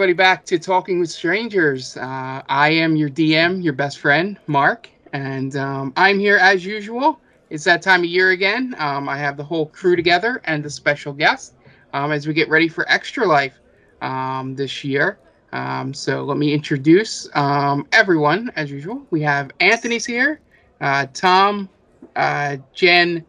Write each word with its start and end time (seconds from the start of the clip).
everybody, 0.00 0.16
back 0.16 0.46
to 0.46 0.58
Talking 0.58 0.98
with 0.98 1.10
Strangers. 1.10 1.94
Uh, 1.98 2.40
I 2.48 2.70
am 2.70 2.96
your 2.96 3.10
DM, 3.10 3.62
your 3.62 3.74
best 3.74 3.98
friend, 3.98 4.38
Mark, 4.46 4.88
and 5.12 5.54
um, 5.56 5.92
I'm 5.94 6.18
here 6.18 6.38
as 6.38 6.64
usual. 6.64 7.20
It's 7.50 7.64
that 7.64 7.82
time 7.82 8.00
of 8.00 8.06
year 8.06 8.30
again. 8.30 8.74
Um, 8.78 9.10
I 9.10 9.18
have 9.18 9.36
the 9.36 9.44
whole 9.44 9.66
crew 9.66 9.96
together 9.96 10.40
and 10.44 10.64
a 10.64 10.70
special 10.70 11.12
guest 11.12 11.52
um, 11.92 12.12
as 12.12 12.26
we 12.26 12.32
get 12.32 12.48
ready 12.48 12.66
for 12.66 12.90
Extra 12.90 13.26
Life 13.26 13.60
um, 14.00 14.56
this 14.56 14.82
year. 14.84 15.18
Um, 15.52 15.92
so 15.92 16.24
let 16.24 16.38
me 16.38 16.54
introduce 16.54 17.28
um, 17.34 17.86
everyone 17.92 18.50
as 18.56 18.70
usual. 18.70 19.06
We 19.10 19.20
have 19.20 19.50
Anthony's 19.60 20.06
here, 20.06 20.40
uh, 20.80 21.08
Tom, 21.12 21.68
uh, 22.16 22.56
Jen, 22.72 23.22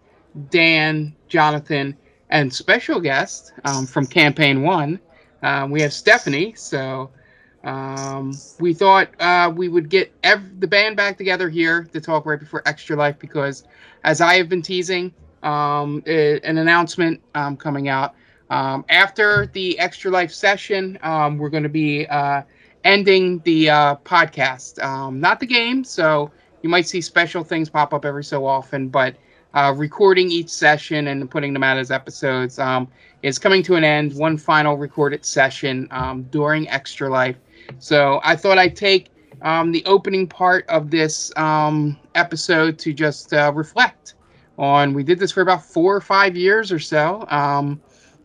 Dan, 0.49 1.13
Jonathan, 1.27 1.97
and 2.29 2.53
special 2.53 3.01
guest 3.01 3.51
from 3.89 4.07
Campaign 4.07 4.61
One. 4.61 5.01
Um, 5.41 5.71
we 5.71 5.81
have 5.81 5.93
Stephanie. 5.93 6.53
So 6.55 7.11
um, 7.63 8.41
we 8.59 8.73
thought 8.73 9.09
uh, 9.19 9.51
we 9.55 9.67
would 9.69 9.89
get 9.89 10.13
ev- 10.23 10.59
the 10.59 10.67
band 10.67 10.95
back 10.97 11.17
together 11.17 11.49
here 11.49 11.83
to 11.93 12.01
talk 12.01 12.25
right 12.25 12.39
before 12.39 12.61
Extra 12.65 12.95
Life 12.95 13.19
because, 13.19 13.63
as 14.03 14.21
I 14.21 14.35
have 14.35 14.49
been 14.49 14.61
teasing, 14.61 15.13
um, 15.43 16.01
a- 16.05 16.39
an 16.41 16.57
announcement 16.57 17.21
um, 17.35 17.57
coming 17.57 17.87
out. 17.87 18.13
Um, 18.49 18.85
after 18.89 19.47
the 19.53 19.77
Extra 19.79 20.11
Life 20.11 20.31
session, 20.31 20.97
um, 21.01 21.37
we're 21.37 21.49
going 21.49 21.63
to 21.63 21.69
be 21.69 22.05
uh, 22.07 22.43
ending 22.83 23.39
the 23.39 23.69
uh, 23.69 23.95
podcast, 24.03 24.81
um, 24.83 25.19
not 25.19 25.39
the 25.39 25.45
game. 25.47 25.83
So 25.83 26.31
you 26.61 26.69
might 26.69 26.87
see 26.87 27.01
special 27.01 27.43
things 27.43 27.69
pop 27.69 27.93
up 27.93 28.05
every 28.05 28.23
so 28.23 28.45
often, 28.45 28.89
but 28.89 29.15
uh, 29.53 29.73
recording 29.75 30.29
each 30.31 30.49
session 30.49 31.07
and 31.07 31.29
putting 31.29 31.53
them 31.53 31.63
out 31.63 31.77
as 31.77 31.91
episodes 31.91 32.59
um, 32.59 32.89
is 33.23 33.37
coming 33.39 33.63
to 33.63 33.75
an 33.75 33.83
end. 33.83 34.13
One 34.15 34.37
final 34.37 34.77
recorded 34.77 35.25
session 35.25 35.87
um, 35.91 36.23
during 36.23 36.67
Extra 36.69 37.09
Life. 37.09 37.37
So 37.79 38.19
I 38.23 38.35
thought 38.35 38.57
I'd 38.57 38.75
take 38.75 39.09
um, 39.41 39.71
the 39.71 39.83
opening 39.85 40.27
part 40.27 40.67
of 40.69 40.91
this 40.91 41.31
um, 41.37 41.97
episode 42.15 42.77
to 42.79 42.93
just 42.93 43.33
uh, 43.33 43.51
reflect 43.53 44.15
on. 44.57 44.93
We 44.93 45.03
did 45.03 45.19
this 45.19 45.31
for 45.31 45.41
about 45.41 45.63
four 45.63 45.95
or 45.95 46.01
five 46.01 46.35
years 46.35 46.71
or 46.71 46.79
so. 46.79 47.25
Um, 47.29 47.81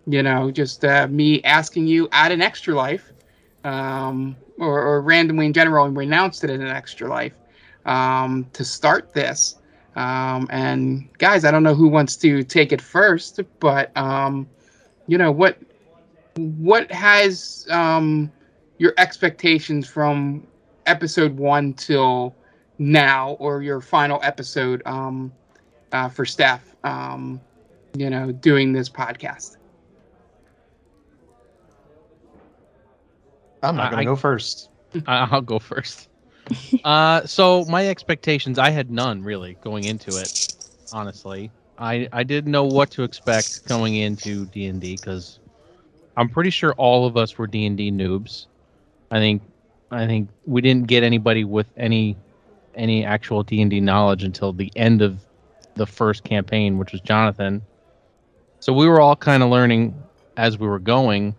you 0.06 0.22
know, 0.22 0.50
just 0.50 0.84
uh, 0.84 1.08
me 1.08 1.42
asking 1.42 1.86
you 1.86 2.08
at 2.12 2.32
an 2.32 2.40
Extra 2.40 2.74
Life, 2.74 3.12
um, 3.64 4.36
or, 4.58 4.80
or 4.80 5.02
randomly 5.02 5.46
in 5.46 5.52
general, 5.52 5.84
and 5.84 5.96
we 5.96 6.04
announced 6.04 6.44
it 6.44 6.50
in 6.50 6.62
an 6.62 6.68
Extra 6.68 7.08
Life 7.08 7.34
um, 7.84 8.46
to 8.52 8.64
start 8.64 9.12
this. 9.12 9.56
Um, 9.96 10.46
and 10.50 11.08
guys, 11.18 11.44
I 11.44 11.50
don't 11.50 11.62
know 11.62 11.74
who 11.74 11.88
wants 11.88 12.16
to 12.18 12.44
take 12.44 12.72
it 12.72 12.80
first, 12.80 13.40
but 13.60 13.96
um, 13.96 14.46
you 15.06 15.18
know 15.18 15.30
what 15.30 15.58
what 16.36 16.90
has 16.90 17.66
um, 17.70 18.30
your 18.78 18.92
expectations 18.98 19.88
from 19.88 20.46
episode 20.86 21.36
one 21.36 21.72
till 21.74 22.34
now, 22.78 23.32
or 23.38 23.62
your 23.62 23.80
final 23.80 24.20
episode 24.22 24.82
um, 24.86 25.32
uh, 25.92 26.08
for 26.08 26.24
Steph? 26.24 26.74
Um, 26.84 27.40
you 27.96 28.10
know, 28.10 28.32
doing 28.32 28.72
this 28.72 28.88
podcast. 28.88 29.56
I'm 33.62 33.76
not 33.76 33.90
gonna 33.90 34.02
I- 34.02 34.04
go 34.04 34.16
first. 34.16 34.70
I- 35.06 35.28
I'll 35.30 35.40
go 35.40 35.58
first. 35.58 36.08
Uh, 36.84 37.26
so 37.26 37.64
my 37.64 37.88
expectations, 37.88 38.58
I 38.58 38.70
had 38.70 38.90
none 38.90 39.22
really 39.22 39.54
going 39.62 39.84
into 39.84 40.10
it. 40.16 40.54
Honestly, 40.92 41.50
I 41.78 42.08
I 42.12 42.22
didn't 42.22 42.52
know 42.52 42.64
what 42.64 42.90
to 42.92 43.02
expect 43.02 43.64
going 43.66 43.94
into 43.94 44.46
D 44.46 44.66
and 44.66 44.80
D 44.80 44.96
because 44.96 45.38
I'm 46.16 46.28
pretty 46.28 46.50
sure 46.50 46.72
all 46.74 47.06
of 47.06 47.16
us 47.16 47.36
were 47.36 47.46
D 47.46 47.66
and 47.66 47.76
D 47.76 47.90
noobs. 47.90 48.46
I 49.10 49.18
think 49.18 49.42
I 49.90 50.06
think 50.06 50.30
we 50.46 50.60
didn't 50.60 50.86
get 50.88 51.02
anybody 51.02 51.44
with 51.44 51.66
any 51.76 52.16
any 52.74 53.04
actual 53.04 53.42
D 53.42 53.60
and 53.60 53.70
D 53.70 53.80
knowledge 53.80 54.24
until 54.24 54.52
the 54.52 54.72
end 54.76 55.02
of 55.02 55.18
the 55.74 55.86
first 55.86 56.24
campaign, 56.24 56.78
which 56.78 56.92
was 56.92 57.00
Jonathan. 57.02 57.62
So 58.60 58.72
we 58.72 58.88
were 58.88 59.00
all 59.00 59.16
kind 59.16 59.42
of 59.42 59.50
learning 59.50 59.94
as 60.36 60.58
we 60.58 60.66
were 60.66 60.78
going, 60.78 61.34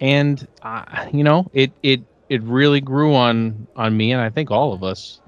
and 0.00 0.46
uh, 0.62 1.06
you 1.12 1.24
know, 1.24 1.50
it 1.52 1.72
it 1.82 2.00
it 2.28 2.42
really 2.42 2.80
grew 2.80 3.14
on 3.14 3.66
on 3.76 3.96
me 3.96 4.12
and 4.12 4.20
I 4.20 4.30
think 4.30 4.50
all 4.50 4.72
of 4.72 4.84
us 4.84 5.20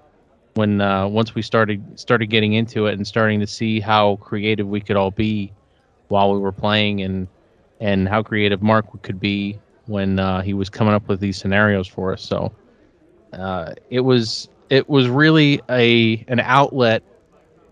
when 0.54 0.80
uh, 0.80 1.06
once 1.08 1.34
we 1.34 1.42
started 1.42 1.98
started 1.98 2.26
getting 2.26 2.52
into 2.54 2.86
it 2.86 2.94
and 2.94 3.06
starting 3.06 3.40
to 3.40 3.46
see 3.46 3.80
how 3.80 4.16
creative 4.16 4.66
we 4.66 4.80
could 4.80 4.96
all 4.96 5.10
be 5.10 5.52
while 6.08 6.32
we 6.32 6.38
were 6.38 6.52
playing 6.52 7.02
and 7.02 7.28
and 7.80 8.08
how 8.08 8.22
creative 8.22 8.62
Mark 8.62 9.02
could 9.02 9.18
be 9.18 9.58
when 9.86 10.18
uh, 10.18 10.40
he 10.42 10.54
was 10.54 10.70
coming 10.70 10.94
up 10.94 11.08
with 11.08 11.20
these 11.20 11.36
scenarios 11.36 11.88
for 11.88 12.12
us. 12.12 12.22
So 12.22 12.52
uh, 13.32 13.72
it 13.90 14.00
was 14.00 14.48
it 14.70 14.88
was 14.88 15.08
really 15.08 15.60
a 15.70 16.24
an 16.28 16.40
outlet 16.40 17.02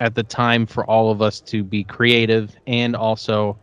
at 0.00 0.14
the 0.14 0.22
time 0.22 0.66
for 0.66 0.84
all 0.86 1.10
of 1.10 1.20
us 1.20 1.40
to 1.40 1.62
be 1.62 1.84
creative 1.84 2.56
and 2.66 2.96
also 2.96 3.58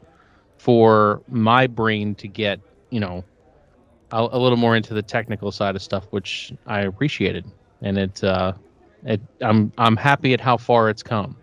for 0.57 1.21
my 1.27 1.65
brain 1.67 2.13
to 2.15 2.27
get 2.27 2.59
you 2.91 2.99
know 2.99 3.23
a, 4.11 4.27
a 4.31 4.39
little 4.39 4.57
more 4.57 4.75
into 4.75 4.93
the 4.93 5.01
technical 5.01 5.51
side 5.51 5.75
of 5.75 5.81
stuff, 5.81 6.05
which 6.11 6.53
I 6.65 6.81
appreciated, 6.81 7.45
and 7.81 7.97
it, 7.97 8.23
uh, 8.23 8.53
it, 9.05 9.21
I'm, 9.41 9.71
I'm 9.77 9.95
happy 9.95 10.33
at 10.33 10.41
how 10.41 10.57
far 10.57 10.89
it's 10.89 11.03
come. 11.03 11.37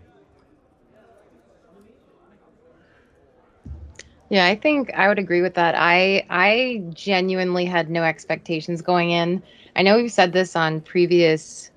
Yeah, 4.29 4.47
I 4.47 4.55
think 4.55 4.91
I 4.93 5.07
would 5.07 5.19
agree 5.19 5.41
with 5.41 5.53
that. 5.53 5.75
I 5.77 6.25
I 6.29 6.83
genuinely 6.93 7.65
had 7.65 7.89
no 7.89 8.03
expectations 8.03 8.81
going 8.81 9.11
in. 9.11 9.43
I 9.75 9.83
know 9.83 9.97
we've 9.97 10.11
said 10.11 10.33
this 10.33 10.55
on 10.55 10.81
previous 10.81 11.69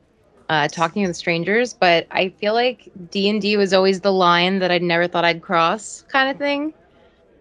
uh, 0.49 0.69
talking 0.69 1.06
with 1.06 1.16
strangers, 1.16 1.75
but 1.75 2.06
I 2.10 2.31
feel 2.31 2.55
like 2.55 2.91
D 3.10 3.28
and 3.28 3.41
D 3.41 3.56
was 3.56 3.75
always 3.75 4.00
the 4.00 4.12
line 4.12 4.60
that 4.60 4.71
I'd 4.71 4.83
never 4.83 5.06
thought 5.06 5.25
I'd 5.25 5.43
cross, 5.43 6.03
kind 6.09 6.31
of 6.31 6.39
thing. 6.39 6.72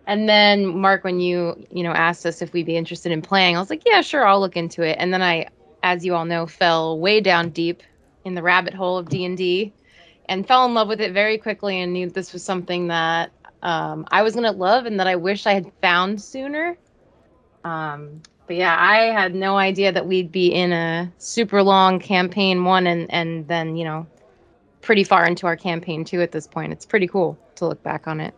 And 0.07 0.27
then 0.27 0.65
Mark, 0.67 1.03
when 1.03 1.19
you 1.21 1.65
you 1.71 1.83
know 1.83 1.91
asked 1.91 2.25
us 2.25 2.41
if 2.41 2.53
we'd 2.53 2.65
be 2.65 2.75
interested 2.77 3.11
in 3.11 3.21
playing, 3.21 3.55
I 3.55 3.59
was 3.59 3.69
like, 3.69 3.83
yeah, 3.85 4.01
sure, 4.01 4.27
I'll 4.27 4.41
look 4.41 4.57
into 4.57 4.81
it. 4.83 4.97
And 4.99 5.13
then 5.13 5.21
I, 5.21 5.47
as 5.83 6.05
you 6.05 6.15
all 6.15 6.25
know, 6.25 6.45
fell 6.47 6.99
way 6.99 7.21
down 7.21 7.49
deep 7.51 7.81
in 8.27 8.35
the 8.35 8.43
rabbit 8.43 8.73
hole 8.73 8.97
of 8.97 9.09
D 9.09 9.25
and 9.25 9.37
D, 9.37 9.73
and 10.29 10.47
fell 10.47 10.65
in 10.65 10.73
love 10.73 10.87
with 10.87 11.01
it 11.01 11.13
very 11.13 11.37
quickly, 11.37 11.81
and 11.81 11.93
knew 11.93 12.09
this 12.09 12.33
was 12.33 12.43
something 12.43 12.87
that 12.87 13.31
um, 13.63 14.05
I 14.11 14.21
was 14.21 14.35
gonna 14.35 14.51
love 14.51 14.85
and 14.85 14.99
that 14.99 15.07
I 15.07 15.15
wish 15.15 15.47
I 15.47 15.53
had 15.53 15.71
found 15.81 16.21
sooner. 16.21 16.77
Um, 17.63 18.21
but 18.45 18.55
yeah, 18.55 18.77
I 18.79 19.11
had 19.11 19.35
no 19.35 19.57
idea 19.57 19.91
that 19.91 20.05
we'd 20.05 20.31
be 20.31 20.47
in 20.53 20.71
a 20.71 21.11
super 21.17 21.61
long 21.61 21.99
campaign 21.99 22.63
one 22.63 22.87
and 22.87 23.11
and 23.11 23.47
then 23.47 23.75
you 23.75 23.83
know 23.83 24.07
pretty 24.81 25.03
far 25.03 25.25
into 25.25 25.45
our 25.47 25.57
campaign 25.57 26.05
two 26.05 26.21
at 26.21 26.31
this 26.31 26.47
point. 26.47 26.71
It's 26.71 26.85
pretty 26.85 27.07
cool 27.07 27.37
to 27.55 27.67
look 27.67 27.81
back 27.83 28.07
on 28.07 28.21
it. 28.21 28.33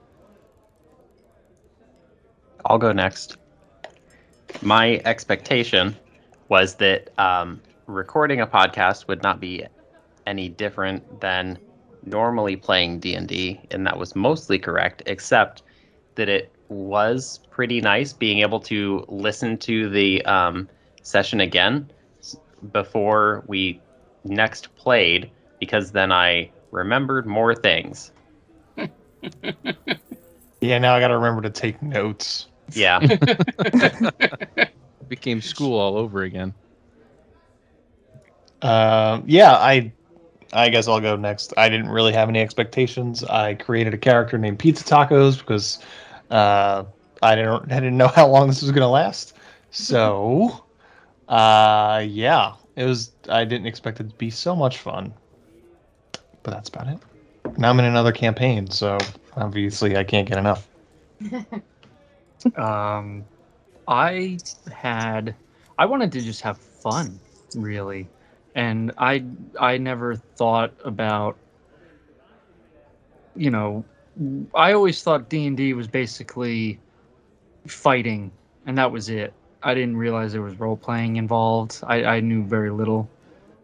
I'll 2.66 2.80
go 2.80 2.92
next. 2.92 3.38
My 4.62 5.02
expectation 5.06 5.96
was 6.50 6.76
that 6.76 7.12
um, 7.20 7.62
recording 7.86 8.42
a 8.42 8.48
podcast 8.48 9.08
would 9.08 9.22
not 9.22 9.40
be 9.40 9.64
any 10.30 10.50
different 10.50 11.22
than 11.22 11.58
normally 12.06 12.56
playing 12.56 13.00
D&D, 13.00 13.60
and 13.72 13.86
that 13.86 13.98
was 13.98 14.16
mostly 14.16 14.58
correct, 14.58 15.04
except 15.06 15.64
that 16.16 16.30
it 16.30 16.52
was 16.70 17.40
pretty 17.50 17.82
nice 17.82 18.14
being 18.14 18.40
able 18.40 18.60
to 18.60 19.04
listen 19.10 19.58
to 19.58 19.90
the 19.90 20.24
um, 20.26 20.70
session 21.02 21.42
again 21.42 21.90
before 22.72 23.44
we 23.48 23.82
next 24.24 24.74
played, 24.76 25.30
because 25.60 25.92
then 25.92 26.12
I 26.12 26.52
remembered 26.72 27.26
more 27.26 27.56
things. 27.56 28.12
Yeah, 30.62 30.78
now 30.78 30.94
I 30.94 31.00
gotta 31.00 31.16
remember 31.16 31.42
to 31.44 31.50
take 31.50 31.82
notes. 31.82 32.48
Yeah. 32.74 33.00
became 35.08 35.42
school 35.42 35.80
all 35.80 35.98
over 35.98 36.24
again. 36.24 36.54
Um, 38.62 39.24
yeah, 39.26 39.54
I, 39.54 39.94
I 40.54 40.70
guess 40.70 40.88
I'll 40.88 41.00
go 41.00 41.16
next. 41.16 41.54
I 41.58 41.70
didn't 41.70 41.90
really 41.90 42.14
have 42.14 42.30
any 42.30 42.40
expectations. 42.40 43.24
I 43.24 43.56
created 43.56 43.94
a 43.94 43.98
character 43.98 44.38
named 44.38 44.60
Pizza 44.60 44.84
Tacos 44.84 45.40
because 45.40 45.80
uh, 46.32 46.84
I 47.22 47.36
didn't, 47.36 47.72
I 47.72 47.76
didn't 47.76 47.98
know 47.98 48.08
how 48.16 48.28
long 48.28 48.48
this 48.48 48.62
was 48.62 48.72
gonna 48.72 48.90
last. 48.90 49.36
So, 49.72 50.66
uh, 51.28 52.04
yeah, 52.08 52.56
it 52.76 52.86
was. 52.86 53.12
I 53.28 53.46
didn't 53.46 53.68
expect 53.68 54.00
it 54.00 54.10
to 54.10 54.16
be 54.16 54.30
so 54.30 54.56
much 54.56 54.80
fun, 54.80 55.14
but 56.44 56.52
that's 56.52 56.70
about 56.70 56.88
it. 56.88 57.00
now 57.58 57.70
I'm 57.70 57.80
in 57.80 57.86
another 57.86 58.12
campaign, 58.12 58.70
so 58.70 58.98
obviously 59.36 59.96
I 59.98 60.04
can't 60.04 60.28
get 60.28 60.38
enough. 60.38 60.68
Um, 62.56 63.26
I 63.88 64.38
had, 64.72 65.36
I 65.78 65.86
wanted 65.86 66.12
to 66.14 66.22
just 66.22 66.42
have 66.42 66.58
fun, 66.58 67.20
really, 67.56 68.08
and 68.56 68.92
I 68.98 69.24
I 69.60 69.78
never 69.78 70.16
thought 70.16 70.74
about, 70.84 71.38
you 73.36 73.52
know, 73.52 73.84
I 74.56 74.74
always 74.74 75.02
thought 75.02 75.30
D 75.30 75.46
and 75.46 75.56
D 75.58 75.74
was 75.74 75.88
basically 75.88 76.80
fighting, 77.68 78.32
and 78.66 78.78
that 78.78 78.92
was 78.92 79.10
it. 79.10 79.34
I 79.64 79.74
didn't 79.74 79.98
realize 79.98 80.32
there 80.32 80.42
was 80.42 80.60
role 80.60 80.78
playing 80.78 81.18
involved. 81.18 81.80
I, 81.84 82.04
I 82.04 82.20
knew 82.22 82.44
very 82.44 82.70
little 82.70 83.10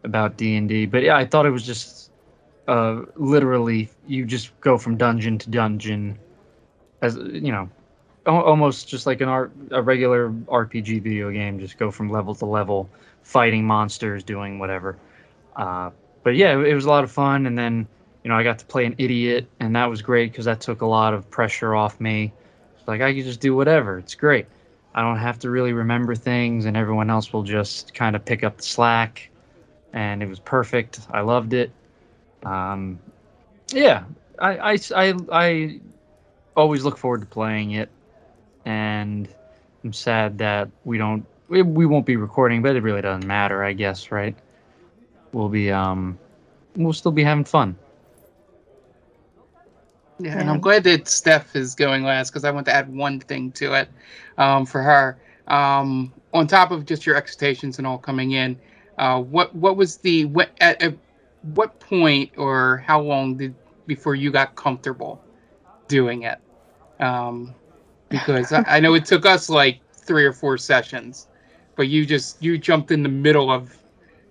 about 0.03 0.37
D 0.37 0.55
and 0.55 0.67
D, 0.67 0.85
but 0.85 1.03
yeah, 1.03 1.17
I 1.17 1.25
thought 1.25 1.45
it 1.45 1.51
was 1.51 1.65
just 1.65 2.11
uh, 2.67 3.01
literally 3.15 3.89
you 4.07 4.25
just 4.25 4.59
go 4.61 4.77
from 4.77 4.97
dungeon 4.97 5.37
to 5.39 5.49
dungeon, 5.49 6.17
as 7.01 7.15
you 7.15 7.51
know, 7.51 7.69
almost 8.25 8.87
just 8.87 9.05
like 9.05 9.21
an 9.21 9.29
art 9.29 9.51
a 9.71 9.81
regular 9.81 10.29
RPG 10.29 11.01
video 11.01 11.31
game. 11.31 11.59
Just 11.59 11.77
go 11.77 11.91
from 11.91 12.09
level 12.09 12.35
to 12.35 12.45
level, 12.45 12.89
fighting 13.25 13.65
monsters, 13.65 14.23
doing 14.23 14.59
whatever. 14.59 14.97
Uh, 15.55 15.89
but 16.23 16.35
yeah, 16.35 16.57
it, 16.57 16.73
was 16.73 16.85
a 16.85 16.89
lot 16.89 17.03
of 17.03 17.11
fun, 17.11 17.45
and 17.45 17.57
then 17.57 17.87
you 18.23 18.29
know 18.29 18.37
I 18.37 18.43
got 18.43 18.59
to 18.59 18.65
play 18.65 18.85
an 18.85 18.95
idiot, 18.97 19.47
and 19.59 19.75
that 19.75 19.87
was 19.87 20.01
great 20.01 20.31
because 20.31 20.45
that 20.45 20.61
took 20.61 20.81
a 20.81 20.85
lot 20.85 21.13
of 21.13 21.29
pressure 21.29 21.75
off 21.75 21.99
me. 21.99 22.31
Like 22.87 23.01
I 23.01 23.13
could 23.13 23.25
just 23.25 23.41
do 23.41 23.55
whatever. 23.55 23.97
It's 23.97 24.15
great. 24.15 24.45
I 24.93 25.01
don't 25.01 25.17
have 25.17 25.39
to 25.39 25.49
really 25.49 25.73
remember 25.73 26.15
things, 26.15 26.65
and 26.65 26.77
everyone 26.77 27.09
else 27.09 27.33
will 27.33 27.43
just 27.43 27.93
kind 27.93 28.15
of 28.15 28.23
pick 28.23 28.43
up 28.43 28.57
the 28.57 28.63
slack. 28.63 29.29
And 29.91 30.21
it 30.21 30.29
was 30.29 30.39
perfect. 30.39 30.99
I 31.09 31.21
loved 31.21 31.53
it. 31.53 31.71
Um, 32.43 32.99
yeah, 33.71 34.03
I, 34.37 34.73
I, 34.73 34.79
I, 34.95 35.13
I 35.31 35.79
always 36.55 36.83
look 36.83 36.97
forward 36.97 37.21
to 37.21 37.27
playing 37.27 37.71
it, 37.71 37.89
and 38.65 39.27
I'm 39.83 39.93
sad 39.93 40.37
that 40.39 40.69
we 40.83 40.97
don't 40.97 41.25
we, 41.47 41.61
we 41.61 41.85
won't 41.85 42.05
be 42.05 42.15
recording, 42.15 42.61
but 42.61 42.75
it 42.75 42.83
really 42.83 43.01
doesn't 43.01 43.27
matter, 43.27 43.63
I 43.63 43.73
guess, 43.73 44.11
right? 44.11 44.35
We'll 45.31 45.49
be 45.49 45.71
um 45.71 46.17
we'll 46.75 46.93
still 46.93 47.11
be 47.11 47.23
having 47.23 47.45
fun. 47.45 47.75
Yeah, 50.19 50.39
and 50.39 50.49
I'm 50.49 50.61
glad 50.61 50.83
that 50.85 51.09
Steph 51.09 51.55
is 51.55 51.75
going 51.75 52.03
last 52.03 52.29
because 52.29 52.45
I 52.45 52.51
want 52.51 52.65
to 52.67 52.73
add 52.73 52.93
one 52.93 53.19
thing 53.19 53.51
to 53.53 53.73
it 53.73 53.89
um, 54.37 54.65
for 54.65 54.81
her. 54.81 55.17
Um, 55.47 56.13
on 56.33 56.47
top 56.47 56.71
of 56.71 56.85
just 56.85 57.05
your 57.05 57.15
expectations 57.15 57.77
and 57.77 57.85
all 57.85 57.97
coming 57.97 58.31
in, 58.31 58.57
uh, 58.97 59.21
what 59.21 59.53
what 59.55 59.75
was 59.75 59.97
the 59.97 60.25
what 60.25 60.51
at, 60.61 60.81
at 60.81 60.95
what 61.53 61.77
point 61.79 62.31
or 62.37 62.77
how 62.77 63.01
long 63.01 63.35
did 63.35 63.53
before 63.87 64.15
you 64.15 64.31
got 64.31 64.55
comfortable 64.55 65.21
doing 65.87 66.23
it? 66.23 66.39
Um, 66.99 67.53
because 68.09 68.53
I, 68.53 68.63
I 68.67 68.79
know 68.79 68.93
it 68.93 69.05
took 69.05 69.25
us 69.25 69.49
like 69.49 69.81
three 69.93 70.25
or 70.25 70.33
four 70.33 70.57
sessions, 70.57 71.27
but 71.75 71.87
you 71.87 72.05
just 72.05 72.41
you 72.41 72.57
jumped 72.57 72.91
in 72.91 73.03
the 73.03 73.09
middle 73.09 73.51
of 73.51 73.77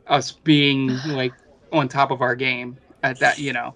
us 0.07 0.33
being 0.33 0.89
like 1.07 1.33
on 1.73 1.89
top 1.89 2.11
of 2.11 2.23
our 2.23 2.35
game 2.35 2.77
at 3.03 3.19
that, 3.21 3.39
you 3.39 3.53
know. 3.53 3.75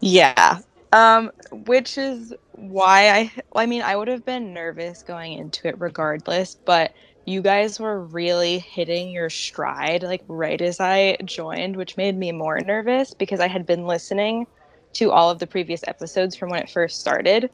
Yeah. 0.00 0.58
Um, 0.92 1.32
which 1.50 1.98
is 1.98 2.32
why 2.52 3.10
I 3.10 3.32
I 3.54 3.66
mean 3.66 3.82
I 3.82 3.96
would 3.96 4.08
have 4.08 4.24
been 4.24 4.52
nervous 4.54 5.02
going 5.02 5.34
into 5.34 5.68
it 5.68 5.80
regardless, 5.80 6.54
but 6.54 6.92
you 7.26 7.40
guys 7.40 7.80
were 7.80 8.00
really 8.00 8.58
hitting 8.58 9.10
your 9.10 9.30
stride 9.30 10.02
like 10.02 10.22
right 10.28 10.60
as 10.60 10.78
I 10.78 11.16
joined, 11.24 11.76
which 11.76 11.96
made 11.96 12.16
me 12.16 12.32
more 12.32 12.60
nervous 12.60 13.14
because 13.14 13.40
I 13.40 13.48
had 13.48 13.66
been 13.66 13.86
listening 13.86 14.46
to 14.94 15.10
all 15.10 15.30
of 15.30 15.38
the 15.38 15.46
previous 15.46 15.82
episodes 15.88 16.36
from 16.36 16.50
when 16.50 16.60
it 16.60 16.70
first 16.70 17.00
started. 17.00 17.50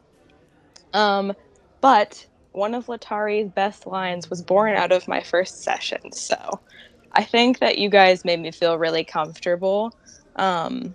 Um, 0.93 1.33
but 1.81 2.27
one 2.53 2.75
of 2.75 2.87
Latari's 2.87 3.53
best 3.53 3.87
lines 3.87 4.31
was 4.31 4.43
born 4.43 4.75
out 4.75 4.93
of 4.93 5.09
my 5.09 5.23
first 5.23 5.63
session, 5.63 6.13
so 6.13 6.61
I 7.13 7.25
think 7.25 7.59
that 7.61 7.79
you 7.79 7.91
guys 7.91 8.25
made 8.25 8.41
me 8.41 8.53
feel 8.53 8.79
really 8.79 9.05
comfortable. 9.05 9.93
Um, 10.37 10.95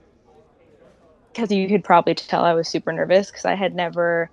because 1.34 1.52
you 1.52 1.68
could 1.68 1.84
probably 1.84 2.16
tell 2.16 2.46
I 2.46 2.54
was 2.54 2.70
super 2.70 2.94
nervous 2.94 3.30
because 3.30 3.46
I 3.46 3.56
had 3.56 3.76
never 3.76 4.32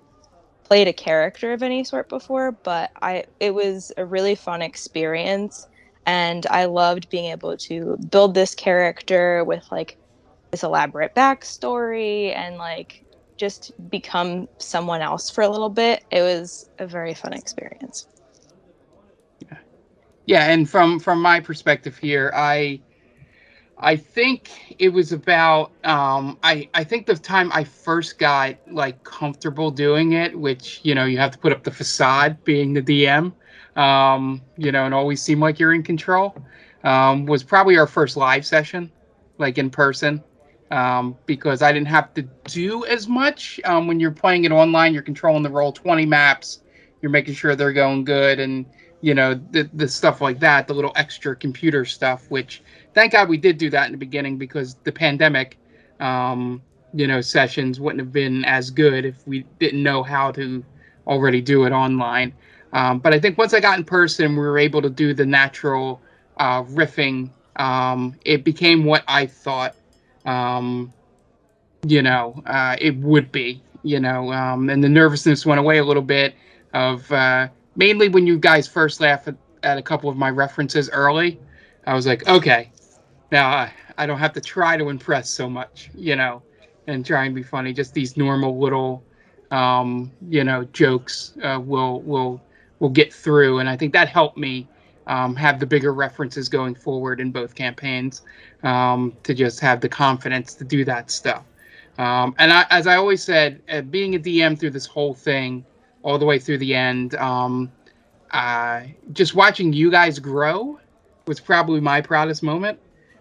played 0.63 0.87
a 0.87 0.93
character 0.93 1.53
of 1.53 1.61
any 1.61 1.83
sort 1.83 2.09
before, 2.09 2.53
but 2.63 2.91
I 3.01 3.25
it 3.39 3.53
was 3.53 3.91
a 3.97 4.05
really 4.05 4.35
fun 4.35 4.61
experience 4.61 5.67
and 6.05 6.45
I 6.47 6.65
loved 6.65 7.09
being 7.09 7.31
able 7.31 7.57
to 7.57 7.97
build 8.09 8.33
this 8.33 8.55
character 8.55 9.43
with 9.43 9.65
like 9.71 9.97
this 10.51 10.63
elaborate 10.63 11.13
backstory 11.15 12.35
and 12.35 12.57
like 12.57 13.02
just 13.43 13.73
become 13.89 14.47
someone 14.57 15.01
else 15.01 15.29
for 15.29 15.41
a 15.41 15.49
little 15.49 15.69
bit. 15.69 16.05
It 16.11 16.21
was 16.21 16.69
a 16.79 16.87
very 16.87 17.13
fun 17.13 17.33
experience. 17.33 18.07
Yeah, 19.41 19.57
yeah, 20.25 20.45
and 20.51 20.69
from 20.69 20.97
from 20.99 21.21
my 21.21 21.41
perspective 21.41 21.97
here, 21.97 22.31
I 22.33 22.79
I 23.77 23.97
think 23.97 24.49
it 24.79 24.89
was 24.89 25.11
about 25.11 25.73
um 25.83 26.37
I 26.41 26.69
I 26.73 26.85
think 26.85 27.05
the 27.05 27.15
time 27.15 27.51
I 27.53 27.65
first 27.65 28.17
got 28.17 28.55
like 28.71 29.03
comfortable 29.03 29.71
doing 29.71 30.13
it, 30.13 30.39
which 30.39 30.79
you 30.83 30.95
know 30.95 31.03
you 31.03 31.17
have 31.17 31.31
to 31.31 31.37
put 31.37 31.51
up 31.51 31.63
the 31.63 31.71
facade 31.71 32.41
being 32.45 32.73
the 32.73 32.81
DM, 32.81 33.33
um 33.75 34.41
you 34.55 34.71
know, 34.71 34.85
and 34.85 34.93
always 34.93 35.21
seem 35.21 35.41
like 35.41 35.59
you're 35.59 35.73
in 35.73 35.83
control, 35.83 36.33
um, 36.85 37.25
was 37.25 37.43
probably 37.43 37.77
our 37.77 37.87
first 37.87 38.15
live 38.15 38.45
session, 38.45 38.89
like 39.37 39.57
in 39.57 39.69
person, 39.69 40.23
um, 40.73 41.15
because 41.27 41.61
I 41.61 41.71
didn't 41.71 41.87
have 41.87 42.13
to 42.15 42.23
do 42.45 42.83
as 42.85 43.07
much. 43.07 43.59
Um, 43.63 43.85
when 43.85 43.99
you're 43.99 44.11
playing 44.11 44.45
it 44.45 44.51
online, 44.51 44.93
you're 44.93 45.03
controlling 45.03 45.43
the 45.43 45.51
roll 45.51 45.71
twenty 45.71 46.05
maps, 46.05 46.61
you're 47.01 47.11
making 47.11 47.35
sure 47.35 47.55
they're 47.55 47.71
going 47.71 48.03
good, 48.03 48.39
and 48.39 48.65
you 49.01 49.13
know 49.13 49.35
the 49.51 49.69
the 49.73 49.87
stuff 49.87 50.19
like 50.19 50.39
that, 50.39 50.67
the 50.67 50.73
little 50.73 50.91
extra 50.95 51.35
computer 51.35 51.85
stuff, 51.85 52.25
which 52.29 52.63
thank 52.95 53.11
God 53.11 53.29
we 53.29 53.37
did 53.37 53.59
do 53.59 53.69
that 53.69 53.85
in 53.85 53.91
the 53.91 53.99
beginning 53.99 54.37
because 54.37 54.75
the 54.83 54.91
pandemic, 54.91 55.59
um, 55.99 56.59
you 56.91 57.05
know, 57.05 57.21
sessions 57.21 57.79
wouldn't 57.79 57.99
have 57.99 58.11
been 58.11 58.43
as 58.45 58.71
good 58.71 59.05
if 59.05 59.27
we 59.27 59.45
didn't 59.59 59.83
know 59.83 60.01
how 60.01 60.31
to 60.31 60.65
already 61.05 61.41
do 61.41 61.65
it 61.65 61.71
online. 61.71 62.33
Um, 62.71 62.97
but 62.97 63.13
I 63.13 63.19
think 63.19 63.37
once 63.37 63.53
I 63.53 63.59
got 63.59 63.77
in 63.77 63.85
person, 63.85 64.31
we 64.31 64.39
were 64.39 64.57
able 64.57 64.81
to 64.81 64.89
do 64.89 65.13
the 65.13 65.25
natural 65.25 66.01
uh, 66.37 66.63
riffing. 66.63 67.29
Um, 67.57 68.15
it 68.25 68.43
became 68.43 68.85
what 68.85 69.03
I 69.07 69.27
thought, 69.27 69.75
um, 70.25 70.93
you 71.85 72.01
know, 72.01 72.41
uh, 72.45 72.75
it 72.79 72.95
would 72.97 73.31
be, 73.31 73.61
you 73.83 73.99
know, 73.99 74.31
um, 74.31 74.69
and 74.69 74.83
the 74.83 74.89
nervousness 74.89 75.45
went 75.45 75.59
away 75.59 75.79
a 75.79 75.83
little 75.83 76.03
bit 76.03 76.35
of 76.73 77.09
uh, 77.11 77.47
mainly 77.75 78.09
when 78.09 78.25
you 78.25 78.37
guys 78.37 78.67
first 78.67 79.01
laughed 79.01 79.27
at, 79.27 79.35
at 79.63 79.77
a 79.77 79.81
couple 79.81 80.09
of 80.09 80.17
my 80.17 80.29
references 80.29 80.89
early. 80.91 81.39
I 81.85 81.93
was 81.93 82.07
like, 82.07 82.27
okay, 82.27 82.71
now 83.31 83.49
I, 83.49 83.73
I 83.97 84.05
don't 84.05 84.19
have 84.19 84.33
to 84.33 84.41
try 84.41 84.77
to 84.77 84.89
impress 84.89 85.29
so 85.29 85.49
much, 85.49 85.89
you 85.93 86.15
know, 86.15 86.41
and 86.87 87.05
try 87.05 87.25
and 87.25 87.35
be 87.35 87.43
funny. 87.43 87.73
Just 87.73 87.93
these 87.93 88.15
normal 88.15 88.57
little, 88.57 89.03
um, 89.51 90.11
you 90.29 90.43
know, 90.43 90.63
jokes 90.65 91.33
uh, 91.43 91.59
will 91.63 92.01
will 92.01 92.41
will 92.79 92.89
get 92.89 93.13
through, 93.13 93.59
and 93.59 93.69
I 93.69 93.77
think 93.77 93.93
that 93.93 94.07
helped 94.09 94.37
me 94.37 94.67
um, 95.07 95.35
have 95.35 95.59
the 95.59 95.65
bigger 95.65 95.93
references 95.93 96.49
going 96.49 96.75
forward 96.75 97.19
in 97.19 97.31
both 97.31 97.55
campaigns 97.55 98.21
um, 98.63 99.15
to 99.23 99.33
just 99.33 99.59
have 99.59 99.81
the 99.81 99.89
confidence 99.89 100.53
to 100.55 100.63
do 100.63 100.85
that 100.85 101.11
stuff. 101.11 101.43
Um, 101.97 102.33
and 102.39 102.51
I, 102.51 102.65
as 102.69 102.87
I 102.87 102.95
always 102.95 103.21
said, 103.21 103.61
uh, 103.69 103.81
being 103.81 104.15
a 104.15 104.19
DM 104.19 104.57
through 104.57 104.71
this 104.71 104.85
whole 104.85 105.13
thing, 105.13 105.65
all 106.01 106.17
the 106.17 106.25
way 106.25 106.39
through 106.39 106.57
the 106.57 106.75
end, 106.75 107.15
uh, 107.15 108.81
just 109.13 109.35
watching 109.35 109.71
you 109.71 109.91
guys 109.91 110.19
grow 110.19 110.79
was 111.27 111.39
probably 111.39 111.79
my 111.79 112.01
proudest 112.01 112.43
moment. 112.43 112.79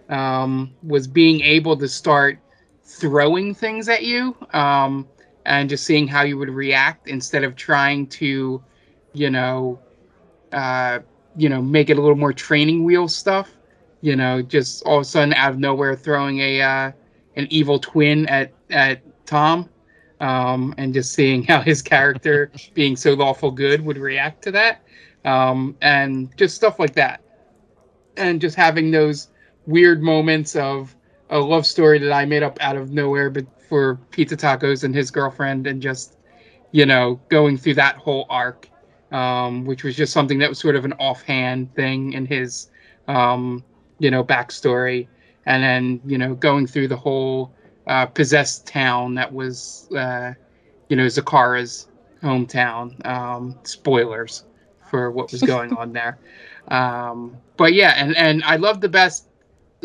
Um, 0.08 0.74
was 0.82 1.06
being 1.06 1.40
able 1.40 1.76
to 1.76 1.88
start 1.88 2.38
throwing 2.82 3.54
things 3.54 3.88
at 3.88 4.02
you 4.02 4.36
um, 4.52 5.08
and 5.46 5.70
just 5.70 5.84
seeing 5.84 6.06
how 6.06 6.22
you 6.22 6.36
would 6.38 6.50
react 6.50 7.08
instead 7.08 7.44
of 7.44 7.56
trying 7.56 8.06
to, 8.08 8.62
you 9.12 9.30
know, 9.30 9.78
uh, 10.52 10.98
you 11.36 11.48
know, 11.48 11.62
make 11.62 11.90
it 11.90 11.98
a 11.98 12.00
little 12.00 12.16
more 12.16 12.32
training 12.32 12.84
wheel 12.84 13.08
stuff. 13.08 13.50
You 14.00 14.16
know, 14.16 14.42
just 14.42 14.82
all 14.84 14.96
of 14.96 15.02
a 15.02 15.04
sudden 15.04 15.32
out 15.34 15.52
of 15.52 15.58
nowhere 15.58 15.94
throwing 15.94 16.40
a 16.40 16.60
uh, 16.60 16.92
an 17.36 17.46
evil 17.50 17.78
twin 17.78 18.26
at 18.28 18.52
at 18.70 19.00
Tom, 19.26 19.68
um, 20.20 20.74
and 20.78 20.92
just 20.92 21.12
seeing 21.12 21.42
how 21.48 21.60
his 21.60 21.82
character, 21.82 22.50
being 22.74 22.96
so 22.96 23.14
lawful 23.14 23.50
good, 23.50 23.84
would 23.84 23.98
react 23.98 24.42
to 24.42 24.50
that, 24.52 24.82
um, 25.24 25.76
and 25.80 26.36
just 26.36 26.56
stuff 26.56 26.78
like 26.78 26.94
that, 26.94 27.22
and 28.16 28.40
just 28.40 28.56
having 28.56 28.90
those 28.90 29.28
weird 29.66 30.02
moments 30.02 30.56
of 30.56 30.94
a 31.30 31.38
love 31.38 31.64
story 31.64 31.98
that 31.98 32.12
I 32.12 32.24
made 32.24 32.42
up 32.42 32.58
out 32.60 32.76
of 32.76 32.90
nowhere, 32.90 33.30
but 33.30 33.46
for 33.68 33.96
pizza 34.10 34.36
tacos 34.36 34.84
and 34.84 34.94
his 34.94 35.10
girlfriend, 35.10 35.66
and 35.66 35.80
just 35.80 36.18
you 36.72 36.86
know 36.86 37.20
going 37.28 37.56
through 37.56 37.74
that 37.74 37.96
whole 37.96 38.26
arc, 38.28 38.68
um, 39.12 39.64
which 39.64 39.85
was 39.85 39.95
just 39.97 40.12
something 40.12 40.38
that 40.38 40.49
was 40.49 40.59
sort 40.59 40.76
of 40.76 40.85
an 40.85 40.92
offhand 40.95 41.75
thing 41.75 42.12
in 42.14 42.26
his 42.26 42.71
um, 43.09 43.62
you 43.99 44.11
know 44.11 44.25
backstory, 44.25 45.07
and 45.47 45.62
then 45.62 46.00
you 46.04 46.19
know 46.19 46.35
going 46.35 46.66
through 46.66 46.88
the 46.88 46.97
whole 46.97 47.52
uh, 47.87 48.07
possessed 48.07 48.66
town 48.66 49.14
that 49.14 49.33
was, 49.33 49.88
uh, 49.97 50.33
you 50.88 50.97
know, 50.97 51.07
Zakara's 51.07 51.88
hometown. 52.23 53.04
Um, 53.07 53.59
spoilers 53.64 54.45
for 54.90 55.11
what 55.11 55.33
was 55.33 55.42
going 55.42 55.73
on 55.76 55.92
there. 55.92 56.19
Um, 56.69 57.37
but 57.57 57.75
yeah, 57.75 57.95
and 57.97 58.16
and 58.16 58.42
I 58.45 58.57
love 58.57 58.81
the 58.81 58.88
best 58.88 59.28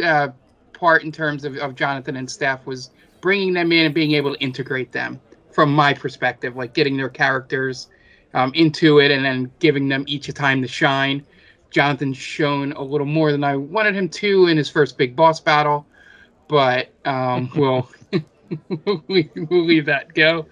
uh, 0.03 0.29
part 0.73 1.03
in 1.03 1.11
terms 1.11 1.43
of, 1.43 1.57
of 1.57 1.75
Jonathan 1.75 2.17
and 2.17 2.29
Steph 2.29 2.65
was 2.65 2.91
bringing 3.21 3.53
them 3.53 3.71
in 3.71 3.85
and 3.85 3.95
being 3.95 4.11
able 4.11 4.35
to 4.35 4.39
integrate 4.39 4.91
them 4.91 5.19
from 5.51 5.73
my 5.73 5.93
perspective, 5.93 6.55
like 6.55 6.73
getting 6.73 6.97
their 6.97 7.09
characters 7.09 7.87
um, 8.37 8.51
into 8.53 8.99
it 8.99 9.09
and 9.11 9.25
then 9.25 9.51
giving 9.59 9.87
them 9.89 10.03
each 10.07 10.29
a 10.29 10.33
time 10.33 10.61
to 10.61 10.67
shine. 10.67 11.25
Jonathan's 11.71 12.17
shown 12.17 12.71
a 12.73 12.81
little 12.81 13.07
more 13.07 13.31
than 13.31 13.43
I 13.43 13.55
wanted 13.57 13.95
him 13.95 14.07
to 14.09 14.47
in 14.47 14.55
his 14.57 14.69
first 14.69 14.97
big 14.97 15.15
boss 15.15 15.39
battle, 15.39 15.85
but 16.47 16.89
um, 17.05 17.49
we'll, 17.55 17.89
we'll 18.69 19.65
leave 19.65 19.85
that 19.87 20.13
go. 20.13 20.45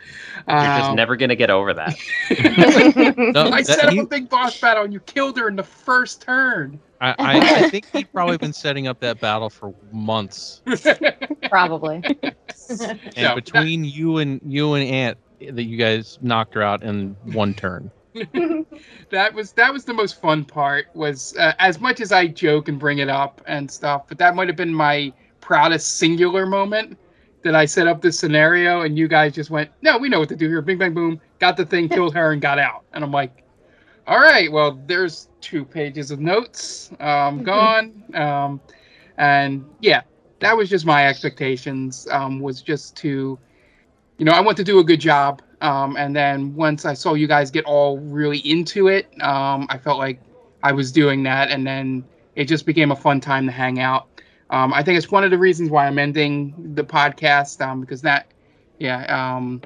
You're 0.47 0.57
just 0.57 0.89
Um, 0.89 0.95
never 0.95 1.15
gonna 1.15 1.35
get 1.35 1.49
over 1.49 1.73
that. 1.75 1.95
No, 3.17 3.43
I 3.43 3.61
that- 3.61 3.65
set 3.67 3.85
up 3.85 3.93
he- 3.93 3.99
a 3.99 4.05
big 4.05 4.29
boss 4.29 4.59
battle 4.59 4.83
and 4.83 4.91
you 4.91 4.99
killed 5.01 5.37
her 5.37 5.47
in 5.47 5.55
the 5.55 5.63
first 5.63 6.21
turn. 6.21 6.79
I, 7.01 7.09
I, 7.19 7.39
I 7.65 7.69
think 7.69 7.85
he'd 7.91 8.11
probably 8.11 8.37
been 8.37 8.53
setting 8.53 8.87
up 8.87 8.99
that 9.01 9.19
battle 9.19 9.49
for 9.49 9.73
months. 9.91 10.61
Probably. 11.49 12.01
And 12.69 12.99
No, 13.17 13.35
between 13.35 13.83
you 13.85 14.17
and 14.17 14.41
you 14.45 14.73
and 14.73 14.89
Ant, 14.89 15.17
that 15.39 15.63
you 15.63 15.77
guys 15.77 16.17
knocked 16.21 16.53
her 16.55 16.61
out 16.61 16.83
in 16.83 17.15
one 17.33 17.53
turn. 17.53 17.91
that 19.09 19.33
was 19.33 19.51
that 19.53 19.73
was 19.73 19.83
the 19.83 19.93
most 19.93 20.21
fun 20.21 20.45
part 20.45 20.87
was 20.93 21.35
uh, 21.37 21.53
as 21.59 21.81
much 21.81 21.99
as 21.99 22.13
i 22.13 22.25
joke 22.25 22.69
and 22.69 22.79
bring 22.79 22.99
it 22.99 23.09
up 23.09 23.41
and 23.45 23.69
stuff 23.69 24.07
but 24.07 24.17
that 24.17 24.35
might 24.35 24.47
have 24.47 24.55
been 24.55 24.73
my 24.73 25.11
proudest 25.41 25.97
singular 25.97 26.45
moment 26.45 26.97
that 27.43 27.55
i 27.55 27.65
set 27.65 27.87
up 27.87 28.01
this 28.01 28.17
scenario 28.17 28.81
and 28.81 28.97
you 28.97 29.09
guys 29.09 29.33
just 29.33 29.49
went 29.49 29.69
no 29.81 29.97
we 29.97 30.07
know 30.07 30.19
what 30.19 30.29
to 30.29 30.35
do 30.35 30.47
here. 30.47 30.61
Bing 30.61 30.77
bang 30.77 30.93
boom 30.93 31.19
got 31.39 31.57
the 31.57 31.65
thing 31.65 31.89
killed 31.89 32.13
her 32.15 32.31
and 32.31 32.41
got 32.41 32.57
out. 32.57 32.85
And 32.93 33.03
i'm 33.03 33.11
like 33.11 33.43
all 34.07 34.19
right 34.19 34.49
well 34.49 34.79
there's 34.87 35.27
two 35.41 35.65
pages 35.65 36.09
of 36.09 36.19
notes. 36.19 36.91
Um, 37.01 37.43
gone. 37.43 38.01
Um, 38.13 38.61
and 39.17 39.65
yeah 39.81 40.03
that 40.39 40.55
was 40.55 40.69
just 40.69 40.85
my 40.85 41.07
expectations 41.07 42.07
um, 42.11 42.39
was 42.39 42.61
just 42.61 42.95
to 42.97 43.37
you 44.17 44.25
know, 44.25 44.31
I 44.31 44.39
want 44.41 44.57
to 44.57 44.63
do 44.63 44.79
a 44.79 44.83
good 44.83 44.99
job. 44.99 45.41
Um, 45.61 45.97
and 45.97 46.15
then 46.15 46.55
once 46.55 46.85
I 46.85 46.93
saw 46.93 47.13
you 47.13 47.27
guys 47.27 47.51
get 47.51 47.65
all 47.65 47.99
really 47.99 48.39
into 48.39 48.87
it, 48.87 49.07
um, 49.21 49.67
I 49.69 49.77
felt 49.77 49.97
like 49.97 50.21
I 50.63 50.71
was 50.71 50.91
doing 50.91 51.23
that. 51.23 51.49
And 51.49 51.65
then 51.65 52.03
it 52.35 52.45
just 52.45 52.65
became 52.65 52.91
a 52.91 52.95
fun 52.95 53.19
time 53.19 53.45
to 53.45 53.51
hang 53.51 53.79
out. 53.79 54.07
Um, 54.49 54.73
I 54.73 54.83
think 54.83 54.97
it's 54.97 55.11
one 55.11 55.23
of 55.23 55.31
the 55.31 55.37
reasons 55.37 55.69
why 55.69 55.87
I'm 55.87 55.97
ending 55.97 56.73
the 56.75 56.83
podcast 56.83 57.65
um, 57.65 57.81
because 57.81 58.01
that, 58.03 58.27
yeah, 58.79 59.05
um, 59.35 59.61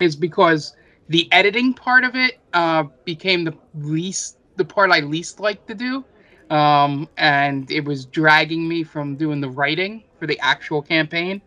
is 0.00 0.16
because 0.16 0.74
the 1.08 1.28
editing 1.32 1.72
part 1.72 2.04
of 2.04 2.14
it 2.14 2.38
uh, 2.52 2.84
became 3.04 3.44
the 3.44 3.54
least, 3.74 4.38
the 4.56 4.64
part 4.64 4.90
I 4.90 5.00
least 5.00 5.40
like 5.40 5.66
to 5.66 5.74
do. 5.74 6.04
Um, 6.50 7.08
and 7.16 7.70
it 7.70 7.84
was 7.84 8.06
dragging 8.06 8.66
me 8.68 8.82
from 8.82 9.16
doing 9.16 9.40
the 9.40 9.50
writing 9.50 10.02
for 10.18 10.26
the 10.26 10.38
actual 10.40 10.82
campaign 10.82 11.42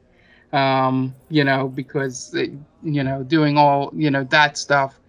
um, 0.54 1.16
you 1.30 1.44
know, 1.44 1.68
because 1.68 2.34
uh, 2.36 2.46
you 2.84 3.04
know, 3.04 3.24
doing 3.24 3.58
all 3.58 3.92
you 3.96 4.12
know 4.12 4.24
that 4.26 4.58
stuff. 4.58 5.00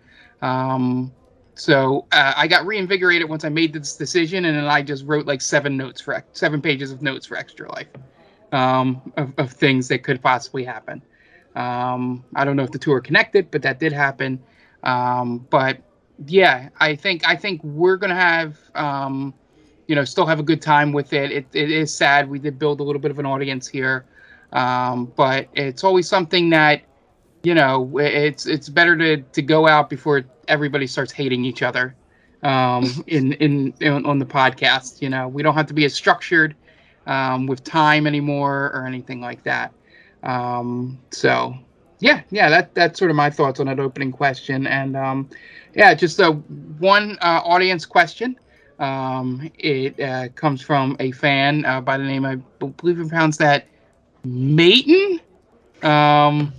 Um, 0.40 1.12
so 1.54 2.06
uh, 2.12 2.32
I 2.36 2.46
got 2.46 2.66
reinvigorated 2.66 3.28
once 3.28 3.44
I 3.44 3.48
made 3.48 3.72
this 3.72 3.96
decision, 3.96 4.44
and 4.44 4.56
then 4.56 4.64
I 4.64 4.82
just 4.82 5.04
wrote 5.04 5.26
like 5.26 5.40
seven 5.40 5.76
notes 5.76 6.00
for 6.00 6.24
seven 6.32 6.62
pages 6.62 6.92
of 6.92 7.02
notes 7.02 7.26
for 7.26 7.36
Extra 7.36 7.70
Life, 7.72 7.88
um, 8.52 9.12
of, 9.16 9.32
of 9.38 9.52
things 9.52 9.88
that 9.88 10.02
could 10.02 10.22
possibly 10.22 10.64
happen. 10.64 11.02
Um, 11.54 12.24
I 12.34 12.44
don't 12.44 12.56
know 12.56 12.62
if 12.62 12.70
the 12.70 12.78
two 12.78 12.92
are 12.92 13.00
connected, 13.00 13.50
but 13.50 13.62
that 13.62 13.78
did 13.78 13.92
happen. 13.92 14.42
Um, 14.82 15.46
but 15.50 15.78
yeah, 16.26 16.68
I 16.80 16.94
think 16.96 17.28
I 17.28 17.36
think 17.36 17.62
we're 17.64 17.96
gonna 17.96 18.14
have. 18.14 18.58
Um, 18.74 19.34
you 19.88 19.96
know, 19.96 20.04
still 20.04 20.24
have 20.24 20.38
a 20.38 20.44
good 20.44 20.62
time 20.62 20.92
with 20.92 21.12
it. 21.12 21.32
It, 21.32 21.46
it 21.52 21.70
is 21.70 21.92
sad. 21.92 22.30
We 22.30 22.38
did 22.38 22.58
build 22.58 22.80
a 22.80 22.82
little 22.82 23.00
bit 23.00 23.10
of 23.10 23.18
an 23.18 23.26
audience 23.26 23.66
here 23.66 24.06
um, 24.52 25.06
but 25.16 25.48
it's 25.54 25.84
always 25.84 26.08
something 26.08 26.50
that 26.50 26.82
you 27.42 27.54
know 27.54 27.98
it's 27.98 28.46
it's 28.46 28.68
better 28.68 28.96
to 28.96 29.22
to 29.22 29.42
go 29.42 29.66
out 29.66 29.88
before 29.90 30.24
everybody 30.48 30.86
starts 30.86 31.12
hating 31.12 31.44
each 31.44 31.62
other 31.62 31.94
um, 32.42 32.84
in, 33.06 33.32
in 33.34 33.74
in 33.80 34.04
on 34.06 34.18
the 34.18 34.26
podcast 34.26 35.00
you 35.02 35.08
know? 35.08 35.28
We 35.28 35.42
don't 35.42 35.54
have 35.54 35.66
to 35.66 35.74
be 35.74 35.84
as 35.84 35.94
structured 35.94 36.54
um, 37.06 37.46
with 37.46 37.64
time 37.64 38.06
anymore 38.06 38.70
or 38.74 38.86
anything 38.86 39.20
like 39.20 39.42
that. 39.44 39.72
Um, 40.22 40.98
so 41.10 41.54
yeah 42.00 42.22
yeah 42.30 42.48
that 42.48 42.74
that's 42.74 42.98
sort 42.98 43.10
of 43.10 43.16
my 43.16 43.30
thoughts 43.30 43.60
on 43.60 43.66
that 43.66 43.80
opening 43.80 44.12
question. 44.12 44.66
And 44.66 44.96
um, 44.96 45.28
yeah 45.74 45.94
just 45.94 46.20
a 46.20 46.32
one 46.32 47.18
uh, 47.22 47.40
audience 47.44 47.84
question. 47.86 48.38
Um, 48.78 49.50
it 49.58 49.98
uh, 50.00 50.28
comes 50.30 50.60
from 50.60 50.96
a 50.98 51.12
fan 51.12 51.64
uh, 51.64 51.80
by 51.80 51.98
the 51.98 52.04
name 52.04 52.24
I 52.24 52.36
believe 52.58 52.98
we 52.98 53.08
pronounced 53.08 53.38
that 53.38 53.66
Mayton, 54.24 55.20
um, 55.82 56.52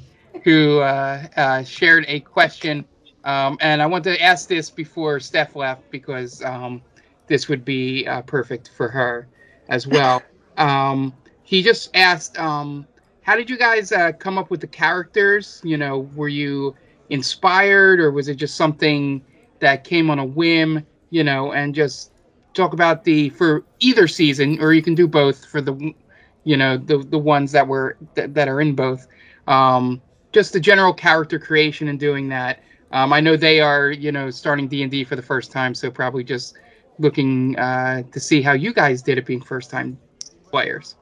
who 0.43 0.79
uh, 0.79 1.27
uh, 1.35 1.63
shared 1.63 2.05
a 2.07 2.19
question. 2.21 2.85
Um, 3.23 3.57
and 3.61 3.81
I 3.81 3.85
want 3.85 4.03
to 4.05 4.21
ask 4.21 4.49
this 4.49 4.69
before 4.69 5.19
Steph 5.19 5.55
left 5.55 5.89
because 5.89 6.43
um, 6.43 6.81
this 7.27 7.47
would 7.47 7.63
be 7.63 8.05
uh, 8.05 8.21
perfect 8.23 8.71
for 8.75 8.89
her 8.89 9.27
as 9.69 9.87
well. 9.87 10.21
Um, 10.57 11.13
he 11.43 11.61
just 11.61 11.95
asked, 11.95 12.37
um, 12.37 12.85
how 13.21 13.35
did 13.35 13.49
you 13.49 13.57
guys 13.57 13.91
uh, 13.91 14.11
come 14.13 14.37
up 14.37 14.49
with 14.51 14.59
the 14.59 14.67
characters? 14.67 15.61
You 15.63 15.77
know, 15.77 16.09
were 16.15 16.27
you 16.27 16.75
inspired 17.09 17.99
or 17.99 18.11
was 18.11 18.27
it 18.27 18.35
just 18.35 18.55
something 18.55 19.23
that 19.59 19.83
came 19.83 20.09
on 20.09 20.19
a 20.19 20.25
whim? 20.25 20.85
You 21.09 21.23
know, 21.23 21.53
and 21.53 21.73
just 21.73 22.11
talk 22.53 22.73
about 22.73 23.03
the 23.03 23.29
for 23.29 23.63
either 23.79 24.07
season, 24.07 24.59
or 24.61 24.73
you 24.73 24.81
can 24.81 24.95
do 24.95 25.07
both 25.07 25.45
for 25.45 25.61
the 25.61 25.93
you 26.43 26.57
know 26.57 26.77
the 26.77 26.97
the 26.97 27.17
ones 27.17 27.51
that 27.51 27.67
were 27.67 27.97
that, 28.15 28.33
that 28.33 28.47
are 28.47 28.61
in 28.61 28.75
both 28.75 29.07
um 29.47 30.01
just 30.33 30.53
the 30.53 30.59
general 30.59 30.93
character 30.93 31.39
creation 31.39 31.87
and 31.87 31.99
doing 31.99 32.29
that 32.29 32.59
um 32.91 33.13
i 33.13 33.19
know 33.19 33.35
they 33.35 33.59
are 33.59 33.91
you 33.91 34.11
know 34.11 34.29
starting 34.29 34.67
d&d 34.67 35.03
for 35.03 35.15
the 35.15 35.21
first 35.21 35.51
time 35.51 35.73
so 35.73 35.89
probably 35.89 36.23
just 36.23 36.55
looking 36.97 37.57
uh 37.57 38.03
to 38.11 38.19
see 38.19 38.41
how 38.41 38.53
you 38.53 38.73
guys 38.73 39.01
did 39.01 39.17
it 39.17 39.25
being 39.25 39.41
first 39.41 39.69
time 39.69 39.99
players 40.51 40.95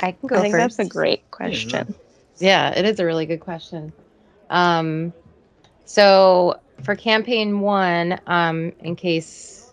I 0.00 0.12
can 0.12 0.28
go 0.28 0.36
I 0.36 0.40
think 0.40 0.56
first. 0.56 0.76
that's 0.78 0.78
a 0.78 0.84
great 0.84 1.30
question. 1.30 1.94
Yeah, 2.38 2.70
it 2.76 2.84
is 2.84 2.98
a 3.00 3.04
really 3.04 3.26
good 3.26 3.40
question. 3.40 3.92
Um, 4.50 5.12
so 5.84 6.60
for 6.82 6.94
campaign 6.96 7.60
one, 7.60 8.20
um, 8.26 8.72
in 8.80 8.96
case 8.96 9.65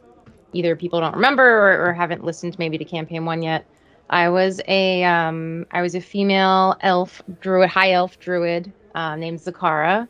either 0.54 0.76
people 0.76 1.00
don't 1.00 1.16
remember 1.16 1.44
or, 1.44 1.88
or 1.88 1.94
haven't 1.94 2.24
listened 2.24 2.58
maybe 2.60 2.78
to 2.78 2.86
campaign 2.86 3.26
one 3.26 3.42
yet, 3.42 3.66
I 4.10 4.30
was 4.30 4.62
a 4.68 5.04
um, 5.04 5.66
I 5.72 5.82
was 5.82 5.96
a 5.96 6.02
female 6.02 6.76
elf 6.82 7.22
druid, 7.42 7.70
high 7.70 7.92
elf 7.92 8.20
druid 8.20 8.72
uh, 8.96 9.16
named 9.16 9.40
Zakara. 9.40 10.08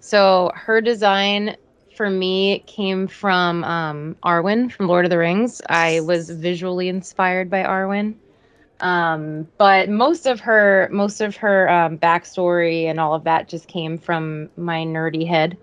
So 0.00 0.50
her 0.54 0.80
design 0.80 1.56
for 1.96 2.10
me 2.10 2.60
came 2.66 3.06
from 3.06 3.64
um, 3.64 4.16
Arwen 4.24 4.70
from 4.70 4.88
Lord 4.88 5.04
of 5.04 5.10
the 5.10 5.18
Rings. 5.18 5.62
I 5.68 6.00
was 6.00 6.28
visually 6.30 6.88
inspired 6.88 7.48
by 7.48 7.62
Arwen 7.62 8.16
um 8.80 9.46
but 9.56 9.88
most 9.88 10.26
of 10.26 10.40
her 10.40 10.88
most 10.92 11.20
of 11.20 11.36
her 11.36 11.70
um, 11.70 11.96
backstory 11.96 12.84
and 12.84 12.98
all 12.98 13.14
of 13.14 13.24
that 13.24 13.48
just 13.48 13.68
came 13.68 13.96
from 13.96 14.50
my 14.56 14.84
nerdy 14.84 15.26
head 15.26 15.56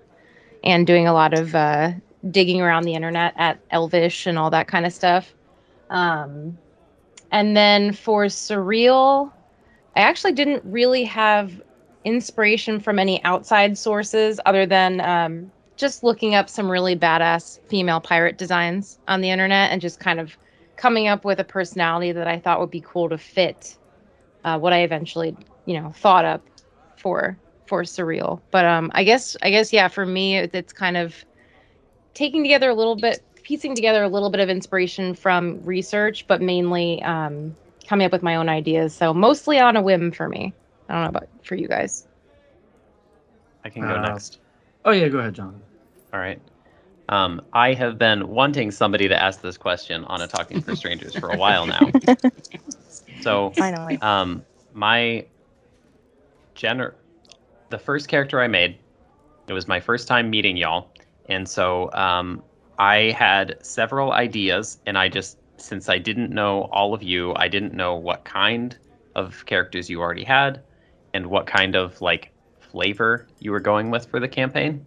and 0.63 0.87
doing 0.87 1.07
a 1.07 1.13
lot 1.13 1.37
of 1.37 1.53
uh 1.53 1.91
digging 2.29 2.61
around 2.61 2.83
the 2.83 2.93
internet 2.93 3.33
at 3.37 3.59
elvish 3.71 4.27
and 4.27 4.37
all 4.37 4.49
that 4.49 4.67
kind 4.67 4.85
of 4.85 4.93
stuff 4.93 5.33
um 5.89 6.57
and 7.31 7.55
then 7.55 7.91
for 7.93 8.25
surreal 8.25 9.31
i 9.95 10.01
actually 10.01 10.33
didn't 10.33 10.63
really 10.65 11.03
have 11.03 11.61
inspiration 12.03 12.79
from 12.79 12.99
any 12.99 13.23
outside 13.23 13.77
sources 13.77 14.39
other 14.45 14.65
than 14.65 15.01
um 15.01 15.51
just 15.77 16.03
looking 16.03 16.35
up 16.35 16.47
some 16.47 16.69
really 16.69 16.95
badass 16.95 17.59
female 17.67 17.99
pirate 17.99 18.37
designs 18.37 18.99
on 19.07 19.21
the 19.21 19.29
internet 19.31 19.71
and 19.71 19.81
just 19.81 19.99
kind 19.99 20.19
of 20.19 20.37
coming 20.75 21.07
up 21.07 21.25
with 21.25 21.39
a 21.39 21.43
personality 21.43 22.11
that 22.11 22.27
I 22.27 22.39
thought 22.39 22.59
would 22.59 22.71
be 22.71 22.83
cool 22.85 23.09
to 23.09 23.17
fit 23.17 23.77
uh, 24.43 24.59
what 24.59 24.73
I 24.73 24.81
eventually, 24.81 25.35
you 25.65 25.79
know, 25.79 25.91
thought 25.91 26.25
up 26.25 26.43
for 26.95 27.37
for 27.65 27.83
surreal. 27.83 28.41
But 28.51 28.65
um, 28.65 28.91
I 28.93 29.03
guess 29.03 29.35
I 29.41 29.49
guess 29.49 29.73
yeah, 29.73 29.87
for 29.87 30.05
me, 30.05 30.37
it's 30.37 30.73
kind 30.73 30.97
of 30.97 31.15
taking 32.13 32.43
together 32.43 32.69
a 32.69 32.75
little 32.75 32.95
bit, 32.95 33.21
piecing 33.43 33.75
together 33.75 34.03
a 34.03 34.09
little 34.09 34.29
bit 34.29 34.39
of 34.39 34.49
inspiration 34.49 35.13
from 35.15 35.61
research, 35.63 36.27
but 36.27 36.41
mainly 36.41 37.01
um, 37.03 37.55
coming 37.87 38.05
up 38.05 38.11
with 38.11 38.23
my 38.23 38.35
own 38.35 38.49
ideas. 38.49 38.93
So 38.93 39.13
mostly 39.13 39.59
on 39.59 39.75
a 39.75 39.81
whim 39.81 40.11
for 40.11 40.27
me. 40.29 40.53
I 40.89 40.93
don't 40.93 41.03
know 41.03 41.09
about 41.09 41.27
for 41.43 41.55
you 41.55 41.67
guys. 41.67 42.07
I 43.63 43.69
can 43.69 43.83
go 43.83 43.95
Uh, 43.95 44.01
next. 44.01 44.39
Oh 44.85 44.91
yeah, 44.91 45.07
go 45.07 45.19
ahead, 45.19 45.33
John. 45.35 45.61
All 46.13 46.19
right. 46.19 46.41
Um, 47.09 47.41
I 47.53 47.73
have 47.73 47.97
been 47.97 48.29
wanting 48.29 48.71
somebody 48.71 49.07
to 49.07 49.21
ask 49.21 49.41
this 49.41 49.57
question 49.57 50.05
on 50.05 50.21
a 50.21 50.27
Talking 50.27 50.61
for 50.61 50.75
Strangers 50.75 51.13
for 51.15 51.29
a 51.29 51.37
while 51.37 51.65
now. 51.65 51.91
So 53.21 53.51
Finally. 53.55 54.01
um, 54.01 54.43
my 54.73 55.25
gener 56.55 56.93
the 57.69 57.79
first 57.79 58.07
character 58.07 58.39
I 58.39 58.47
made, 58.47 58.77
it 59.47 59.53
was 59.53 59.67
my 59.67 59.79
first 59.79 60.07
time 60.07 60.29
meeting 60.29 60.57
y'all, 60.57 60.91
and 61.29 61.47
so 61.47 61.91
um, 61.93 62.43
I 62.77 63.15
had 63.17 63.57
several 63.61 64.11
ideas, 64.11 64.79
and 64.85 64.97
I 64.97 65.09
just 65.09 65.37
since 65.57 65.89
I 65.89 65.99
didn't 65.99 66.31
know 66.31 66.63
all 66.71 66.93
of 66.93 67.03
you, 67.03 67.33
I 67.35 67.47
didn't 67.47 67.73
know 67.73 67.95
what 67.95 68.23
kind 68.23 68.77
of 69.13 69.45
characters 69.45 69.89
you 69.89 70.01
already 70.01 70.23
had, 70.23 70.63
and 71.13 71.27
what 71.27 71.45
kind 71.45 71.75
of 71.75 71.99
like 72.01 72.31
flavor 72.59 73.27
you 73.39 73.51
were 73.51 73.59
going 73.59 73.91
with 73.91 74.05
for 74.07 74.19
the 74.19 74.27
campaign, 74.27 74.85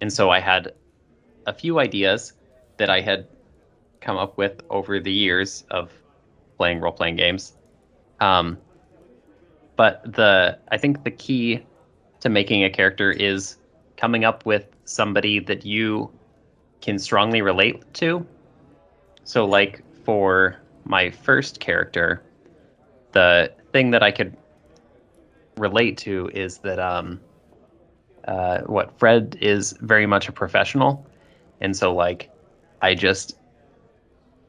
and 0.00 0.12
so 0.12 0.30
I 0.30 0.40
had 0.40 0.72
a 1.46 1.52
few 1.52 1.78
ideas 1.78 2.32
that 2.76 2.90
I 2.90 3.00
had 3.00 3.26
come 4.00 4.16
up 4.16 4.36
with 4.36 4.60
over 4.70 4.98
the 5.00 5.12
years 5.12 5.64
of 5.70 5.90
playing 6.56 6.80
role 6.80 6.92
playing 6.92 7.16
games. 7.16 7.54
Um, 8.20 8.58
but 9.76 10.02
the 10.04 10.58
I 10.70 10.76
think 10.76 11.04
the 11.04 11.10
key 11.10 11.64
to 12.20 12.28
making 12.28 12.64
a 12.64 12.70
character 12.70 13.10
is 13.10 13.56
coming 14.02 14.24
up 14.24 14.44
with 14.44 14.66
somebody 14.84 15.38
that 15.38 15.64
you 15.64 16.10
can 16.80 16.98
strongly 16.98 17.40
relate 17.40 17.80
to. 17.94 18.26
So 19.22 19.44
like 19.44 19.84
for 20.04 20.60
my 20.84 21.08
first 21.08 21.60
character, 21.60 22.20
the 23.12 23.52
thing 23.72 23.92
that 23.92 24.02
I 24.02 24.10
could 24.10 24.36
relate 25.56 25.96
to 25.98 26.28
is 26.34 26.58
that 26.58 26.80
um 26.80 27.20
uh 28.26 28.62
what 28.62 28.98
Fred 28.98 29.36
is 29.40 29.72
very 29.80 30.06
much 30.06 30.28
a 30.28 30.32
professional. 30.32 31.06
And 31.60 31.76
so 31.76 31.94
like 31.94 32.28
I 32.80 32.96
just 32.96 33.36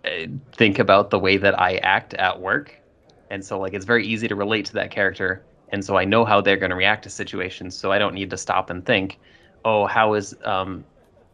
uh, 0.03 0.25
think 0.53 0.79
about 0.79 1.11
the 1.11 1.19
way 1.19 1.37
that 1.37 1.59
I 1.59 1.75
act 1.77 2.15
at 2.15 2.41
work. 2.41 2.81
And 3.29 3.45
so 3.45 3.59
like 3.59 3.75
it's 3.75 3.85
very 3.85 4.03
easy 4.07 4.27
to 4.27 4.35
relate 4.35 4.65
to 4.65 4.73
that 4.73 4.89
character. 4.89 5.45
And 5.69 5.85
so 5.85 5.95
i 5.95 6.05
know 6.05 6.25
how 6.25 6.41
they're 6.41 6.57
going 6.57 6.71
to 6.71 6.75
react 6.75 7.03
to 7.03 7.11
situations. 7.11 7.77
So 7.77 7.91
i 7.91 7.99
don't 7.99 8.15
need 8.15 8.31
to 8.31 8.37
stop 8.37 8.71
and 8.71 8.83
think 8.83 9.19
oh 9.65 9.85
how 9.85 10.13
is 10.13 10.35
um, 10.43 10.83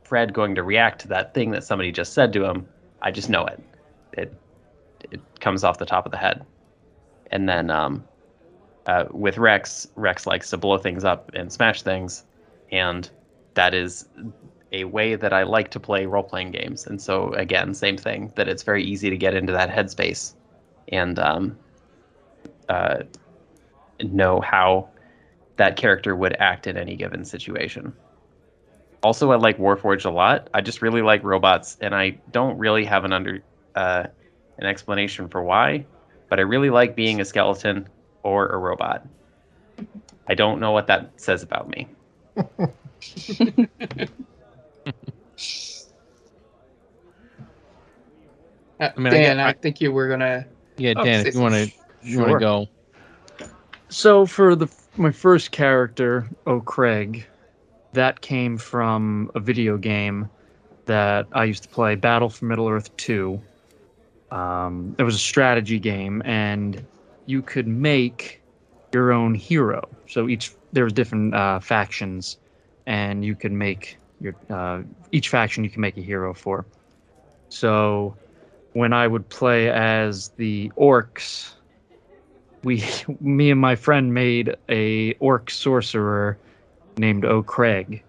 fred 0.04 0.34
going 0.34 0.56
to 0.56 0.64
react 0.64 1.02
to 1.02 1.08
that 1.10 1.34
thing 1.34 1.52
that 1.52 1.64
somebody 1.64 1.92
just 1.92 2.14
said 2.14 2.34
to 2.34 2.46
him? 2.46 2.68
I 3.02 3.12
just 3.12 3.30
know 3.30 3.46
it. 3.46 3.62
It 4.14 4.34
it 5.12 5.22
comes 5.40 5.64
off 5.64 5.78
the 5.78 5.86
top 5.86 6.06
of 6.06 6.12
the 6.12 6.18
head. 6.18 6.46
And 7.32 7.48
then 7.48 7.70
um, 7.70 8.04
uh, 8.86 9.06
with 9.12 9.38
rex 9.38 9.88
rex 9.96 10.26
likes 10.26 10.50
to 10.50 10.58
blow 10.58 10.78
things 10.78 11.04
up 11.04 11.32
and 11.34 11.52
smash 11.52 11.82
things. 11.82 12.26
And 12.72 13.10
that 13.54 13.74
is 13.74 14.08
a 14.72 14.84
way 14.84 15.16
that 15.16 15.34
i 15.34 15.42
like 15.42 15.70
to 15.72 15.80
play 15.80 16.06
role-playing 16.06 16.52
games. 16.52 16.86
And 16.86 17.02
so 17.02 17.34
again 17.34 17.74
same 17.74 17.98
thing 17.98 18.32
that 18.36 18.48
it's 18.48 18.64
very 18.64 18.84
easy 18.84 19.10
to 19.10 19.18
get 19.18 19.34
into 19.34 19.52
that 19.54 19.70
headspace 19.70 20.34
and 20.90 21.18
um, 21.20 21.58
uh, 22.68 23.04
know 24.00 24.40
how 24.42 24.90
that 25.58 25.76
character 25.76 26.16
would 26.16 26.36
act 26.40 26.68
in 26.68 26.78
any 26.78 26.96
given 26.96 27.26
situation. 27.26 27.94
Also, 29.02 29.32
I 29.32 29.36
like 29.38 29.58
Warforged 29.58 30.06
a 30.06 30.10
lot. 30.10 30.50
I 30.54 30.62
just 30.62 30.82
really 30.82 31.02
like 31.02 31.24
robots, 31.24 31.78
and 31.80 31.96
I 31.96 32.20
don't 32.32 32.58
really 32.58 32.84
have 32.86 33.06
an 33.06 33.14
under 33.14 33.42
uh, 33.76 34.06
an 34.58 34.66
explanation 34.66 35.30
for 35.30 35.42
why, 35.44 35.86
but 36.30 36.40
I 36.40 36.42
really 36.42 36.70
like 36.70 36.96
being 36.96 37.22
a 37.22 37.26
skeleton 37.26 37.88
or 38.24 38.48
a 38.48 38.58
robot. 38.58 39.06
I 40.28 40.36
don't 40.36 40.60
know 40.60 40.72
what 40.72 40.88
that 40.88 41.12
says 41.18 41.44
about 41.44 41.70
me. 41.70 41.88
Uh, 48.80 48.90
I 48.96 49.00
mean, 49.00 49.08
I 49.08 49.10
Dan, 49.18 49.38
get- 49.38 49.46
I, 49.46 49.50
I- 49.50 49.54
think 49.54 49.82
you 49.82 49.92
were 49.92 50.08
gonna. 50.08 50.46
Yeah, 50.78 50.94
Oh, 50.96 51.04
Dan, 51.04 51.24
say 51.24 51.30
if 51.30 51.36
you 51.36 51.42
want 51.42 51.54
to, 51.56 51.72
you 52.02 52.20
want 52.20 52.32
to 52.34 52.40
go. 52.40 52.68
So 53.90 54.26
for 54.26 54.56
the 54.56 54.68
my 54.96 55.12
first 55.12 55.52
character, 55.52 56.30
O'Craig, 56.48 57.26
that 57.94 58.22
came 58.22 58.58
from 58.58 59.32
a 59.36 59.40
video 59.40 59.78
game 59.78 60.30
that 60.86 61.28
I 61.34 61.44
used 61.46 61.64
to 61.64 61.70
play, 61.70 61.96
Battle 61.96 62.30
for 62.30 62.46
Middle 62.46 62.68
Earth 62.68 62.96
2. 62.98 63.40
Um, 64.32 64.96
it 64.98 65.04
was 65.04 65.16
a 65.16 65.20
strategy 65.20 65.80
game, 65.80 66.22
and 66.26 66.86
you 67.26 67.42
could 67.42 67.68
make 67.68 68.42
your 68.94 69.12
own 69.12 69.34
hero. 69.34 69.88
So 70.08 70.28
each 70.28 70.52
there 70.72 70.84
was 70.84 70.94
different 70.94 71.34
uh, 71.36 71.60
factions, 71.60 72.38
and 72.86 73.24
you 73.26 73.36
could 73.36 73.52
make 73.52 73.98
your 74.20 74.36
uh, 74.50 74.82
each 75.12 75.30
faction 75.30 75.64
you 75.64 75.70
can 75.70 75.82
make 75.82 75.98
a 75.98 76.02
hero 76.02 76.34
for. 76.34 76.66
So 77.50 78.16
when 78.74 78.94
I 78.94 79.08
would 79.08 79.28
play 79.30 79.70
as 79.70 80.30
the 80.38 80.72
orcs, 80.78 81.54
we 82.64 82.84
me 83.20 83.52
and 83.52 83.60
my 83.60 83.76
friend 83.76 84.14
made 84.14 84.56
a 84.70 85.14
orc 85.14 85.50
sorcerer 85.50 86.38
named 87.00 87.26
O'Craig. 87.26 88.04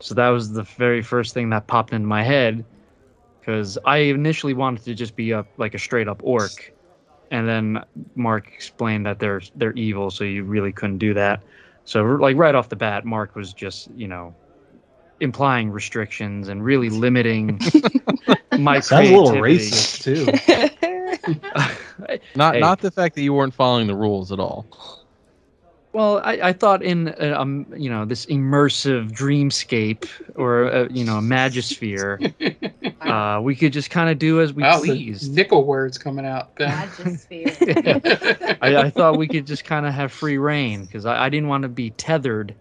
So 0.00 0.14
that 0.14 0.28
was 0.28 0.52
the 0.52 0.64
very 0.64 1.02
first 1.02 1.32
thing 1.34 1.50
that 1.50 1.66
popped 1.66 1.92
into 1.92 2.06
my 2.06 2.22
head 2.22 2.64
because 3.40 3.78
I 3.84 3.98
initially 3.98 4.54
wanted 4.54 4.84
to 4.84 4.94
just 4.94 5.16
be 5.16 5.30
a 5.30 5.44
like 5.56 5.74
a 5.74 5.78
straight 5.78 6.08
up 6.08 6.20
orc, 6.22 6.72
and 7.30 7.48
then 7.48 7.84
Mark 8.14 8.48
explained 8.54 9.06
that 9.06 9.18
they're 9.18 9.42
they're 9.56 9.72
evil, 9.72 10.10
so 10.10 10.24
you 10.24 10.44
really 10.44 10.72
couldn't 10.72 10.98
do 10.98 11.14
that. 11.14 11.42
So 11.84 12.02
like 12.02 12.36
right 12.36 12.54
off 12.54 12.68
the 12.68 12.76
bat, 12.76 13.04
Mark 13.04 13.34
was 13.34 13.52
just 13.52 13.88
you 13.96 14.08
know 14.08 14.34
implying 15.20 15.70
restrictions 15.70 16.48
and 16.48 16.64
really 16.64 16.90
limiting 16.90 17.60
my 18.58 18.80
Sounds 18.80 19.08
a 19.08 19.16
little 19.16 19.32
racist 19.32 20.02
too. 20.02 20.26
Not 22.36 22.54
Hey. 22.54 22.60
not 22.60 22.80
the 22.80 22.90
fact 22.90 23.14
that 23.14 23.22
you 23.22 23.32
weren't 23.32 23.54
following 23.54 23.86
the 23.86 23.94
rules 23.94 24.32
at 24.32 24.40
all. 24.40 24.66
Well, 25.94 26.18
I, 26.24 26.32
I 26.48 26.52
thought 26.52 26.82
in 26.82 27.08
uh, 27.08 27.36
um 27.38 27.72
you 27.76 27.88
know 27.88 28.04
this 28.04 28.26
immersive 28.26 29.12
dreamscape 29.12 30.06
or 30.34 30.66
uh, 30.72 30.88
you 30.90 31.04
know 31.04 31.18
a 31.18 31.22
magosphere, 31.22 32.22
uh, 33.06 33.40
we 33.42 33.56
could 33.56 33.72
just 33.72 33.90
kind 33.90 34.10
of 34.10 34.18
do 34.18 34.40
as 34.40 34.52
we 34.52 34.64
Wow, 34.64 34.80
the 34.80 34.88
pleased. 34.88 35.32
nickel 35.34 35.64
words 35.64 35.98
coming 35.98 36.26
out. 36.26 36.54
Magosphere. 36.60 37.56
I, 38.60 38.76
I 38.76 38.90
thought 38.90 39.18
we 39.18 39.28
could 39.28 39.46
just 39.46 39.64
kind 39.64 39.86
of 39.86 39.94
have 39.94 40.12
free 40.12 40.38
reign 40.38 40.86
because 40.86 41.06
I, 41.06 41.26
I 41.26 41.28
didn't 41.28 41.48
want 41.48 41.62
to 41.62 41.68
be 41.68 41.90
tethered 41.92 42.56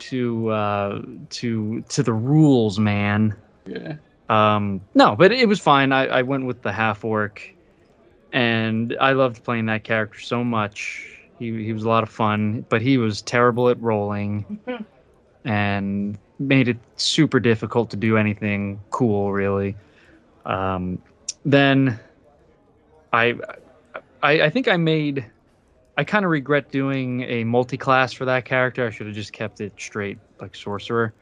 to 0.00 0.48
uh, 0.50 1.02
to 1.30 1.82
to 1.82 2.02
the 2.02 2.12
rules, 2.12 2.78
man. 2.78 3.36
yeah. 3.66 3.96
Um, 4.28 4.82
no, 4.94 5.16
but 5.16 5.32
it 5.32 5.48
was 5.48 5.60
fine. 5.60 5.92
I, 5.92 6.06
I 6.06 6.22
went 6.22 6.46
with 6.46 6.62
the 6.62 6.72
half 6.72 7.04
orc, 7.04 7.42
and 8.32 8.96
I 9.00 9.12
loved 9.12 9.44
playing 9.44 9.66
that 9.66 9.84
character 9.84 10.20
so 10.20 10.44
much. 10.44 11.19
He 11.40 11.64
he 11.64 11.72
was 11.72 11.82
a 11.82 11.88
lot 11.88 12.04
of 12.04 12.10
fun, 12.10 12.64
but 12.68 12.82
he 12.82 12.98
was 12.98 13.22
terrible 13.22 13.70
at 13.70 13.80
rolling, 13.80 14.60
and 15.44 16.16
made 16.38 16.68
it 16.68 16.76
super 16.96 17.40
difficult 17.40 17.90
to 17.90 17.96
do 17.96 18.16
anything 18.16 18.80
cool, 18.90 19.32
really. 19.32 19.74
Um, 20.44 21.02
then 21.44 21.98
I, 23.12 23.34
I 24.22 24.42
I 24.42 24.50
think 24.50 24.68
I 24.68 24.76
made. 24.76 25.26
I 25.96 26.04
kind 26.04 26.24
of 26.24 26.30
regret 26.30 26.70
doing 26.70 27.22
a 27.22 27.44
multi-class 27.44 28.12
for 28.12 28.24
that 28.26 28.44
character. 28.44 28.86
I 28.86 28.90
should 28.90 29.06
have 29.06 29.14
just 29.14 29.32
kept 29.32 29.60
it 29.60 29.72
straight 29.76 30.18
like 30.40 30.54
sorcerer 30.54 31.12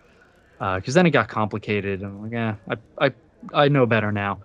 because 0.58 0.94
then 0.94 1.06
it 1.06 1.10
got 1.10 1.28
complicated. 1.28 2.02
And 2.02 2.10
I'm 2.10 2.22
like, 2.22 2.32
yeah, 2.32 2.54
I, 2.68 3.06
I, 3.06 3.12
I 3.64 3.68
know 3.68 3.86
better 3.86 4.12
now. 4.12 4.40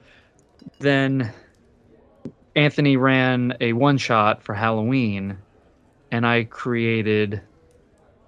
Then 0.79 1.31
Anthony 2.55 2.97
ran 2.97 3.57
a 3.61 3.73
one 3.73 3.97
shot 3.97 4.43
for 4.43 4.53
Halloween, 4.53 5.37
and 6.13 6.27
I 6.27 6.43
created 6.45 7.41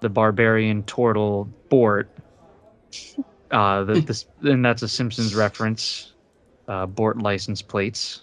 the 0.00 0.08
barbarian 0.08 0.82
turtle 0.82 1.48
Bort. 1.68 2.10
Uh, 3.52 3.84
the, 3.84 4.00
this, 4.06 4.26
and 4.42 4.64
that's 4.64 4.82
a 4.82 4.88
Simpsons 4.88 5.34
reference. 5.34 6.12
Uh, 6.66 6.84
Bort 6.84 7.22
license 7.22 7.62
plates 7.62 8.22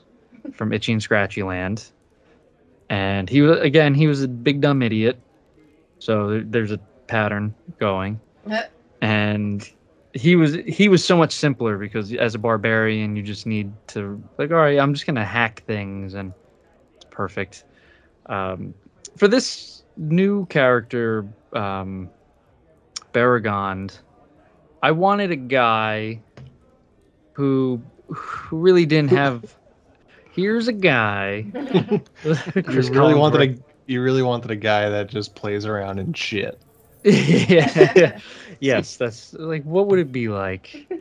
from 0.51 0.73
Itchy 0.73 0.91
and 0.91 1.01
Scratchy 1.01 1.43
Land. 1.43 1.85
And 2.89 3.29
he 3.29 3.41
was 3.41 3.57
again, 3.61 3.95
he 3.95 4.05
was 4.05 4.21
a 4.21 4.27
big 4.27 4.59
dumb 4.59 4.83
idiot. 4.83 5.17
So 5.99 6.29
there, 6.29 6.43
there's 6.43 6.71
a 6.71 6.79
pattern 7.07 7.55
going 7.79 8.19
and 9.01 9.69
he 10.13 10.35
was 10.35 10.55
he 10.67 10.89
was 10.89 11.03
so 11.03 11.17
much 11.17 11.31
simpler 11.31 11.77
because 11.77 12.13
as 12.13 12.35
a 12.35 12.39
barbarian 12.39 13.15
you 13.15 13.23
just 13.23 13.45
need 13.45 13.71
to 13.87 14.21
like 14.37 14.51
all 14.51 14.57
right 14.57 14.79
i'm 14.79 14.93
just 14.93 15.05
gonna 15.05 15.25
hack 15.25 15.63
things 15.65 16.13
and 16.13 16.33
it's 16.95 17.05
perfect 17.09 17.65
um, 18.27 18.73
for 19.17 19.27
this 19.27 19.83
new 19.97 20.45
character 20.47 21.27
um, 21.53 22.09
Baragond, 23.13 23.99
i 24.81 24.91
wanted 24.91 25.31
a 25.31 25.35
guy 25.35 26.21
who 27.33 27.81
who 28.07 28.57
really 28.57 28.85
didn't 28.85 29.11
have 29.11 29.55
here's 30.31 30.67
a 30.67 30.73
guy 30.73 31.45
You 32.25 32.81
really 32.91 33.13
wanted 33.13 33.37
wrote- 33.39 33.49
a 33.49 33.63
you 33.85 34.01
really 34.01 34.23
wanted 34.23 34.49
a 34.51 34.55
guy 34.55 34.89
that 34.89 35.09
just 35.09 35.35
plays 35.35 35.65
around 35.65 35.99
and 35.99 36.15
shit. 36.15 36.57
yeah. 37.03 38.17
yes, 38.61 38.95
that's 38.95 39.33
like 39.33 39.63
what 39.63 39.87
would 39.87 39.99
it 39.99 40.11
be 40.11 40.29
like? 40.29 40.87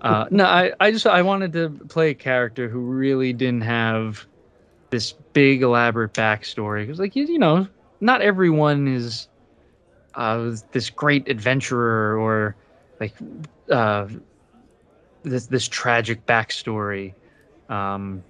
Uh, 0.00 0.26
no, 0.30 0.44
I, 0.44 0.72
I 0.80 0.90
just 0.90 1.06
I 1.06 1.22
wanted 1.22 1.52
to 1.54 1.70
play 1.88 2.10
a 2.10 2.14
character 2.14 2.68
who 2.68 2.80
really 2.80 3.32
didn't 3.32 3.62
have 3.62 4.26
this 4.92 5.12
big 5.32 5.62
elaborate 5.62 6.12
backstory. 6.12 6.86
Because 6.86 7.00
like 7.00 7.16
you, 7.16 7.24
you 7.24 7.38
know, 7.38 7.66
not 8.00 8.22
everyone 8.22 8.86
is 8.86 9.26
uh, 10.14 10.54
this 10.70 10.90
great 10.90 11.28
adventurer 11.28 12.16
or 12.16 12.54
like 13.00 13.14
uh, 13.70 14.06
this 15.24 15.46
this 15.46 15.66
tragic 15.66 16.24
backstory. 16.26 17.14
Um, 17.68 18.22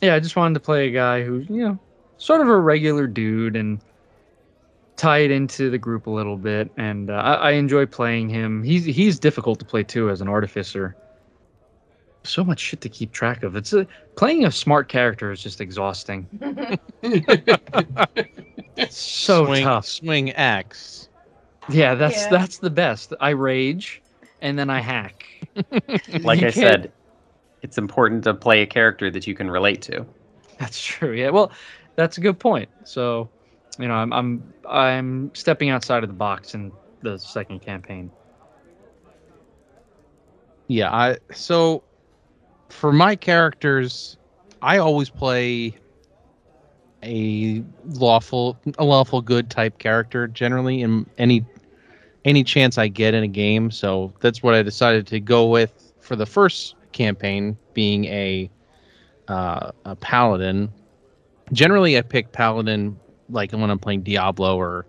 yeah, 0.00 0.14
I 0.14 0.20
just 0.20 0.36
wanted 0.36 0.54
to 0.54 0.60
play 0.60 0.86
a 0.86 0.90
guy 0.92 1.24
who's 1.24 1.48
you 1.48 1.62
know 1.62 1.78
sort 2.18 2.42
of 2.42 2.48
a 2.48 2.60
regular 2.60 3.06
dude 3.06 3.56
and 3.56 3.80
tie 4.96 5.18
it 5.18 5.30
into 5.30 5.70
the 5.70 5.78
group 5.78 6.06
a 6.06 6.10
little 6.10 6.36
bit. 6.36 6.70
And 6.76 7.10
uh, 7.10 7.14
I, 7.14 7.32
I 7.34 7.50
enjoy 7.52 7.86
playing 7.86 8.28
him. 8.28 8.62
He's 8.62 8.84
he's 8.84 9.18
difficult 9.18 9.58
to 9.60 9.64
play 9.64 9.82
too 9.82 10.10
as 10.10 10.20
an 10.20 10.28
artificer. 10.28 10.94
So 12.26 12.44
much 12.44 12.58
shit 12.60 12.80
to 12.82 12.88
keep 12.88 13.12
track 13.12 13.42
of. 13.42 13.56
It's 13.56 13.72
a, 13.72 13.86
playing 14.16 14.44
a 14.44 14.50
smart 14.50 14.88
character 14.88 15.30
is 15.30 15.42
just 15.42 15.60
exhausting. 15.60 16.26
so 18.90 19.46
swing, 19.46 19.64
tough. 19.64 19.86
Swing 19.86 20.32
axe. 20.32 21.08
Yeah, 21.68 21.94
that's 21.94 22.22
Yeah. 22.22 22.28
that's 22.30 22.58
the 22.58 22.70
best. 22.70 23.12
I 23.20 23.30
rage 23.30 24.02
and 24.42 24.58
then 24.58 24.70
I 24.70 24.80
hack. 24.80 25.26
Like 26.22 26.40
You 26.40 26.48
I 26.48 26.50
can't- 26.50 26.54
said, 26.54 26.92
it's 27.62 27.78
important 27.78 28.24
to 28.24 28.34
play 28.34 28.62
a 28.62 28.66
character 28.66 29.10
that 29.10 29.26
you 29.26 29.34
can 29.34 29.50
relate 29.50 29.82
to. 29.82 30.04
That's 30.58 30.80
true. 30.80 31.12
Yeah. 31.12 31.30
Well, 31.30 31.50
that's 31.96 32.18
a 32.18 32.20
good 32.20 32.38
point. 32.38 32.68
So, 32.84 33.28
you 33.78 33.88
know, 33.88 33.94
I'm 33.94 34.12
I'm 34.12 34.52
I'm 34.68 35.30
stepping 35.34 35.70
outside 35.70 36.02
of 36.02 36.08
the 36.08 36.14
box 36.14 36.54
in 36.54 36.70
the 37.02 37.18
second 37.18 37.60
campaign. 37.60 38.10
Yeah, 40.68 40.92
I 40.92 41.16
so 41.32 41.82
for 42.68 42.92
my 42.92 43.16
characters, 43.16 44.16
I 44.62 44.78
always 44.78 45.08
play 45.08 45.74
a 47.02 47.62
lawful 47.84 48.58
a 48.78 48.84
lawful 48.84 49.20
good 49.20 49.50
type 49.50 49.78
character 49.78 50.26
generally 50.26 50.82
in 50.82 51.06
any 51.18 51.44
any 52.24 52.42
chance 52.42 52.78
I 52.78 52.88
get 52.88 53.14
in 53.14 53.22
a 53.22 53.28
game. 53.28 53.70
So 53.70 54.12
that's 54.20 54.42
what 54.42 54.54
I 54.54 54.62
decided 54.62 55.06
to 55.08 55.20
go 55.20 55.46
with 55.46 55.92
for 56.00 56.16
the 56.16 56.26
first 56.26 56.74
campaign, 56.92 57.56
being 57.74 58.06
a 58.06 58.50
uh, 59.28 59.70
a 59.84 59.96
paladin. 59.96 60.70
Generally, 61.52 61.98
I 61.98 62.02
pick 62.02 62.32
paladin 62.32 62.98
like 63.28 63.52
when 63.52 63.70
I'm 63.70 63.78
playing 63.78 64.02
Diablo 64.02 64.56
or 64.56 64.86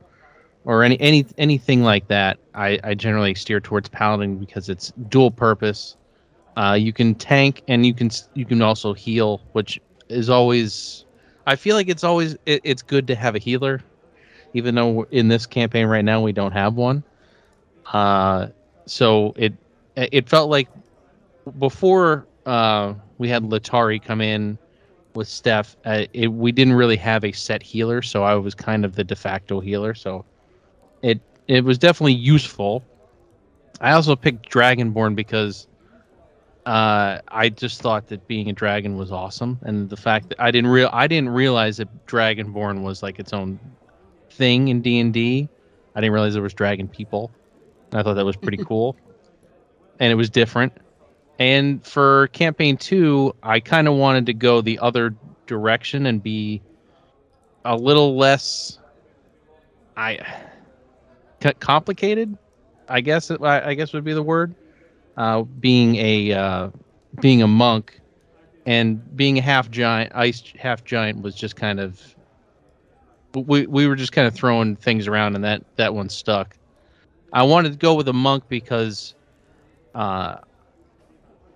or 0.65 0.83
any 0.83 0.99
any 0.99 1.25
anything 1.37 1.83
like 1.83 2.07
that. 2.07 2.39
I, 2.55 2.79
I 2.83 2.95
generally 2.95 3.35
steer 3.35 3.59
towards 3.59 3.89
paladin 3.89 4.37
because 4.37 4.69
it's 4.69 4.91
dual 5.09 5.31
purpose. 5.31 5.96
Uh, 6.57 6.73
you 6.73 6.91
can 6.91 7.13
tank 7.15 7.61
and 7.67 7.85
you 7.85 7.93
can 7.93 8.09
you 8.33 8.45
can 8.45 8.61
also 8.63 8.93
heal, 8.93 9.41
which 9.53 9.79
is 10.09 10.29
always. 10.29 11.05
I 11.45 11.55
feel 11.55 11.75
like 11.75 11.87
it's 11.87 12.03
always 12.03 12.33
it, 12.47 12.61
it's 12.63 12.81
good 12.81 13.07
to 13.07 13.15
have 13.15 13.35
a 13.35 13.39
healer, 13.39 13.81
even 14.53 14.75
though 14.75 15.05
in 15.11 15.27
this 15.27 15.45
campaign 15.45 15.85
right 15.85 16.03
now 16.03 16.21
we 16.21 16.33
don't 16.33 16.53
have 16.53 16.75
one. 16.75 17.03
Uh, 17.93 18.47
so 18.87 19.33
it 19.37 19.53
it 19.95 20.27
felt 20.27 20.49
like 20.49 20.67
before 21.59 22.25
uh, 22.45 22.95
we 23.19 23.29
had 23.29 23.43
Latari 23.43 24.01
come 24.03 24.21
in 24.21 24.57
with 25.13 25.27
Steph, 25.27 25.77
uh, 25.85 26.05
it, 26.13 26.27
we 26.27 26.51
didn't 26.51 26.73
really 26.73 26.97
have 26.97 27.23
a 27.23 27.31
set 27.31 27.63
healer, 27.63 28.01
so 28.01 28.23
I 28.23 28.35
was 28.35 28.55
kind 28.55 28.83
of 28.85 28.95
the 28.95 29.03
de 29.03 29.15
facto 29.15 29.59
healer. 29.59 29.93
So 29.93 30.25
it 31.03 31.21
it 31.47 31.63
was 31.63 31.77
definitely 31.77 32.13
useful. 32.13 32.83
I 33.79 33.91
also 33.91 34.15
picked 34.15 34.49
Dragonborn 34.51 35.15
because 35.15 35.67
uh, 36.67 37.21
I 37.29 37.47
just 37.47 37.81
thought 37.81 38.07
that 38.07 38.27
being 38.27 38.49
a 38.49 38.53
dragon 38.53 38.97
was 38.97 39.09
awesome, 39.09 39.57
and 39.61 39.89
the 39.89 39.95
fact 39.95 40.27
that 40.27 40.41
I 40.41 40.51
didn't 40.51 40.69
real 40.69 40.89
I 40.91 41.07
didn't 41.07 41.29
realize 41.29 41.77
that 41.77 42.05
Dragonborn 42.07 42.83
was 42.83 43.01
like 43.01 43.19
its 43.19 43.31
own 43.31 43.57
thing 44.31 44.67
in 44.67 44.81
D 44.81 44.99
and 44.99 45.13
D. 45.13 45.47
I 45.95 46.01
didn't 46.01 46.11
realize 46.11 46.33
there 46.33 46.43
was 46.43 46.53
dragon 46.53 46.89
people. 46.89 47.31
And 47.89 48.01
I 48.01 48.03
thought 48.03 48.15
that 48.15 48.25
was 48.25 48.35
pretty 48.35 48.57
cool, 48.65 48.97
and 50.01 50.11
it 50.11 50.15
was 50.15 50.29
different. 50.29 50.73
And 51.39 51.85
for 51.85 52.27
campaign 52.33 52.75
two, 52.75 53.33
I 53.41 53.61
kind 53.61 53.87
of 53.87 53.93
wanted 53.93 54.25
to 54.25 54.33
go 54.33 54.59
the 54.59 54.79
other 54.79 55.15
direction 55.45 56.05
and 56.05 56.21
be 56.21 56.61
a 57.63 57.77
little 57.77 58.17
less. 58.17 58.77
I 59.95 60.19
c- 61.41 61.53
complicated, 61.61 62.37
I 62.89 62.99
guess. 62.99 63.31
I 63.31 63.69
I 63.69 63.73
guess 63.73 63.93
would 63.93 64.03
be 64.03 64.11
the 64.11 64.21
word. 64.21 64.53
Uh, 65.17 65.41
being 65.41 65.95
a 65.95 66.31
uh, 66.31 66.69
being 67.21 67.41
a 67.41 67.47
monk 67.47 67.99
and 68.65 69.15
being 69.17 69.37
a 69.39 69.41
half 69.41 69.69
giant, 69.71 70.11
ice 70.13 70.43
half 70.57 70.83
giant 70.83 71.21
was 71.21 71.35
just 71.35 71.55
kind 71.55 71.79
of. 71.79 72.01
We 73.33 73.67
we 73.67 73.87
were 73.87 73.95
just 73.95 74.11
kind 74.11 74.27
of 74.27 74.33
throwing 74.33 74.75
things 74.75 75.07
around, 75.07 75.35
and 75.35 75.43
that 75.43 75.63
that 75.75 75.93
one 75.93 76.09
stuck. 76.09 76.55
I 77.33 77.43
wanted 77.43 77.73
to 77.73 77.77
go 77.77 77.93
with 77.93 78.07
a 78.07 78.13
monk 78.13 78.45
because, 78.47 79.15
uh, 79.93 80.37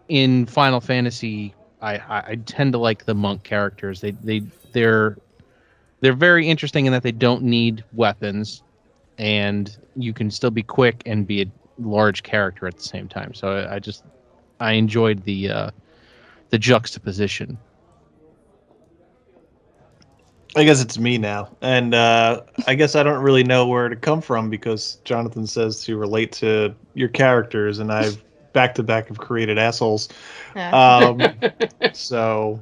in 0.10 0.45
Final 0.45 0.82
Fantasy, 0.82 1.56
I, 1.82 1.95
I 1.95 2.24
I 2.28 2.36
tend 2.45 2.74
to 2.74 2.78
like 2.80 3.06
the 3.06 3.15
monk 3.15 3.43
characters. 3.43 4.02
They 4.02 4.12
they 4.12 4.41
they're 4.74 5.17
they're 6.02 6.13
very 6.13 6.47
interesting 6.47 6.88
in 6.88 6.91
that 6.93 7.04
they 7.04 7.12
don't 7.12 7.43
need 7.43 7.84
weapons 7.93 8.63
and 9.17 9.78
you 9.95 10.13
can 10.13 10.32
still 10.32 10.50
be 10.50 10.63
quick 10.63 11.04
and 11.06 11.28
be 11.28 11.41
a 11.43 11.45
large 11.77 12.23
character 12.23 12.67
at 12.67 12.77
the 12.77 12.84
same 12.84 13.07
time. 13.07 13.34
So 13.34 13.49
I, 13.49 13.75
I 13.75 13.79
just 13.79 14.03
I 14.60 14.73
enjoyed 14.73 15.23
the 15.23 15.49
uh, 15.49 15.71
the 16.49 16.57
juxtaposition. 16.57 17.57
I 20.55 20.65
guess 20.65 20.81
it's 20.81 20.97
me 20.97 21.17
now, 21.17 21.49
and 21.62 21.95
uh, 21.95 22.41
I 22.67 22.75
guess 22.75 22.95
I 22.95 23.03
don't 23.03 23.23
really 23.23 23.43
know 23.43 23.67
where 23.67 23.88
to 23.88 23.95
come 23.95 24.19
from 24.19 24.49
because 24.49 24.97
Jonathan 25.05 25.47
says 25.47 25.81
to 25.86 25.95
relate 25.95 26.34
to 26.34 26.75
your 26.93 27.07
characters, 27.07 27.79
and 27.79 27.89
I've 27.89 28.21
back 28.51 28.75
to 28.75 28.84
back 28.84 29.07
have 29.07 29.17
created 29.17 29.57
assholes. 29.57 30.10
Um, 30.55 31.21
so, 31.93 32.62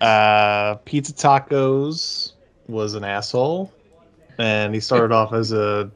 uh, 0.00 0.76
Pizza 0.86 1.12
Tacos 1.12 2.32
was 2.68 2.94
an 2.94 3.04
asshole, 3.04 3.70
and 4.38 4.74
he 4.74 4.80
started 4.80 5.12
off 5.12 5.34
as 5.34 5.52
a 5.52 5.90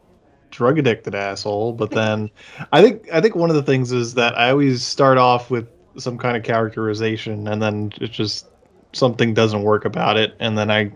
drug 0.56 0.78
addicted 0.78 1.14
asshole. 1.14 1.72
But 1.72 1.90
then, 2.00 2.30
I 2.72 2.82
think 2.82 3.08
I 3.12 3.20
think 3.20 3.34
one 3.36 3.50
of 3.50 3.56
the 3.56 3.62
things 3.62 3.92
is 3.92 4.14
that 4.14 4.36
I 4.38 4.50
always 4.50 4.82
start 4.82 5.18
off 5.18 5.50
with 5.50 5.68
some 5.98 6.18
kind 6.18 6.36
of 6.36 6.42
characterization, 6.42 7.46
and 7.48 7.60
then 7.62 7.92
it 8.00 8.10
just 8.10 8.46
something 8.92 9.34
doesn't 9.34 9.62
work 9.62 9.84
about 9.84 10.16
it, 10.16 10.34
and 10.40 10.56
then 10.56 10.70
I 10.70 10.92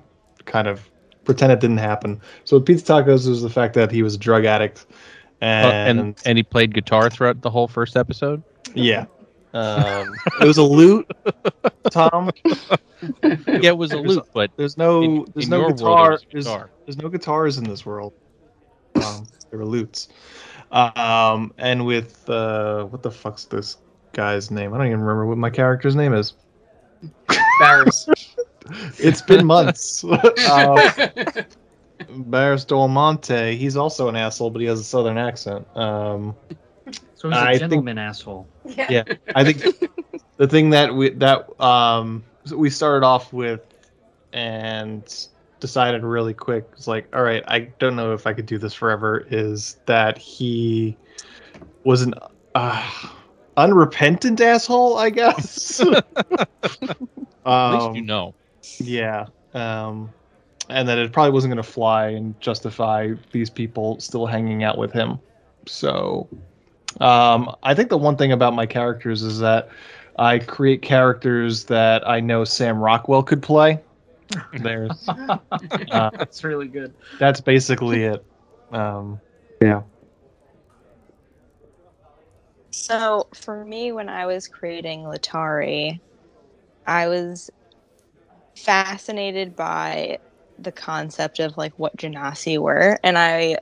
kind 0.47 0.67
of 0.69 0.89
pretend 1.25 1.53
it 1.53 1.61
didn't 1.61 1.79
happen. 1.79 2.21
So 2.45 2.57
with 2.57 2.67
Pizza 2.67 2.93
Tacos 2.93 3.29
was 3.29 3.43
the 3.43 3.51
fact 3.51 3.75
that 3.75 3.91
he 3.91 4.03
was 4.03 4.15
a 4.15 4.19
drug 4.19 4.45
addict, 4.45 4.87
Uh, 5.43 5.45
and, 5.45 6.01
and 6.01 6.23
and 6.27 6.39
he 6.39 6.43
played 6.43 6.75
guitar 6.75 7.11
throughout 7.11 7.43
the 7.43 7.51
whole 7.51 7.69
first 7.69 7.97
episode. 7.97 8.43
yeah. 8.75 9.07
Um, 9.53 10.15
it 10.41 10.47
was 10.47 10.59
a 10.59 10.63
lute, 10.63 11.11
Tom. 11.91 12.31
Yeah, 13.23 13.71
it 13.71 13.77
was 13.77 13.91
a 13.91 13.99
loop, 13.99 14.29
but 14.33 14.51
There's 14.57 14.77
no 14.77 15.03
in, 15.03 15.25
there's 15.35 15.47
in 15.47 15.51
no 15.51 15.57
your 15.61 15.75
world, 15.75 16.23
it 16.23 16.31
guitar. 16.31 16.71
There's, 16.87 16.97
there's 16.97 16.99
no 17.03 17.09
guitars 17.09 17.59
in 17.59 17.65
this 17.65 17.85
world. 17.85 18.13
Um, 18.95 19.27
there 19.51 19.59
were 19.59 19.67
lutes. 19.67 20.09
Um, 20.73 21.53
and 21.59 21.85
with 21.85 22.29
uh, 22.31 22.85
what 22.85 23.03
the 23.03 23.11
fuck's 23.11 23.45
this 23.47 23.79
guy's 24.13 24.51
name? 24.51 24.73
I 24.73 24.79
don't 24.79 24.87
even 24.87 25.01
remember 25.01 25.27
what 25.27 25.39
my 25.39 25.51
character's 25.51 25.97
name 25.97 26.15
is. 26.15 26.35
Barris. 27.61 28.09
It's 28.99 29.21
been 29.23 29.47
months. 29.47 30.05
uh, 30.49 31.43
Barris 32.09 32.65
Del 32.65 32.87
Monte. 32.87 33.57
He's 33.57 33.77
also 33.77 34.07
an 34.09 34.15
asshole, 34.15 34.51
but 34.51 34.61
he 34.61 34.67
has 34.69 34.79
a 34.79 34.85
southern 34.85 35.19
accent. 35.19 35.67
Um, 35.77 36.37
So 37.15 37.29
he's 37.31 37.37
a 37.37 37.41
I 37.41 37.49
think- 37.59 37.61
gentleman 37.61 37.99
asshole. 37.99 38.47
yeah, 38.65 39.03
I 39.35 39.43
think 39.45 39.65
the 40.37 40.47
thing 40.47 40.71
that 40.71 40.95
we 40.95 41.11
that 41.11 41.49
um 41.61 42.23
we 42.55 42.71
started 42.71 43.05
off 43.05 43.33
with 43.33 43.61
and 44.33 45.27
decided 45.61 46.03
really 46.03 46.35
quick 46.35 46.75
was 46.75 46.89
like, 46.89 47.07
all 47.15 47.23
right, 47.23 47.43
I 47.47 47.61
don't 47.79 47.97
know 47.97 48.13
if 48.13 48.27
I 48.27 48.33
could 48.33 48.47
do 48.47 48.59
this 48.59 48.75
forever. 48.75 49.27
Is 49.31 49.79
that 49.87 50.19
he 50.19 50.97
was 51.85 52.03
an 52.03 52.15
uh, 52.55 52.91
unrepentant 53.57 54.41
asshole? 54.41 54.99
I 54.99 55.11
guess. 55.11 55.81
At 57.47 57.73
least 57.73 57.87
um, 57.87 57.95
you 57.95 58.03
know. 58.03 58.35
yeah. 58.79 59.27
Um, 59.55 60.11
and 60.69 60.89
that 60.89 60.99
it 60.99 61.13
probably 61.13 61.33
wasn't 61.33 61.53
going 61.53 61.63
to 61.63 61.71
fly 61.71 62.09
and 62.09 62.39
justify 62.41 63.13
these 63.33 63.51
people 63.51 63.99
still 63.99 64.27
hanging 64.27 64.63
out 64.63 64.79
with 64.79 64.93
him. 64.93 65.19
So, 65.67 66.29
um, 67.01 67.55
I 67.63 67.75
think 67.75 67.91
the 67.91 67.99
one 67.99 68.17
thing 68.17 68.33
about 68.33 68.55
my 68.55 68.67
characters 68.67 69.23
is 69.23 69.41
that 69.41 69.69
I 70.17 70.39
create 70.39 70.83
characters 70.83 71.65
that 71.65 72.07
I 72.09 72.21
know 72.21 72.45
Sam 72.45 72.79
Rockwell 72.79 73.23
could 73.23 73.43
play. 73.43 73.81
There's, 74.53 75.09
uh, 75.09 76.11
That's 76.11 76.45
really 76.45 76.69
good. 76.69 76.95
that's 77.19 77.41
basically 77.41 78.05
it. 78.05 78.25
Um, 78.71 79.21
yeah. 79.63 79.83
So 82.71 83.29
for 83.35 83.65
me, 83.65 83.93
when 83.93 84.09
I 84.09 84.27
was 84.27 84.49
creating 84.49 85.01
Latari, 85.01 86.01
I 86.87 87.09
was 87.09 87.51
fascinated 88.57 89.57
by 89.57 90.19
the 90.59 90.73
concept 90.73 91.41
of 91.41 91.57
like 91.57 91.73
what 91.79 91.97
genasi 91.97 92.59
were, 92.59 92.99
and 93.03 93.19
I 93.19 93.59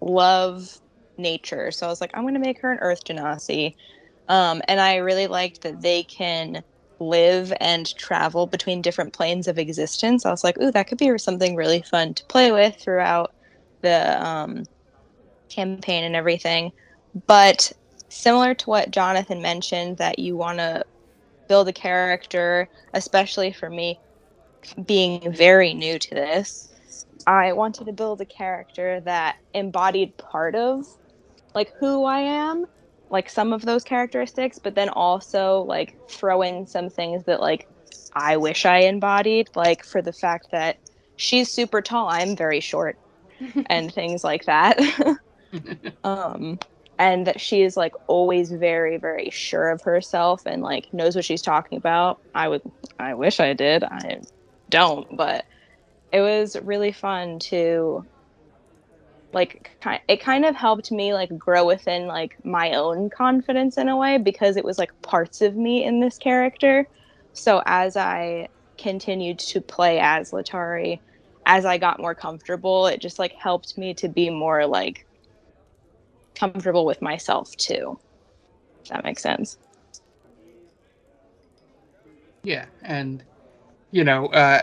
love 0.00 0.78
nature. 1.18 1.70
So 1.70 1.86
I 1.86 1.90
was 1.90 2.00
like, 2.00 2.10
I'm 2.14 2.22
going 2.22 2.34
to 2.34 2.40
make 2.40 2.60
her 2.60 2.72
an 2.72 2.78
Earth 2.80 3.04
genasi, 3.04 3.74
um, 4.28 4.62
and 4.68 4.80
I 4.80 4.96
really 4.96 5.26
liked 5.26 5.62
that 5.62 5.80
they 5.80 6.04
can 6.04 6.62
live 7.02 7.52
and 7.60 7.94
travel 7.96 8.46
between 8.46 8.82
different 8.82 9.12
planes 9.12 9.48
of 9.48 9.58
existence. 9.58 10.24
I 10.24 10.30
was 10.30 10.44
like, 10.44 10.60
ooh, 10.60 10.70
that 10.70 10.86
could 10.86 10.98
be 10.98 11.16
something 11.18 11.56
really 11.56 11.82
fun 11.82 12.14
to 12.14 12.24
play 12.26 12.52
with 12.52 12.76
throughout 12.76 13.32
the 13.82 14.24
um, 14.24 14.64
campaign 15.48 16.04
and 16.04 16.16
everything. 16.16 16.72
But 17.26 17.72
similar 18.08 18.54
to 18.54 18.70
what 18.70 18.90
Jonathan 18.90 19.42
mentioned, 19.42 19.98
that 19.98 20.18
you 20.18 20.36
want 20.36 20.58
to 20.58 20.84
build 21.48 21.68
a 21.68 21.72
character, 21.72 22.68
especially 22.94 23.52
for 23.52 23.68
me 23.68 23.98
being 24.86 25.32
very 25.32 25.74
new 25.74 25.98
to 25.98 26.14
this, 26.14 26.68
I 27.26 27.52
wanted 27.52 27.86
to 27.86 27.92
build 27.92 28.20
a 28.20 28.24
character 28.24 29.00
that 29.00 29.36
embodied 29.54 30.16
part 30.16 30.54
of 30.54 30.86
like 31.54 31.72
who 31.78 32.04
I 32.04 32.20
am, 32.20 32.66
like 33.12 33.28
some 33.28 33.52
of 33.52 33.62
those 33.62 33.84
characteristics, 33.84 34.58
but 34.58 34.74
then 34.74 34.88
also 34.88 35.60
like 35.68 35.94
throw 36.08 36.42
in 36.42 36.66
some 36.66 36.88
things 36.88 37.24
that 37.24 37.40
like 37.40 37.68
I 38.14 38.38
wish 38.38 38.64
I 38.64 38.78
embodied, 38.80 39.50
like 39.54 39.84
for 39.84 40.02
the 40.02 40.12
fact 40.12 40.50
that 40.50 40.78
she's 41.16 41.50
super 41.50 41.82
tall, 41.82 42.08
I'm 42.08 42.34
very 42.34 42.60
short, 42.60 42.98
and 43.66 43.92
things 43.92 44.24
like 44.24 44.46
that. 44.46 44.80
um, 46.04 46.58
and 46.98 47.26
that 47.26 47.40
she 47.40 47.62
is 47.62 47.76
like 47.76 47.92
always 48.06 48.50
very, 48.50 48.96
very 48.96 49.28
sure 49.30 49.70
of 49.70 49.82
herself 49.82 50.46
and 50.46 50.62
like 50.62 50.92
knows 50.94 51.14
what 51.14 51.24
she's 51.24 51.42
talking 51.42 51.76
about. 51.76 52.18
I 52.34 52.48
would, 52.48 52.62
I 52.98 53.14
wish 53.14 53.40
I 53.40 53.52
did. 53.52 53.84
I 53.84 54.20
don't, 54.70 55.16
but 55.16 55.44
it 56.12 56.22
was 56.22 56.56
really 56.62 56.92
fun 56.92 57.38
to 57.40 58.06
like 59.32 59.70
it 60.08 60.22
kind 60.22 60.44
of 60.44 60.54
helped 60.56 60.90
me 60.92 61.14
like 61.14 61.30
grow 61.38 61.66
within 61.66 62.06
like 62.06 62.36
my 62.44 62.72
own 62.72 63.10
confidence 63.10 63.78
in 63.78 63.88
a 63.88 63.96
way 63.96 64.18
because 64.18 64.56
it 64.56 64.64
was 64.64 64.78
like 64.78 64.90
parts 65.02 65.40
of 65.40 65.56
me 65.56 65.84
in 65.84 66.00
this 66.00 66.18
character. 66.18 66.88
So 67.32 67.62
as 67.66 67.96
i 67.96 68.48
continued 68.78 69.38
to 69.38 69.60
play 69.60 69.98
as 70.00 70.30
latari 70.30 71.00
as 71.46 71.64
i 71.64 71.78
got 71.78 72.00
more 72.00 72.14
comfortable 72.14 72.86
it 72.86 73.00
just 73.00 73.18
like 73.18 73.32
helped 73.40 73.76
me 73.76 73.94
to 73.94 74.08
be 74.08 74.30
more 74.30 74.66
like 74.66 75.06
comfortable 76.34 76.84
with 76.86 77.00
myself 77.02 77.50
too 77.58 78.00
if 78.84 78.88
that 78.90 79.04
makes 79.04 79.22
sense. 79.22 79.58
Yeah, 82.44 82.66
and 82.82 83.24
you 83.92 84.04
know, 84.04 84.26
uh, 84.26 84.62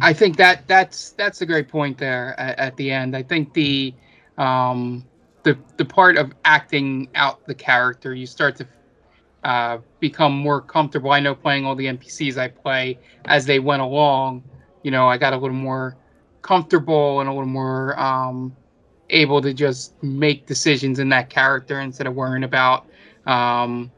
I 0.00 0.12
think 0.12 0.36
that 0.36 0.66
that's 0.66 1.10
that's 1.12 1.40
a 1.42 1.46
great 1.46 1.68
point 1.68 1.98
there 1.98 2.38
at, 2.38 2.58
at 2.58 2.76
the 2.76 2.90
end. 2.90 3.16
I 3.16 3.22
think 3.22 3.52
the 3.54 3.94
um, 4.36 5.04
the 5.42 5.58
the 5.76 5.84
part 5.84 6.16
of 6.16 6.32
acting 6.44 7.08
out 7.14 7.44
the 7.46 7.54
character, 7.54 8.14
you 8.14 8.26
start 8.26 8.56
to 8.56 8.66
uh, 9.44 9.78
become 10.00 10.32
more 10.32 10.60
comfortable. 10.60 11.10
I 11.12 11.20
know 11.20 11.34
playing 11.34 11.64
all 11.64 11.74
the 11.74 11.86
NPCs 11.86 12.36
I 12.36 12.48
play 12.48 12.98
as 13.26 13.46
they 13.46 13.58
went 13.58 13.82
along, 13.82 14.42
you 14.82 14.90
know, 14.90 15.08
I 15.08 15.16
got 15.16 15.32
a 15.32 15.36
little 15.36 15.56
more 15.56 15.96
comfortable 16.42 17.20
and 17.20 17.28
a 17.28 17.32
little 17.32 17.46
more 17.46 17.98
um, 17.98 18.56
able 19.10 19.40
to 19.42 19.52
just 19.52 20.00
make 20.02 20.46
decisions 20.46 20.98
in 20.98 21.08
that 21.10 21.30
character 21.30 21.80
instead 21.80 22.06
of 22.06 22.14
worrying 22.14 22.44
about 22.44 22.86
um, 23.26 23.90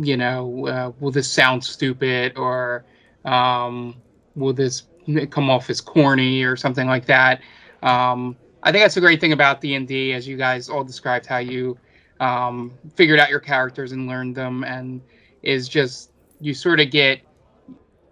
you 0.00 0.16
know, 0.16 0.66
uh, 0.68 0.92
will 1.00 1.10
this 1.10 1.30
sound 1.30 1.62
stupid 1.64 2.38
or 2.38 2.84
um, 3.24 3.96
will 4.36 4.52
this 4.52 4.84
come 5.30 5.50
off 5.50 5.70
as 5.70 5.80
corny 5.80 6.42
or 6.42 6.56
something 6.56 6.86
like 6.86 7.06
that? 7.06 7.40
Um, 7.82 8.36
I 8.62 8.72
think 8.72 8.84
that's 8.84 8.96
a 8.96 9.00
great 9.00 9.20
thing 9.20 9.32
about 9.32 9.60
D 9.60 9.74
and 9.74 9.86
D, 9.86 10.12
as 10.12 10.26
you 10.26 10.36
guys 10.36 10.68
all 10.68 10.84
described 10.84 11.26
how 11.26 11.38
you 11.38 11.78
um, 12.20 12.72
figured 12.94 13.20
out 13.20 13.30
your 13.30 13.40
characters 13.40 13.92
and 13.92 14.06
learned 14.06 14.34
them, 14.34 14.64
and 14.64 15.00
is 15.42 15.68
just 15.68 16.10
you 16.40 16.54
sort 16.54 16.80
of 16.80 16.90
get 16.90 17.20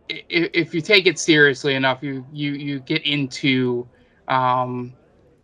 if 0.08 0.72
you 0.72 0.80
take 0.80 1.06
it 1.06 1.18
seriously 1.18 1.74
enough, 1.74 2.02
you 2.02 2.24
you 2.32 2.52
you 2.52 2.80
get 2.80 3.02
into 3.04 3.88
um, 4.28 4.92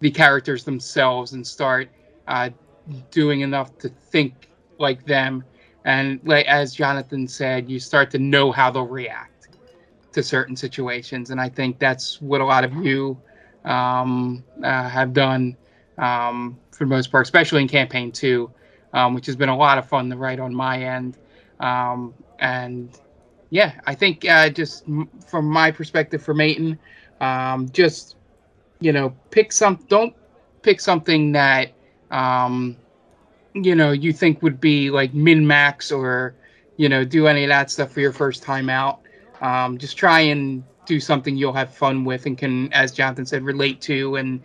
the 0.00 0.10
characters 0.10 0.64
themselves 0.64 1.32
and 1.32 1.46
start 1.46 1.88
uh, 2.28 2.50
doing 3.10 3.40
enough 3.40 3.76
to 3.78 3.88
think 3.88 4.48
like 4.78 5.04
them 5.06 5.44
and 5.84 6.20
like 6.24 6.46
as 6.46 6.74
jonathan 6.74 7.26
said 7.26 7.70
you 7.70 7.78
start 7.78 8.10
to 8.10 8.18
know 8.18 8.50
how 8.50 8.70
they'll 8.70 8.86
react 8.86 9.31
to 10.12 10.22
certain 10.22 10.56
situations 10.56 11.30
and 11.30 11.40
i 11.40 11.48
think 11.48 11.78
that's 11.78 12.20
what 12.20 12.40
a 12.40 12.44
lot 12.44 12.64
of 12.64 12.72
you 12.84 13.20
um, 13.64 14.42
uh, 14.64 14.88
have 14.88 15.12
done 15.12 15.56
um, 15.98 16.58
for 16.72 16.84
the 16.84 16.90
most 16.90 17.10
part 17.12 17.24
especially 17.26 17.62
in 17.62 17.68
campaign 17.68 18.10
two 18.10 18.50
um, 18.92 19.14
which 19.14 19.26
has 19.26 19.36
been 19.36 19.48
a 19.48 19.56
lot 19.56 19.78
of 19.78 19.88
fun 19.88 20.10
to 20.10 20.16
write 20.16 20.40
on 20.40 20.54
my 20.54 20.82
end. 20.82 21.16
Um, 21.60 22.14
and 22.40 22.90
yeah 23.50 23.72
i 23.86 23.94
think 23.94 24.24
uh, 24.28 24.48
just 24.48 24.84
m- 24.88 25.08
from 25.26 25.46
my 25.46 25.70
perspective 25.70 26.22
for 26.22 26.34
Mayton, 26.34 26.78
um, 27.20 27.68
just 27.70 28.16
you 28.80 28.92
know 28.92 29.14
pick 29.30 29.52
some 29.52 29.78
don't 29.88 30.14
pick 30.62 30.80
something 30.80 31.32
that 31.32 31.70
um, 32.10 32.76
you 33.54 33.74
know 33.74 33.92
you 33.92 34.12
think 34.12 34.42
would 34.42 34.60
be 34.60 34.90
like 34.90 35.14
min 35.14 35.46
max 35.46 35.92
or 35.92 36.34
you 36.76 36.88
know 36.88 37.04
do 37.04 37.26
any 37.28 37.44
of 37.44 37.48
that 37.48 37.70
stuff 37.70 37.92
for 37.92 38.00
your 38.00 38.12
first 38.12 38.42
time 38.42 38.68
out 38.68 39.01
um, 39.42 39.76
just 39.76 39.96
try 39.96 40.20
and 40.20 40.64
do 40.86 40.98
something 40.98 41.36
you'll 41.36 41.52
have 41.52 41.72
fun 41.74 42.04
with 42.04 42.26
and 42.26 42.38
can 42.38 42.72
as 42.72 42.90
jonathan 42.90 43.24
said 43.26 43.44
relate 43.44 43.80
to 43.80 44.16
and 44.16 44.42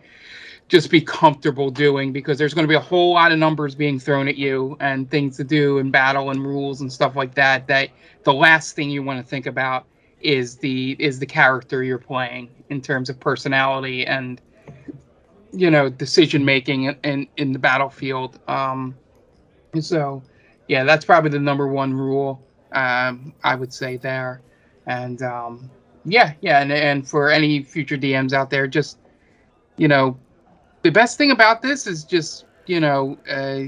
just 0.68 0.92
be 0.92 1.00
comfortable 1.00 1.72
doing 1.72 2.12
because 2.12 2.38
there's 2.38 2.54
going 2.54 2.64
to 2.64 2.68
be 2.68 2.76
a 2.76 2.80
whole 2.80 3.14
lot 3.14 3.32
of 3.32 3.40
numbers 3.40 3.74
being 3.74 3.98
thrown 4.00 4.28
at 4.28 4.36
you 4.36 4.76
and 4.82 5.10
things 5.10 5.38
to 5.38 5.44
do 5.44 5.80
and 5.80 5.92
battle 5.92 6.30
and 6.30 6.46
rules 6.46 6.82
and 6.82 6.92
stuff 6.92 7.16
like 7.16 7.34
that 7.34 7.66
that 7.68 7.90
the 8.24 8.34
last 8.34 8.76
thing 8.76 8.90
you 8.90 9.02
want 9.02 9.20
to 9.20 9.28
think 9.28 9.46
about 9.46 9.86
is 10.22 10.58
the 10.58 10.96
is 11.00 11.20
the 11.20 11.26
character 11.26 11.84
you're 11.84 11.98
playing 11.98 12.50
in 12.70 12.82
terms 12.82 13.10
of 13.10 13.20
personality 13.20 14.06
and 14.06 14.42
you 15.54 15.72
know 15.72 15.90
decision 15.90 16.44
making 16.44 16.84
in, 16.86 16.98
in 17.04 17.28
in 17.38 17.52
the 17.54 17.60
battlefield. 17.60 18.40
Um 18.48 18.96
so 19.80 20.22
yeah 20.68 20.84
that's 20.84 21.06
probably 21.06 21.30
the 21.30 21.40
number 21.40 21.68
one 21.68 21.94
rule 21.94 22.42
um 22.72 23.32
i 23.44 23.54
would 23.54 23.72
say 23.72 23.96
there 23.96 24.42
and 24.88 25.22
um 25.22 25.70
yeah 26.06 26.34
yeah 26.42 26.62
and, 26.62 26.72
and 26.72 27.08
for 27.08 27.30
any 27.30 27.62
future 27.64 27.98
dms 27.98 28.34
out 28.34 28.50
there 28.50 28.68
just 28.68 28.98
you 29.78 29.88
know 29.88 30.18
the 30.82 30.90
best 30.90 31.18
thing 31.18 31.32
about 31.32 31.62
this 31.62 31.86
is 31.86 32.04
just 32.04 32.46
you 32.66 32.80
know 32.80 33.18
uh 33.30 33.64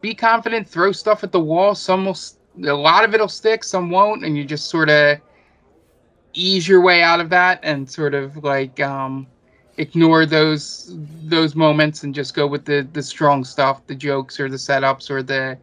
be 0.00 0.14
confident 0.14 0.68
throw 0.68 0.92
stuff 0.92 1.24
at 1.24 1.32
the 1.32 1.40
wall. 1.40 1.74
Some 1.74 2.04
will 2.04 2.16
a 2.64 2.72
lot 2.72 3.04
of 3.04 3.12
it'll 3.12 3.28
stick 3.28 3.64
some 3.64 3.90
won't 3.90 4.24
and 4.24 4.36
you 4.36 4.44
just 4.44 4.70
sort 4.70 4.88
of 4.88 5.18
ease 6.32 6.68
your 6.68 6.80
way 6.80 7.02
out 7.02 7.20
of 7.20 7.28
that 7.30 7.58
and 7.62 7.90
sort 7.90 8.14
of 8.14 8.36
like 8.44 8.78
um 8.80 9.26
ignore 9.78 10.24
those 10.24 10.94
those 11.24 11.54
moments 11.54 12.02
and 12.02 12.14
just 12.14 12.34
go 12.34 12.46
with 12.46 12.64
the 12.64 12.86
the 12.92 13.02
strong 13.02 13.44
stuff 13.44 13.86
the 13.88 13.94
jokes 13.94 14.38
or 14.40 14.48
the 14.48 14.56
setups 14.56 15.10
or 15.10 15.22
the 15.22 15.58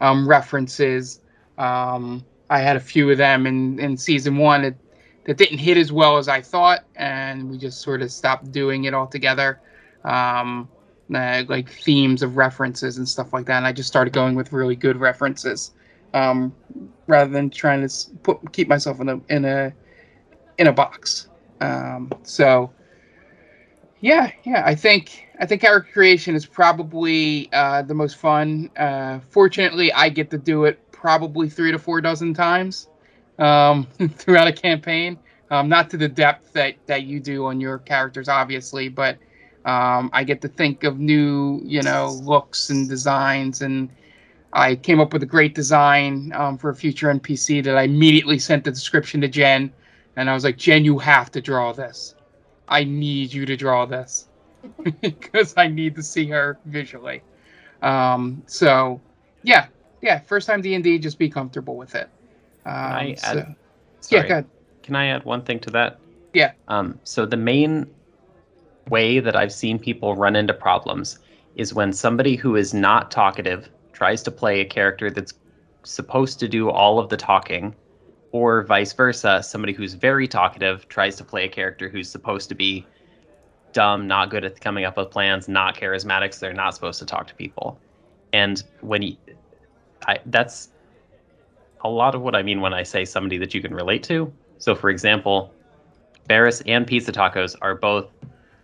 um 0.00 0.28
references. 0.28 1.20
Um 1.56 2.24
i 2.50 2.58
had 2.58 2.76
a 2.76 2.80
few 2.80 3.10
of 3.10 3.18
them 3.18 3.46
in 3.46 3.78
in 3.78 3.96
season 3.96 4.36
one 4.36 4.64
it, 4.64 4.76
that 5.24 5.36
didn't 5.36 5.58
hit 5.58 5.76
as 5.76 5.92
well 5.92 6.16
as 6.16 6.28
i 6.28 6.40
thought 6.40 6.84
and 6.96 7.50
we 7.50 7.58
just 7.58 7.80
sort 7.80 8.02
of 8.02 8.10
stopped 8.10 8.50
doing 8.52 8.84
it 8.84 8.94
altogether 8.94 9.60
um 10.04 10.68
uh, 11.14 11.44
like 11.48 11.70
themes 11.70 12.22
of 12.22 12.36
references 12.36 12.96
and 12.96 13.08
stuff 13.08 13.32
like 13.32 13.46
that 13.46 13.58
and 13.58 13.66
i 13.66 13.72
just 13.72 13.88
started 13.88 14.12
going 14.12 14.34
with 14.34 14.52
really 14.52 14.76
good 14.76 14.96
references 14.96 15.72
um 16.14 16.54
rather 17.06 17.30
than 17.30 17.50
trying 17.50 17.86
to 17.86 18.10
put 18.22 18.52
keep 18.52 18.68
myself 18.68 19.00
in 19.00 19.08
a 19.08 19.20
in 19.28 19.44
a 19.44 19.72
in 20.58 20.66
a 20.66 20.72
box 20.72 21.28
um 21.60 22.10
so 22.22 22.72
yeah, 24.04 24.32
yeah. 24.42 24.62
I 24.66 24.74
think 24.74 25.26
I 25.40 25.46
think 25.46 25.62
character 25.62 25.90
creation 25.90 26.34
is 26.34 26.44
probably 26.44 27.48
uh, 27.54 27.80
the 27.80 27.94
most 27.94 28.18
fun. 28.18 28.68
Uh, 28.76 29.20
fortunately, 29.30 29.90
I 29.94 30.10
get 30.10 30.28
to 30.32 30.36
do 30.36 30.66
it 30.66 30.78
probably 31.04 31.50
three 31.50 31.70
to 31.70 31.78
four 31.78 32.00
dozen 32.00 32.32
times 32.32 32.88
um, 33.38 33.86
throughout 34.16 34.48
a 34.48 34.52
campaign. 34.52 35.18
Um, 35.50 35.68
not 35.68 35.90
to 35.90 35.98
the 35.98 36.08
depth 36.08 36.54
that 36.54 36.76
that 36.86 37.02
you 37.02 37.20
do 37.20 37.44
on 37.44 37.60
your 37.60 37.78
characters, 37.78 38.26
obviously, 38.26 38.88
but 38.88 39.18
um, 39.66 40.08
I 40.14 40.24
get 40.24 40.40
to 40.40 40.48
think 40.48 40.82
of 40.82 40.98
new, 40.98 41.60
you 41.62 41.82
know, 41.82 42.18
looks 42.22 42.70
and 42.70 42.88
designs. 42.88 43.60
And 43.60 43.90
I 44.54 44.76
came 44.76 44.98
up 44.98 45.12
with 45.12 45.22
a 45.22 45.26
great 45.26 45.54
design 45.54 46.32
um, 46.34 46.56
for 46.56 46.70
a 46.70 46.74
future 46.74 47.12
NPC 47.12 47.62
that 47.64 47.76
I 47.76 47.82
immediately 47.82 48.38
sent 48.38 48.64
the 48.64 48.70
description 48.70 49.20
to 49.20 49.28
Jen, 49.28 49.70
and 50.16 50.30
I 50.30 50.32
was 50.32 50.42
like, 50.42 50.56
Jen, 50.56 50.86
you 50.86 50.98
have 50.98 51.30
to 51.32 51.42
draw 51.42 51.74
this. 51.74 52.14
I 52.66 52.82
need 52.84 53.30
you 53.30 53.44
to 53.44 53.58
draw 53.58 53.84
this 53.84 54.28
because 55.02 55.52
I 55.58 55.68
need 55.68 55.96
to 55.96 56.02
see 56.02 56.26
her 56.28 56.58
visually. 56.64 57.20
Um, 57.82 58.42
so, 58.46 59.02
yeah, 59.42 59.66
yeah. 60.04 60.20
First 60.20 60.46
time 60.46 60.60
D 60.60 60.74
and 60.74 60.84
D, 60.84 60.98
just 60.98 61.18
be 61.18 61.28
comfortable 61.28 61.76
with 61.76 61.94
it. 61.94 62.08
Um, 62.66 62.74
I 62.74 63.14
so- 63.14 63.38
add- 63.38 63.56
yeah, 64.10 64.22
go 64.22 64.28
ahead. 64.28 64.46
can 64.82 64.96
I 64.96 65.06
add 65.06 65.24
one 65.24 65.42
thing 65.42 65.58
to 65.60 65.70
that? 65.70 65.98
Yeah. 66.34 66.52
Um, 66.68 67.00
so 67.04 67.24
the 67.24 67.38
main 67.38 67.90
way 68.90 69.18
that 69.18 69.34
I've 69.34 69.52
seen 69.52 69.78
people 69.78 70.14
run 70.14 70.36
into 70.36 70.52
problems 70.52 71.18
is 71.56 71.72
when 71.72 71.92
somebody 71.92 72.36
who 72.36 72.54
is 72.54 72.74
not 72.74 73.10
talkative 73.10 73.70
tries 73.94 74.22
to 74.24 74.30
play 74.30 74.60
a 74.60 74.64
character 74.64 75.10
that's 75.10 75.32
supposed 75.84 76.38
to 76.40 76.48
do 76.48 76.68
all 76.68 76.98
of 76.98 77.08
the 77.08 77.16
talking, 77.16 77.74
or 78.32 78.64
vice 78.64 78.92
versa, 78.92 79.42
somebody 79.42 79.72
who's 79.72 79.94
very 79.94 80.28
talkative 80.28 80.86
tries 80.88 81.16
to 81.16 81.24
play 81.24 81.44
a 81.44 81.48
character 81.48 81.88
who's 81.88 82.10
supposed 82.10 82.48
to 82.50 82.54
be 82.54 82.84
dumb, 83.72 84.06
not 84.06 84.28
good 84.28 84.44
at 84.44 84.60
coming 84.60 84.84
up 84.84 84.96
with 84.96 85.10
plans, 85.10 85.48
not 85.48 85.76
charismatic, 85.76 86.34
so 86.34 86.40
they're 86.46 86.52
not 86.52 86.74
supposed 86.74 86.98
to 86.98 87.06
talk 87.06 87.26
to 87.28 87.34
people. 87.34 87.78
And 88.32 88.62
when 88.80 89.02
you, 89.02 89.16
I, 90.06 90.18
that's 90.26 90.70
a 91.82 91.88
lot 91.88 92.14
of 92.14 92.22
what 92.22 92.34
I 92.34 92.42
mean 92.42 92.60
when 92.60 92.74
I 92.74 92.82
say 92.82 93.04
somebody 93.04 93.38
that 93.38 93.54
you 93.54 93.60
can 93.60 93.74
relate 93.74 94.02
to. 94.04 94.32
So, 94.58 94.74
for 94.74 94.90
example, 94.90 95.52
Barris 96.26 96.62
and 96.62 96.86
Pizza 96.86 97.12
Tacos 97.12 97.54
are 97.60 97.74
both 97.74 98.08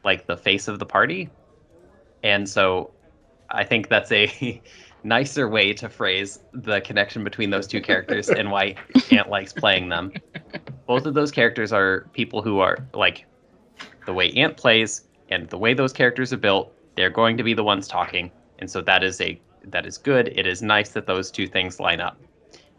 like 0.05 0.27
the 0.27 0.37
face 0.37 0.69
of 0.69 0.79
the 0.79 0.87
party. 0.87 1.29
And 2.23 2.49
so 2.49 2.91
I 3.51 3.65
think 3.65 3.89
that's 3.89 4.11
a 4.13 4.63
nicer 5.05 5.49
way 5.49 5.73
to 5.75 5.89
phrase 5.89 6.41
the 6.53 6.81
connection 6.81 7.25
between 7.25 7.51
those 7.51 7.67
two 7.67 7.81
characters 7.81 8.29
and 8.29 8.51
why 8.51 8.77
Ant 9.11 9.29
likes 9.29 9.53
playing 9.53 9.89
them. 9.89 10.13
Both 10.87 11.07
of 11.07 11.15
those 11.15 11.31
characters 11.31 11.73
are 11.73 12.09
people 12.13 12.43
who 12.43 12.61
are 12.61 12.79
like 12.95 13.27
the 14.07 14.13
way 14.13 14.31
Ant 14.33 14.57
plays 14.57 15.05
and 15.29 15.49
the 15.49 15.59
way 15.59 15.75
those 15.75 15.93
characters 15.93 16.33
are 16.33 16.39
built, 16.39 16.73
they're 16.97 17.11
going 17.11 17.37
to 17.37 17.43
be 17.43 17.55
the 17.55 17.65
ones 17.65 17.87
talking. 17.87 18.31
And 18.59 18.71
so 18.71 18.81
that 18.83 19.03
is 19.03 19.21
a 19.21 19.41
that 19.65 19.87
is 19.87 19.99
good. 19.99 20.29
It 20.29 20.47
is 20.47 20.63
nice 20.63 20.91
that 20.91 21.07
those 21.07 21.31
two 21.31 21.47
things 21.47 21.81
line 21.81 22.01
up. 22.01 22.19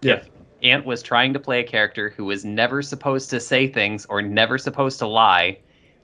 Yeah. 0.02 0.15
If 0.15 0.30
Ant 0.63 0.86
was 0.86 1.02
trying 1.02 1.34
to 1.34 1.39
play 1.39 1.62
a 1.62 1.63
character 1.63 2.10
who 2.10 2.26
was 2.26 2.46
never 2.46 2.82
supposed 2.82 3.30
to 3.32 3.39
say 3.39 3.67
things 3.67 4.06
or 4.06 4.22
never 4.22 4.58
supposed 4.58 5.00
to 5.00 5.08
lie, 5.08 5.60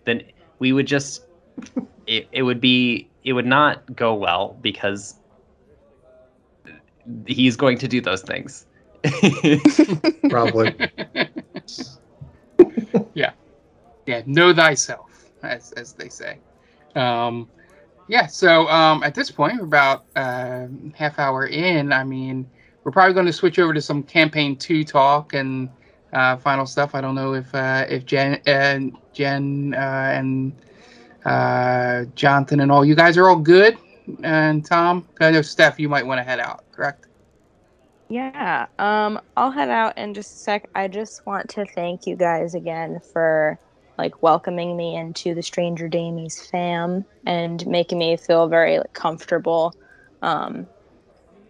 then 0.05 0.23
we 0.59 0.73
would 0.73 0.87
just 0.87 1.23
it, 2.07 2.27
it 2.31 2.43
would 2.43 2.61
be 2.61 3.09
it 3.23 3.33
would 3.33 3.45
not 3.45 3.95
go 3.95 4.13
well 4.13 4.57
because 4.61 5.15
he's 7.25 7.55
going 7.55 7.77
to 7.79 7.87
do 7.87 8.01
those 8.01 8.21
things. 8.21 8.65
Probably. 10.29 10.75
yeah, 13.13 13.31
yeah. 14.05 14.21
Know 14.25 14.53
thyself, 14.53 15.29
as 15.43 15.71
as 15.73 15.93
they 15.93 16.09
say. 16.09 16.37
Um, 16.95 17.49
yeah. 18.07 18.25
So 18.27 18.67
um, 18.67 19.03
at 19.03 19.15
this 19.15 19.31
point, 19.31 19.57
we're 19.57 19.65
about 19.65 20.05
uh, 20.15 20.67
half 20.93 21.19
hour 21.19 21.47
in. 21.47 21.91
I 21.91 22.03
mean, 22.03 22.49
we're 22.83 22.91
probably 22.91 23.13
going 23.13 23.25
to 23.25 23.33
switch 23.33 23.59
over 23.59 23.73
to 23.73 23.81
some 23.81 24.03
campaign 24.03 24.55
two 24.55 24.83
talk 24.83 25.33
and 25.33 25.69
uh, 26.13 26.37
final 26.37 26.65
stuff. 26.65 26.95
I 26.95 27.01
don't 27.01 27.15
know 27.15 27.33
if 27.33 27.53
uh, 27.53 27.85
if 27.89 28.05
Jen 28.05 28.41
and 28.45 28.97
Jen 29.13 29.73
uh, 29.73 30.11
and 30.13 30.53
uh, 31.25 32.05
Jonathan 32.15 32.61
and 32.61 32.71
all 32.71 32.85
you 32.85 32.95
guys 32.95 33.17
are 33.17 33.27
all 33.27 33.39
good. 33.39 33.77
And 34.23 34.65
Tom, 34.65 35.07
I 35.19 35.31
know 35.31 35.41
Steph, 35.41 35.79
you 35.79 35.89
might 35.89 36.05
want 36.05 36.19
to 36.19 36.23
head 36.23 36.39
out. 36.39 36.63
Correct. 36.71 37.07
Yeah, 38.09 38.67
um, 38.79 39.19
I'll 39.35 39.51
head 39.51 39.69
out 39.69 39.97
in 39.97 40.13
just 40.13 40.33
a 40.33 40.37
sec. 40.37 40.69
I 40.75 40.87
just 40.87 41.25
want 41.25 41.49
to 41.49 41.65
thank 41.65 42.07
you 42.07 42.15
guys 42.15 42.55
again 42.55 43.01
for 43.11 43.59
like 43.97 44.21
welcoming 44.21 44.77
me 44.77 44.95
into 44.95 45.33
the 45.33 45.41
Stranger 45.41 45.89
Damies 45.89 46.47
fam 46.49 47.05
and 47.25 47.65
making 47.65 47.97
me 47.97 48.17
feel 48.17 48.47
very 48.47 48.77
like 48.77 48.93
comfortable 48.93 49.73
um, 50.21 50.67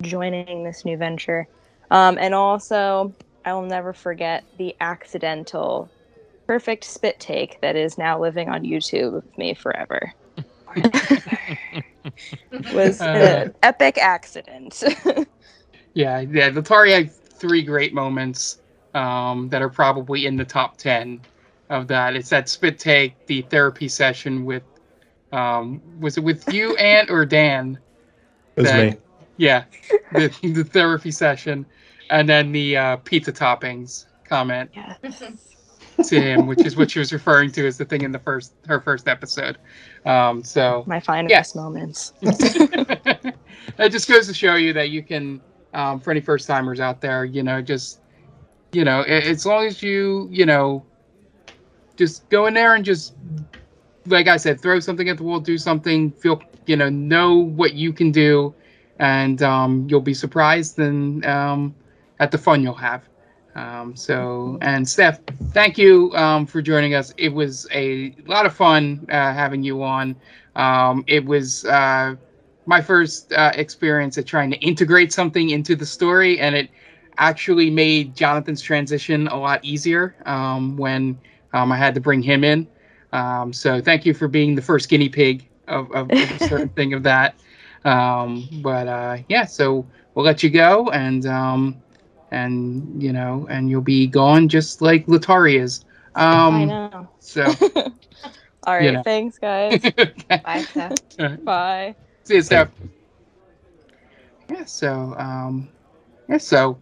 joining 0.01 0.63
this 0.63 0.85
new 0.85 0.97
venture. 0.97 1.47
Um, 1.91 2.17
and 2.17 2.33
also, 2.33 3.13
I 3.45 3.53
will 3.53 3.65
never 3.65 3.93
forget 3.93 4.45
the 4.57 4.75
accidental 4.79 5.89
perfect 6.47 6.85
spit 6.85 7.19
take 7.19 7.59
that 7.61 7.75
is 7.75 7.97
now 7.97 8.19
living 8.19 8.49
on 8.49 8.63
YouTube 8.63 9.13
with 9.13 9.37
me 9.37 9.53
forever. 9.53 10.11
was 12.73 13.01
an 13.01 13.53
epic 13.63 13.97
accident. 13.97 14.83
Yeah, 15.93 16.19
yeah. 16.19 16.51
Latari 16.51 16.91
had 16.91 17.11
three 17.11 17.63
great 17.63 17.91
moments 17.91 18.59
um, 18.93 19.49
that 19.49 19.63
are 19.63 19.69
probably 19.69 20.27
in 20.27 20.35
the 20.35 20.45
top 20.45 20.77
ten 20.77 21.21
of 21.69 21.87
that. 21.87 22.15
It's 22.15 22.29
that 22.29 22.49
spit 22.49 22.79
take, 22.79 23.25
the 23.27 23.41
therapy 23.43 23.87
session 23.87 24.45
with, 24.45 24.63
um, 25.31 25.81
was 25.99 26.17
it 26.17 26.23
with 26.23 26.51
you, 26.53 26.75
Ant, 26.77 27.09
or 27.09 27.25
Dan? 27.25 27.77
It 28.55 28.61
was 28.61 28.69
That- 28.71 28.91
me. 28.93 28.97
Yeah, 29.39 29.65
the, 30.13 30.29
the 30.41 30.63
therapy 30.63 31.11
session, 31.11 31.63
and 32.09 32.27
then 32.27 32.51
the 32.51 32.75
uh, 32.75 32.95
pizza 32.97 33.31
toppings 33.31 34.05
comment 34.23 34.71
yeah. 34.73 34.95
to 36.03 36.19
him, 36.19 36.47
which 36.47 36.65
is 36.65 36.75
what 36.75 36.89
she 36.89 36.97
was 36.97 37.13
referring 37.13 37.51
to 37.51 37.67
as 37.67 37.77
the 37.77 37.85
thing 37.85 38.01
in 38.01 38.11
the 38.11 38.17
first 38.17 38.53
her 38.65 38.81
first 38.81 39.07
episode. 39.07 39.59
Um, 40.07 40.43
so 40.43 40.83
My 40.87 40.99
finest 40.99 41.29
Yes. 41.29 41.53
moments. 41.53 42.13
it 42.21 43.35
just 43.91 44.09
goes 44.09 44.25
to 44.25 44.33
show 44.33 44.55
you 44.55 44.73
that 44.73 44.89
you 44.89 45.03
can, 45.03 45.39
um, 45.75 45.99
for 45.99 46.09
any 46.09 46.21
first 46.21 46.47
timers 46.47 46.79
out 46.79 46.99
there, 46.99 47.23
you 47.23 47.43
know, 47.43 47.61
just, 47.61 47.99
you 48.71 48.83
know, 48.83 49.01
a- 49.01 49.29
as 49.29 49.45
long 49.45 49.65
as 49.67 49.83
you, 49.83 50.27
you 50.31 50.47
know, 50.47 50.83
just 51.97 52.29
go 52.29 52.45
in 52.45 52.53
there 52.53 52.75
and 52.75 52.85
just, 52.85 53.15
like 54.05 54.27
I 54.27 54.37
said, 54.37 54.61
throw 54.61 54.79
something 54.79 55.09
at 55.09 55.17
the 55.17 55.23
wall, 55.23 55.39
do 55.39 55.57
something, 55.57 56.11
feel, 56.11 56.41
you 56.65 56.77
know, 56.77 56.89
know 56.89 57.35
what 57.35 57.73
you 57.73 57.91
can 57.93 58.11
do, 58.11 58.53
and 58.99 59.41
um, 59.41 59.87
you'll 59.89 60.01
be 60.01 60.13
surprised 60.13 60.79
and 60.79 61.25
um, 61.25 61.75
at 62.19 62.31
the 62.31 62.37
fun 62.37 62.63
you'll 62.63 62.73
have. 62.75 63.03
Um, 63.55 63.95
so, 63.95 64.57
and 64.61 64.87
Steph, 64.87 65.19
thank 65.51 65.77
you 65.77 66.13
um, 66.15 66.45
for 66.45 66.61
joining 66.61 66.93
us. 66.93 67.13
It 67.17 67.29
was 67.29 67.67
a 67.73 68.15
lot 68.27 68.45
of 68.45 68.53
fun 68.55 69.05
uh, 69.09 69.33
having 69.33 69.63
you 69.63 69.81
on. 69.83 70.15
Um, 70.55 71.03
it 71.07 71.25
was 71.25 71.65
uh, 71.65 72.15
my 72.65 72.81
first 72.81 73.33
uh, 73.33 73.51
experience 73.55 74.17
at 74.17 74.25
trying 74.27 74.51
to 74.51 74.57
integrate 74.57 75.11
something 75.11 75.49
into 75.49 75.75
the 75.75 75.85
story, 75.85 76.39
and 76.39 76.55
it 76.55 76.69
actually 77.17 77.69
made 77.71 78.15
Jonathan's 78.15 78.61
transition 78.61 79.27
a 79.27 79.35
lot 79.35 79.63
easier 79.63 80.15
um, 80.25 80.77
when 80.77 81.17
um, 81.53 81.71
I 81.71 81.77
had 81.77 81.95
to 81.95 82.01
bring 82.01 82.21
him 82.21 82.43
in. 82.43 82.67
Um, 83.13 83.53
so, 83.53 83.81
thank 83.81 84.05
you 84.05 84.13
for 84.13 84.27
being 84.27 84.55
the 84.55 84.61
first 84.61 84.89
guinea 84.89 85.09
pig 85.09 85.49
of, 85.67 85.91
of, 85.91 86.13
of 86.17 86.31
a 86.31 86.39
certain 86.39 86.69
thing 86.69 86.93
of 86.93 87.03
that. 87.03 87.35
Um, 87.85 88.47
but 88.51 88.87
uh, 88.87 89.17
yeah, 89.27 89.45
so 89.45 89.87
we'll 90.13 90.25
let 90.25 90.43
you 90.43 90.49
go, 90.49 90.89
and 90.91 91.25
um, 91.25 91.81
and 92.31 93.01
you 93.01 93.13
know, 93.13 93.47
and 93.49 93.69
you'll 93.69 93.81
be 93.81 94.07
gone 94.07 94.47
just 94.49 94.81
like 94.81 95.05
Latari 95.07 95.59
is. 95.61 95.85
Um, 96.15 96.53
I 96.53 96.65
know. 96.65 97.09
So, 97.19 97.55
All 98.65 98.75
right, 98.75 98.83
you 98.83 98.91
know. 98.91 99.03
thanks, 99.03 99.37
guys. 99.37 99.91
Bye, 100.43 100.63
Steph. 100.63 100.99
Bye. 101.45 101.95
See 102.25 102.35
you, 102.35 102.41
Steph. 102.41 102.71
Yeah, 104.49 104.65
so 104.65 105.15
um 105.17 105.69
yeah, 106.27 106.37
so 106.37 106.81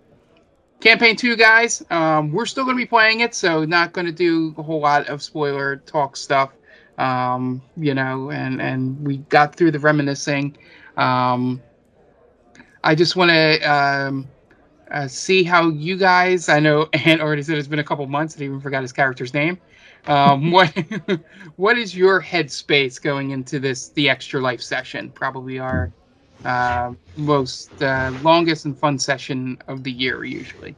campaign 0.80 1.16
two 1.16 1.36
guys. 1.36 1.84
Um 1.90 2.32
we're 2.32 2.46
still 2.46 2.66
gonna 2.66 2.78
be 2.78 2.86
playing 2.86 3.22
it, 3.22 3.34
so 3.34 3.66
not 3.66 3.94
gonna 3.94 4.12
do 4.12 4.54
a 4.58 4.64
whole 4.64 4.80
lot 4.82 5.08
of 5.08 5.22
spoiler 5.22 5.78
talk 5.78 6.18
stuff. 6.18 6.52
Um, 6.98 7.62
you 7.76 7.94
know, 7.94 8.32
and 8.32 8.62
and 8.62 9.06
we 9.06 9.18
got 9.18 9.56
through 9.56 9.72
the 9.72 9.80
reminiscing. 9.80 10.58
Um 10.98 11.62
I 12.84 12.96
just 12.96 13.16
wanna 13.16 13.58
um 13.64 14.28
uh, 14.92 15.08
see 15.08 15.44
how 15.44 15.70
you 15.70 15.98
guys 15.98 16.48
I 16.48 16.60
know 16.60 16.88
Ant 16.94 17.22
already 17.22 17.42
said 17.42 17.58
it's 17.58 17.68
been 17.68 17.80
a 17.80 17.84
couple 17.84 18.06
months 18.06 18.36
and 18.36 18.44
even 18.44 18.62
forgot 18.62 18.82
his 18.84 18.94
character's 18.94 19.34
name. 19.34 19.60
Um, 20.08 20.52
what 20.52 20.72
what 21.56 21.78
is 21.78 21.96
your 21.96 22.22
headspace 22.22 23.02
going 23.02 23.32
into 23.32 23.60
this 23.60 23.90
the 23.90 24.10
extra 24.10 24.40
life 24.42 24.62
session? 24.62 25.10
Probably 25.12 25.60
our 25.60 25.92
uh, 26.44 26.94
most 27.16 27.82
uh, 27.82 28.12
longest 28.14 28.66
and 28.66 28.78
fun 28.78 28.98
session 28.98 29.58
of 29.68 29.84
the 29.84 29.92
year 29.92 30.24
usually. 30.24 30.76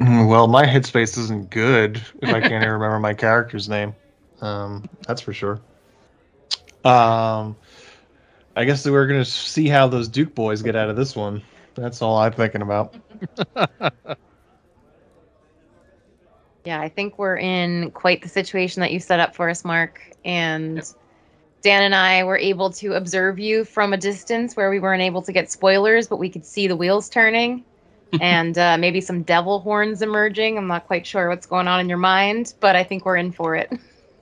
Mm, 0.00 0.28
Well, 0.28 0.46
my 0.48 0.64
headspace 0.66 1.16
isn't 1.18 1.50
good 1.50 2.00
if 2.20 2.30
I 2.30 2.40
can't 2.40 2.62
even 2.62 2.72
remember 2.72 2.98
my 2.98 3.14
character's 3.14 3.68
name. 3.68 3.94
Um, 4.40 4.88
that's 5.06 5.20
for 5.20 5.32
sure. 5.32 5.60
Um, 6.84 7.56
I 8.56 8.64
guess 8.64 8.82
that 8.84 8.92
we're 8.92 9.06
gonna 9.06 9.24
see 9.24 9.68
how 9.68 9.88
those 9.88 10.08
Duke 10.08 10.34
boys 10.34 10.62
get 10.62 10.76
out 10.76 10.90
of 10.90 10.96
this 10.96 11.14
one. 11.16 11.42
That's 11.74 12.02
all 12.02 12.16
I'm 12.18 12.32
thinking 12.32 12.62
about. 12.62 12.94
Yeah, 16.64 16.80
I 16.80 16.88
think 16.88 17.18
we're 17.18 17.36
in 17.38 17.90
quite 17.92 18.22
the 18.22 18.28
situation 18.28 18.80
that 18.80 18.92
you 18.92 19.00
set 19.00 19.20
up 19.20 19.34
for 19.34 19.48
us, 19.48 19.64
Mark. 19.64 20.00
And 20.24 20.76
Yep. 20.76 20.86
Dan 21.62 21.82
and 21.82 21.94
I 21.94 22.24
were 22.24 22.38
able 22.38 22.70
to 22.72 22.94
observe 22.94 23.38
you 23.38 23.64
from 23.64 23.92
a 23.92 23.96
distance 23.96 24.56
where 24.56 24.70
we 24.70 24.78
weren't 24.78 25.02
able 25.02 25.22
to 25.22 25.32
get 25.32 25.50
spoilers, 25.50 26.06
but 26.06 26.18
we 26.18 26.28
could 26.28 26.46
see 26.46 26.66
the 26.66 26.76
wheels 26.76 27.08
turning 27.08 27.64
and 28.20 28.56
uh, 28.56 28.78
maybe 28.78 29.00
some 29.00 29.22
devil 29.22 29.60
horns 29.60 30.02
emerging. 30.02 30.56
I'm 30.56 30.66
not 30.66 30.86
quite 30.86 31.06
sure 31.06 31.28
what's 31.28 31.46
going 31.46 31.68
on 31.68 31.80
in 31.80 31.88
your 31.88 31.98
mind, 31.98 32.54
but 32.60 32.76
I 32.76 32.84
think 32.84 33.04
we're 33.04 33.16
in 33.16 33.32
for 33.32 33.54
it 33.56 33.72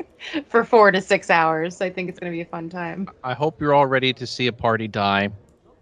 for 0.49 0.65
four 0.65 0.91
to 0.91 1.01
six 1.01 1.31
hours. 1.31 1.81
I 1.81 1.91
think 1.91 2.09
it's 2.09 2.19
going 2.19 2.33
to 2.33 2.35
be 2.35 2.41
a 2.41 2.47
fun 2.47 2.69
time. 2.69 3.09
I 3.23 3.35
hope 3.35 3.61
you're 3.61 3.75
all 3.75 3.87
ready 3.87 4.13
to 4.15 4.27
see 4.27 4.47
a 4.47 4.53
party 4.53 4.89
die 4.89 5.31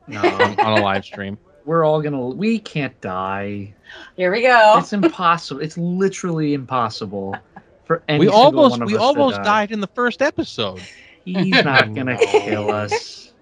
um, 0.09 0.57
on 0.59 0.79
a 0.79 0.83
live 0.83 1.05
stream. 1.05 1.39
we're 1.65 1.85
all 1.85 2.03
gonna. 2.03 2.27
We 2.27 2.59
can't 2.59 2.99
die. 3.01 3.75
Here 4.17 4.33
we 4.33 4.43
go. 4.43 4.77
It's 4.79 4.93
impossible. 4.93 5.61
It's 5.61 5.79
literally 5.79 6.55
impossible 6.55 7.37
for 7.85 8.03
any 8.09 8.21
we 8.21 8.29
almost 8.29 8.73
one 8.73 8.83
of 8.83 8.89
we 8.89 8.95
us 8.95 9.01
to 9.01 9.05
almost 9.05 9.37
die. 9.37 9.45
died 9.45 9.73
in 9.73 9.81
the 9.81 9.87
first 9.89 10.23
episode. 10.23 10.83
He's 11.25 11.65
not 11.65 11.95
gonna 11.95 12.17
kill 12.19 12.71
us. 12.71 13.33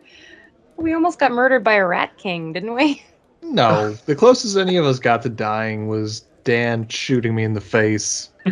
We 0.77 0.93
almost 0.95 1.19
got 1.19 1.33
murdered 1.33 1.63
by 1.65 1.75
a 1.75 1.87
rat 1.87 2.17
king, 2.19 2.53
didn't 2.53 2.75
we? 2.75 3.03
No, 3.43 3.93
the 4.07 4.15
closest 4.15 4.57
any 4.57 4.77
of 4.77 4.85
us 4.87 4.99
got 4.99 5.23
to 5.23 5.29
dying 5.29 5.89
was 5.89 6.21
Dan 6.45 6.89
shooting 6.89 7.35
me 7.35 7.45
in 7.45 7.53
the 7.55 7.61
face. 7.61 8.31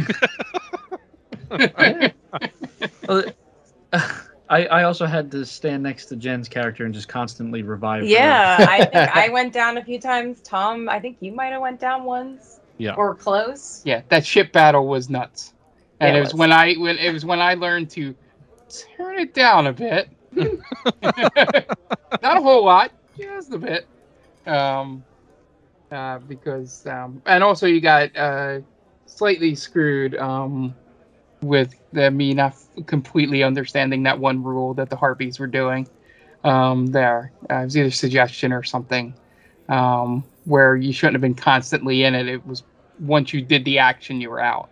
I, 4.49 4.67
I 4.67 4.83
also 4.83 5.07
had 5.07 5.31
to 5.33 5.47
stand 5.47 5.83
next 5.85 6.07
to 6.07 6.17
Jen's 6.17 6.49
character 6.49 6.85
and 6.85 6.93
just 6.93 7.09
constantly 7.09 7.63
revive 7.63 8.03
her. 8.03 8.07
Yeah, 8.09 8.67
I 8.69 8.85
think 8.93 9.17
I 9.17 9.29
went 9.29 9.53
down 9.53 9.79
a 9.79 9.85
few 9.85 10.01
times. 10.01 10.41
Tom, 10.43 10.89
I 10.89 10.99
think 10.99 11.19
you 11.21 11.33
might 11.33 11.53
have 11.53 11.61
went 11.61 11.81
down 11.81 12.05
once. 12.05 12.59
Yeah. 12.79 12.95
Or 12.95 13.15
close. 13.15 13.83
Yeah, 13.85 14.03
that 14.09 14.25
ship 14.27 14.53
battle 14.53 14.87
was 14.89 15.09
nuts, 15.11 15.53
and 16.01 16.15
Yeah, 16.15 16.15
it 16.15 16.19
it 16.19 16.21
was 16.21 16.33
was. 16.33 16.39
when 16.41 16.53
I 16.53 16.75
when 16.75 16.99
it 16.99 17.13
was 17.13 17.25
when 17.25 17.41
I 17.41 17.55
learned 17.55 17.91
to 17.91 18.15
turn 18.97 19.19
it 19.19 19.35
down 19.35 19.67
a 19.67 19.73
bit, 19.73 20.09
not 20.33 20.57
a 22.23 22.41
whole 22.41 22.65
lot, 22.65 22.93
just 23.19 23.53
a 23.53 23.59
bit, 23.59 23.87
um, 24.47 25.05
uh, 25.91 26.19
because 26.21 26.87
um, 26.87 27.21
and 27.27 27.43
also 27.43 27.67
you 27.67 27.81
got 27.81 28.15
uh, 28.17 28.61
slightly 29.07 29.55
screwed 29.55 30.17
um, 30.17 30.75
with 31.43 31.75
the, 31.93 32.11
me 32.11 32.35
not 32.35 32.57
completely 32.87 33.43
understanding 33.43 34.03
that 34.05 34.19
one 34.19 34.43
rule 34.43 34.75
that 34.75 34.91
the 34.91 34.97
harpies 34.97 35.39
were 35.39 35.47
doing 35.47 35.89
um, 36.45 36.87
there. 36.87 37.33
Uh, 37.51 37.57
it 37.57 37.65
was 37.65 37.77
either 37.77 37.91
suggestion 37.91 38.53
or 38.53 38.63
something 38.63 39.15
um, 39.69 40.25
where 40.45 40.77
you 40.77 40.93
shouldn't 40.93 41.15
have 41.15 41.23
been 41.23 41.35
constantly 41.35 42.05
in 42.05 42.15
it. 42.15 42.29
It 42.29 42.47
was 42.47 42.63
once 42.99 43.33
you 43.33 43.41
did 43.41 43.65
the 43.65 43.79
action, 43.79 44.21
you 44.21 44.31
were 44.31 44.41
out. 44.41 44.71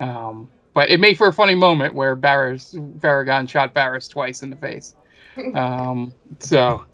Um, 0.00 0.48
but 0.74 0.90
it 0.90 0.98
made 0.98 1.16
for 1.16 1.28
a 1.28 1.32
funny 1.32 1.54
moment 1.54 1.94
where 1.94 2.16
Barris, 2.16 2.74
Varagon 2.74 3.48
shot 3.48 3.72
Barris 3.72 4.08
twice 4.08 4.42
in 4.42 4.50
the 4.50 4.56
face. 4.56 4.94
Um, 5.56 6.14
so, 6.38 6.84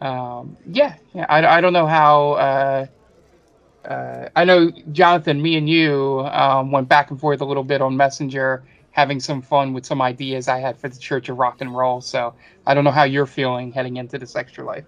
um, 0.00 0.56
yeah, 0.66 0.94
yeah 1.12 1.26
I, 1.28 1.58
I 1.58 1.60
don't 1.60 1.74
know 1.74 1.86
how. 1.86 2.32
Uh, 2.32 2.86
uh, 3.84 4.28
I 4.34 4.44
know 4.46 4.70
Jonathan, 4.92 5.42
me 5.42 5.58
and 5.58 5.68
you 5.68 6.26
um, 6.32 6.70
went 6.70 6.88
back 6.88 7.10
and 7.10 7.20
forth 7.20 7.42
a 7.42 7.44
little 7.44 7.62
bit 7.62 7.82
on 7.82 7.98
Messenger, 7.98 8.64
having 8.92 9.20
some 9.20 9.42
fun 9.42 9.74
with 9.74 9.84
some 9.84 10.00
ideas 10.00 10.48
I 10.48 10.58
had 10.58 10.78
for 10.78 10.88
the 10.88 10.98
Church 10.98 11.28
of 11.28 11.38
Rock 11.38 11.60
and 11.60 11.76
Roll. 11.76 12.00
So 12.00 12.34
I 12.66 12.72
don't 12.72 12.82
know 12.82 12.90
how 12.90 13.04
you're 13.04 13.26
feeling 13.26 13.72
heading 13.72 13.98
into 13.98 14.16
this 14.16 14.36
extra 14.36 14.64
life. 14.64 14.86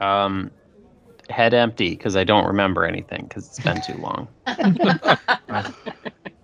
Um, 0.00 0.50
head 1.30 1.54
empty 1.54 1.90
because 1.90 2.16
I 2.16 2.24
don't 2.24 2.46
remember 2.46 2.84
anything 2.84 3.24
because 3.28 3.46
it's 3.46 3.60
been 3.60 3.80
too 3.80 3.94
long. 3.94 4.28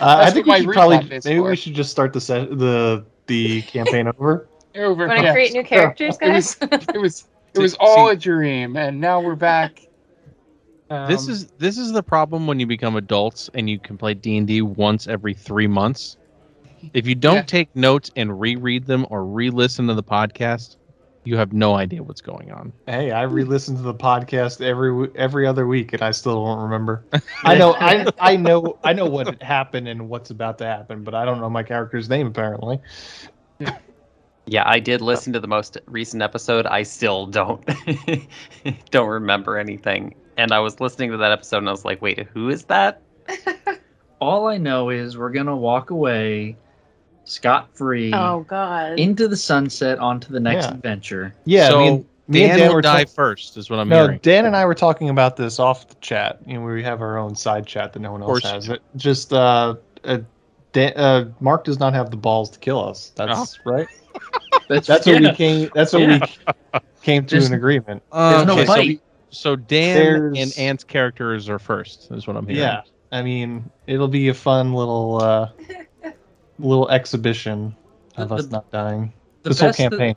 Uh, 0.00 0.16
I 0.26 0.30
think 0.30 0.46
we 0.46 0.50
my 0.52 0.60
should 0.60 0.72
probably 0.72 0.98
maybe 1.04 1.20
for. 1.38 1.50
we 1.50 1.56
should 1.56 1.74
just 1.74 1.90
start 1.90 2.12
the 2.12 2.20
se- 2.20 2.48
the 2.52 3.04
the 3.26 3.62
campaign 3.62 4.08
over. 4.08 4.46
Over. 4.76 5.08
Want 5.08 5.18
to 5.18 5.24
yeah. 5.24 5.32
create 5.32 5.52
new 5.52 5.64
characters, 5.64 6.16
It 6.22 6.30
was- 6.32 6.54
guys? 6.54 6.78
It 6.94 6.98
was 7.00 7.28
it 7.54 7.58
was 7.58 7.74
all 7.80 8.08
a 8.10 8.16
dream, 8.16 8.76
and 8.76 9.00
now 9.00 9.20
we're 9.20 9.34
back. 9.34 9.80
this 11.08 11.24
Um, 11.26 11.30
is 11.32 11.46
this 11.58 11.76
is 11.76 11.92
the 11.92 12.02
problem 12.02 12.46
when 12.46 12.60
you 12.60 12.66
become 12.66 12.94
adults 12.96 13.50
and 13.54 13.68
you 13.68 13.78
can 13.80 13.98
play 13.98 14.14
D 14.14 14.36
and 14.36 14.46
D 14.46 14.62
once 14.62 15.08
every 15.08 15.34
three 15.34 15.66
months. 15.66 16.16
If 16.94 17.06
you 17.06 17.14
don't 17.16 17.34
Yeah. 17.36 17.42
take 17.42 17.74
notes 17.76 18.10
and 18.16 18.40
reread 18.40 18.86
them 18.86 19.06
or 19.10 19.24
re-listen 19.24 19.86
to 19.88 19.94
the 19.94 20.02
podcast, 20.04 20.76
you 21.24 21.36
have 21.36 21.52
no 21.52 21.74
idea 21.74 22.02
what's 22.02 22.20
going 22.20 22.50
on. 22.50 22.72
Hey, 22.86 23.10
I 23.10 23.22
re-listen 23.22 23.76
to 23.76 23.82
the 23.82 23.94
podcast 23.94 24.60
every 24.64 25.10
every 25.14 25.46
other 25.46 25.66
week, 25.66 25.92
and 25.92 26.02
I 26.02 26.10
still 26.12 26.44
don't 26.44 26.60
remember. 26.60 27.04
I 27.44 27.56
know, 27.56 27.74
I 27.74 28.06
I 28.20 28.36
know, 28.36 28.78
I 28.84 28.92
know 28.92 29.06
what 29.06 29.42
happened 29.42 29.88
and 29.88 30.08
what's 30.08 30.30
about 30.30 30.58
to 30.58 30.66
happen, 30.66 31.04
but 31.04 31.14
I 31.14 31.24
don't 31.24 31.40
know 31.40 31.50
my 31.50 31.62
character's 31.62 32.08
name 32.08 32.26
apparently. 32.26 32.80
Yeah, 34.46 34.64
I 34.66 34.80
did 34.80 35.00
listen 35.00 35.32
to 35.34 35.38
the 35.38 35.46
most 35.46 35.78
recent 35.86 36.24
episode. 36.24 36.66
I 36.66 36.82
still 36.82 37.26
don't 37.26 37.64
don't 38.90 39.08
remember 39.08 39.56
anything. 39.58 40.16
And 40.36 40.50
I 40.50 40.58
was 40.58 40.80
listening 40.80 41.12
to 41.12 41.18
that 41.18 41.30
episode 41.30 41.58
and 41.58 41.68
I 41.68 41.70
was 41.70 41.84
like, 41.84 42.02
wait, 42.02 42.26
who 42.34 42.48
is 42.48 42.64
that? 42.64 43.00
All 44.20 44.48
I 44.48 44.56
know 44.56 44.90
is 44.90 45.16
we're 45.16 45.30
gonna 45.30 45.56
walk 45.56 45.90
away 45.90 46.56
scot 47.30 47.68
free 47.76 48.12
oh 48.12 48.40
God. 48.48 48.98
into 48.98 49.28
the 49.28 49.36
sunset 49.36 49.98
onto 49.98 50.32
the 50.32 50.40
next 50.40 50.64
Yeah. 50.66 50.74
adventure. 50.74 51.34
Yeah, 51.44 51.68
so 51.68 51.78
me 51.80 51.88
and, 51.88 52.04
me 52.28 52.40
Dan, 52.40 52.50
and 52.50 52.58
Dan 52.60 52.74
will 52.74 52.80
die 52.80 53.04
ta- 53.04 53.10
first, 53.14 53.56
is 53.56 53.70
what 53.70 53.78
I'm 53.78 53.88
no, 53.88 54.04
hearing. 54.04 54.18
Dan 54.22 54.46
and 54.46 54.56
I 54.56 54.64
were 54.64 54.74
talking 54.74 55.08
about 55.08 55.36
this 55.36 55.58
off 55.58 55.88
the 55.88 55.94
chat. 55.96 56.38
You 56.46 56.54
know, 56.54 56.64
we 56.64 56.82
have 56.82 57.00
our 57.00 57.18
own 57.18 57.34
side 57.34 57.66
chat 57.66 57.92
that 57.92 58.00
no 58.00 58.12
one 58.12 58.22
else 58.22 58.42
has. 58.42 58.68
It 58.68 58.82
just 58.96 59.32
uh, 59.32 59.76
uh, 60.04 60.18
Dan, 60.72 60.92
uh, 60.96 61.30
Mark 61.40 61.64
does 61.64 61.78
not 61.78 61.94
have 61.94 62.10
the 62.10 62.16
balls 62.16 62.50
to 62.50 62.58
kill 62.58 62.82
us. 62.88 63.12
That's 63.16 63.58
right. 63.64 63.86
That's, 64.68 64.86
That's 64.86 65.06
what 65.06 65.20
we 65.20 65.32
came. 65.32 65.70
That's 65.74 65.92
what 65.92 66.02
Yeah. 66.02 66.18
we 66.74 66.80
came 67.02 67.24
to 67.26 67.36
Just- 67.36 67.48
an 67.48 67.54
agreement. 67.54 68.02
Uh, 68.12 68.44
no 68.46 68.52
okay, 68.54 68.66
so, 68.66 68.72
fight. 68.74 69.00
so 69.30 69.56
Dan 69.56 69.96
There's- 69.96 70.38
and 70.56 70.64
Ant's 70.66 70.84
characters 70.84 71.48
are 71.48 71.58
first, 71.58 72.10
is 72.10 72.26
what 72.26 72.36
I'm 72.36 72.46
hearing. 72.46 72.60
Yeah, 72.62 72.82
I 73.12 73.22
mean, 73.22 73.68
it'll 73.86 74.08
be 74.08 74.28
a 74.28 74.34
fun 74.34 74.72
little 74.74 75.20
uh, 75.22 75.48
little 76.60 76.88
exhibition 76.90 77.74
of 78.16 78.28
The- 78.28 78.34
us 78.36 78.46
the- 78.46 78.52
not 78.52 78.70
dying. 78.70 79.12
the 79.42 79.50
this 79.50 79.60
whole 79.60 79.68
best- 79.68 79.78
campaign. 79.78 80.14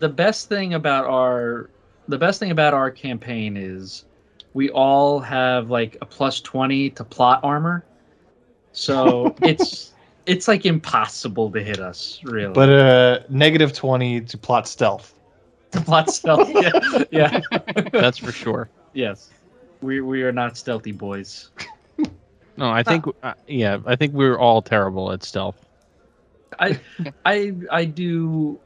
the 0.00 0.08
best 0.08 0.48
thing 0.48 0.74
about 0.74 1.06
our 1.06 1.70
the 2.08 2.18
best 2.18 2.38
thing 2.40 2.50
about 2.50 2.74
our 2.74 2.90
campaign 2.90 3.56
is 3.56 4.04
we 4.54 4.70
all 4.70 5.18
have 5.20 5.70
like 5.70 5.96
a 6.00 6.06
plus 6.06 6.40
20 6.40 6.90
to 6.90 7.04
plot 7.04 7.40
armor 7.42 7.84
so 8.72 9.34
it's 9.42 9.92
it's 10.26 10.48
like 10.48 10.66
impossible 10.66 11.50
to 11.50 11.62
hit 11.62 11.78
us 11.80 12.20
really 12.24 12.52
but 12.52 12.68
uh, 12.68 13.20
negative 13.28 13.72
twenty 13.72 14.20
to 14.20 14.36
plot 14.38 14.66
stealth. 14.68 15.14
to 15.70 15.80
plot 15.80 16.10
stealth 16.10 16.48
yeah, 16.52 16.70
yeah 17.10 17.40
That's 17.92 18.18
for 18.18 18.32
sure. 18.32 18.68
yes 18.92 19.30
we 19.82 20.00
we 20.00 20.22
are 20.22 20.32
not 20.32 20.56
stealthy 20.56 20.92
boys 20.92 21.50
No, 22.58 22.70
I 22.70 22.82
think 22.82 23.04
uh, 23.22 23.34
yeah, 23.46 23.76
I 23.84 23.96
think 23.96 24.14
we're 24.14 24.38
all 24.38 24.62
terrible 24.62 25.12
at 25.12 25.22
stealth. 25.22 25.65
I 26.58 26.78
i 27.24 27.52
i 27.70 27.84
do 27.84 28.58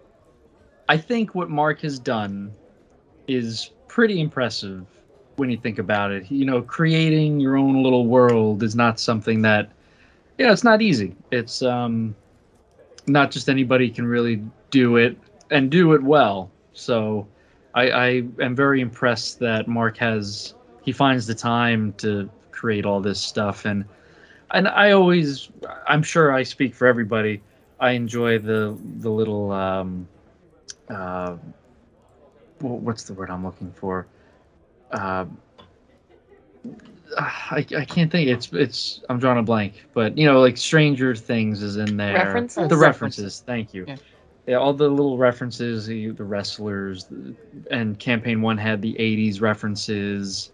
i 0.89 0.97
think 0.97 1.35
what 1.35 1.51
mark 1.51 1.81
has 1.81 1.99
done 1.99 2.55
is 3.27 3.71
pretty 3.89 4.21
impressive 4.21 4.87
when 5.37 5.51
you 5.51 5.57
think 5.57 5.79
about 5.79 6.13
it. 6.13 6.31
You 6.31 6.45
know 6.45 6.63
creating 6.63 7.41
your 7.41 7.57
own 7.57 7.83
little 7.83 8.07
world 8.07 8.63
is 8.63 8.77
not 8.77 9.01
something 9.01 9.43
that 9.43 9.71
you 10.39 10.47
know 10.47 10.53
it's 10.53 10.65
not 10.65 10.83
easy. 10.83 11.17
It's 11.31 11.63
um 11.63 12.15
not 13.07 13.31
just 13.31 13.49
anybody 13.49 13.91
can 13.91 14.07
really 14.07 14.43
do 14.71 14.97
it 14.97 15.17
and 15.51 15.71
do 15.71 15.93
it 15.95 16.03
well. 16.03 16.51
So 16.75 17.27
i 17.75 17.91
i 17.91 18.07
am 18.41 18.55
very 18.55 18.81
impressed 18.81 19.39
that 19.41 19.67
mark 19.69 19.97
has 19.97 20.55
he 20.83 20.93
finds 20.93 21.27
the 21.27 21.35
time 21.35 21.93
to 21.99 22.31
create 22.53 22.85
all 22.85 23.01
this 23.01 23.21
stuff. 23.21 23.65
And 23.65 23.85
and 24.53 24.69
i 24.69 24.91
always 24.91 25.49
i'm 25.87 26.03
sure 26.03 26.33
i 26.33 26.43
speak 26.43 26.75
for 26.75 26.87
everybody 26.87 27.41
i 27.81 27.91
enjoy 27.93 28.39
the 28.39 28.79
the 28.99 29.11
little 29.11 29.51
um 29.53 30.07
uh 30.89 31.35
wh- 32.61 32.83
what's 32.83 33.05
the 33.05 33.15
word 33.15 33.31
i'm 33.31 33.45
looking 33.45 33.73
for 33.73 34.07
uh 34.93 35.25
I, 37.19 37.67
I 37.77 37.85
can't 37.85 38.11
think 38.11 38.29
it's 38.29 38.53
it's 38.53 39.03
I'm 39.09 39.19
drawing 39.19 39.39
a 39.39 39.43
blank, 39.43 39.87
but 39.95 40.17
you 40.17 40.27
know, 40.27 40.41
like 40.41 40.57
Stranger 40.57 41.15
Things 41.15 41.63
is 41.63 41.77
in 41.77 41.97
there. 41.97 42.15
References? 42.15 42.69
The 42.69 42.77
References. 42.77 42.79
references. 42.79 43.43
Thank 43.47 43.75
you. 43.75 43.85
Yeah. 43.89 43.97
Yeah. 44.47 44.57
all 44.57 44.73
the 44.73 44.89
little 44.89 45.19
references, 45.19 45.87
the, 45.87 46.11
the 46.11 46.25
wrestlers, 46.25 47.07
the, 47.07 47.35
and 47.71 47.99
campaign 47.99 48.43
one 48.43 48.59
had 48.59 48.81
the 48.83 48.95
'80s 48.95 49.41
references. 49.41 50.51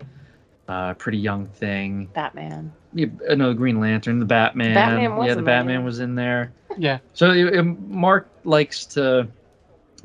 Uh, 0.68 0.94
pretty 0.94 1.18
young 1.18 1.46
thing. 1.46 2.06
Batman. 2.12 2.72
Yeah, 2.92 3.06
uh, 3.28 3.36
no, 3.36 3.54
Green 3.54 3.78
Lantern, 3.78 4.18
the 4.18 4.24
Batman. 4.24 4.74
Batman 4.74 5.16
was 5.16 5.28
yeah, 5.28 5.34
the 5.34 5.42
Batman 5.42 5.80
yeah. 5.80 5.84
was 5.84 6.00
in 6.00 6.14
there. 6.14 6.52
Yeah. 6.78 6.98
So 7.12 7.30
uh, 7.30 7.58
um, 7.58 7.78
Mark 7.88 8.28
likes 8.44 8.84
to. 8.86 9.28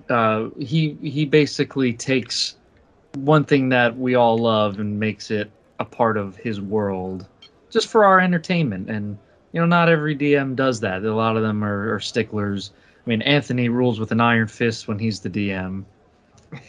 Uh, 0.10 0.50
he 0.60 0.98
he 1.02 1.26
basically 1.26 1.94
takes 1.94 2.56
one 3.16 3.44
thing 3.44 3.70
that 3.70 3.98
we 3.98 4.16
all 4.16 4.38
love 4.38 4.80
and 4.80 5.00
makes 5.00 5.32
it 5.32 5.52
a 5.80 5.86
part 5.86 6.18
of 6.18 6.36
his 6.36 6.62
world, 6.62 7.28
just 7.70 7.88
for 7.88 8.06
our 8.06 8.20
entertainment. 8.20 8.90
And 8.90 9.18
you 9.52 9.60
know, 9.60 9.66
not 9.66 9.90
every 9.90 10.16
DM 10.16 10.56
does 10.56 10.80
that. 10.80 11.04
A 11.04 11.14
lot 11.14 11.36
of 11.36 11.44
them 11.44 11.64
are, 11.64 11.94
are 11.94 12.00
sticklers. 12.00 12.72
I 13.06 13.10
mean, 13.10 13.22
Anthony 13.24 13.70
rules 13.70 14.00
with 14.00 14.12
an 14.12 14.22
iron 14.22 14.48
fist 14.48 14.88
when 14.88 15.00
he's 15.00 15.20
the 15.20 15.30
DM. 15.30 15.84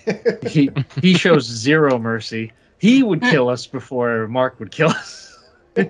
he 0.49 0.71
he 1.01 1.15
shows 1.15 1.45
zero 1.45 1.99
mercy. 1.99 2.53
He 2.79 3.03
would 3.03 3.21
kill 3.21 3.49
us 3.49 3.67
before 3.67 4.27
Mark 4.29 4.59
would 4.59 4.71
kill 4.71 4.91
us. 4.91 5.39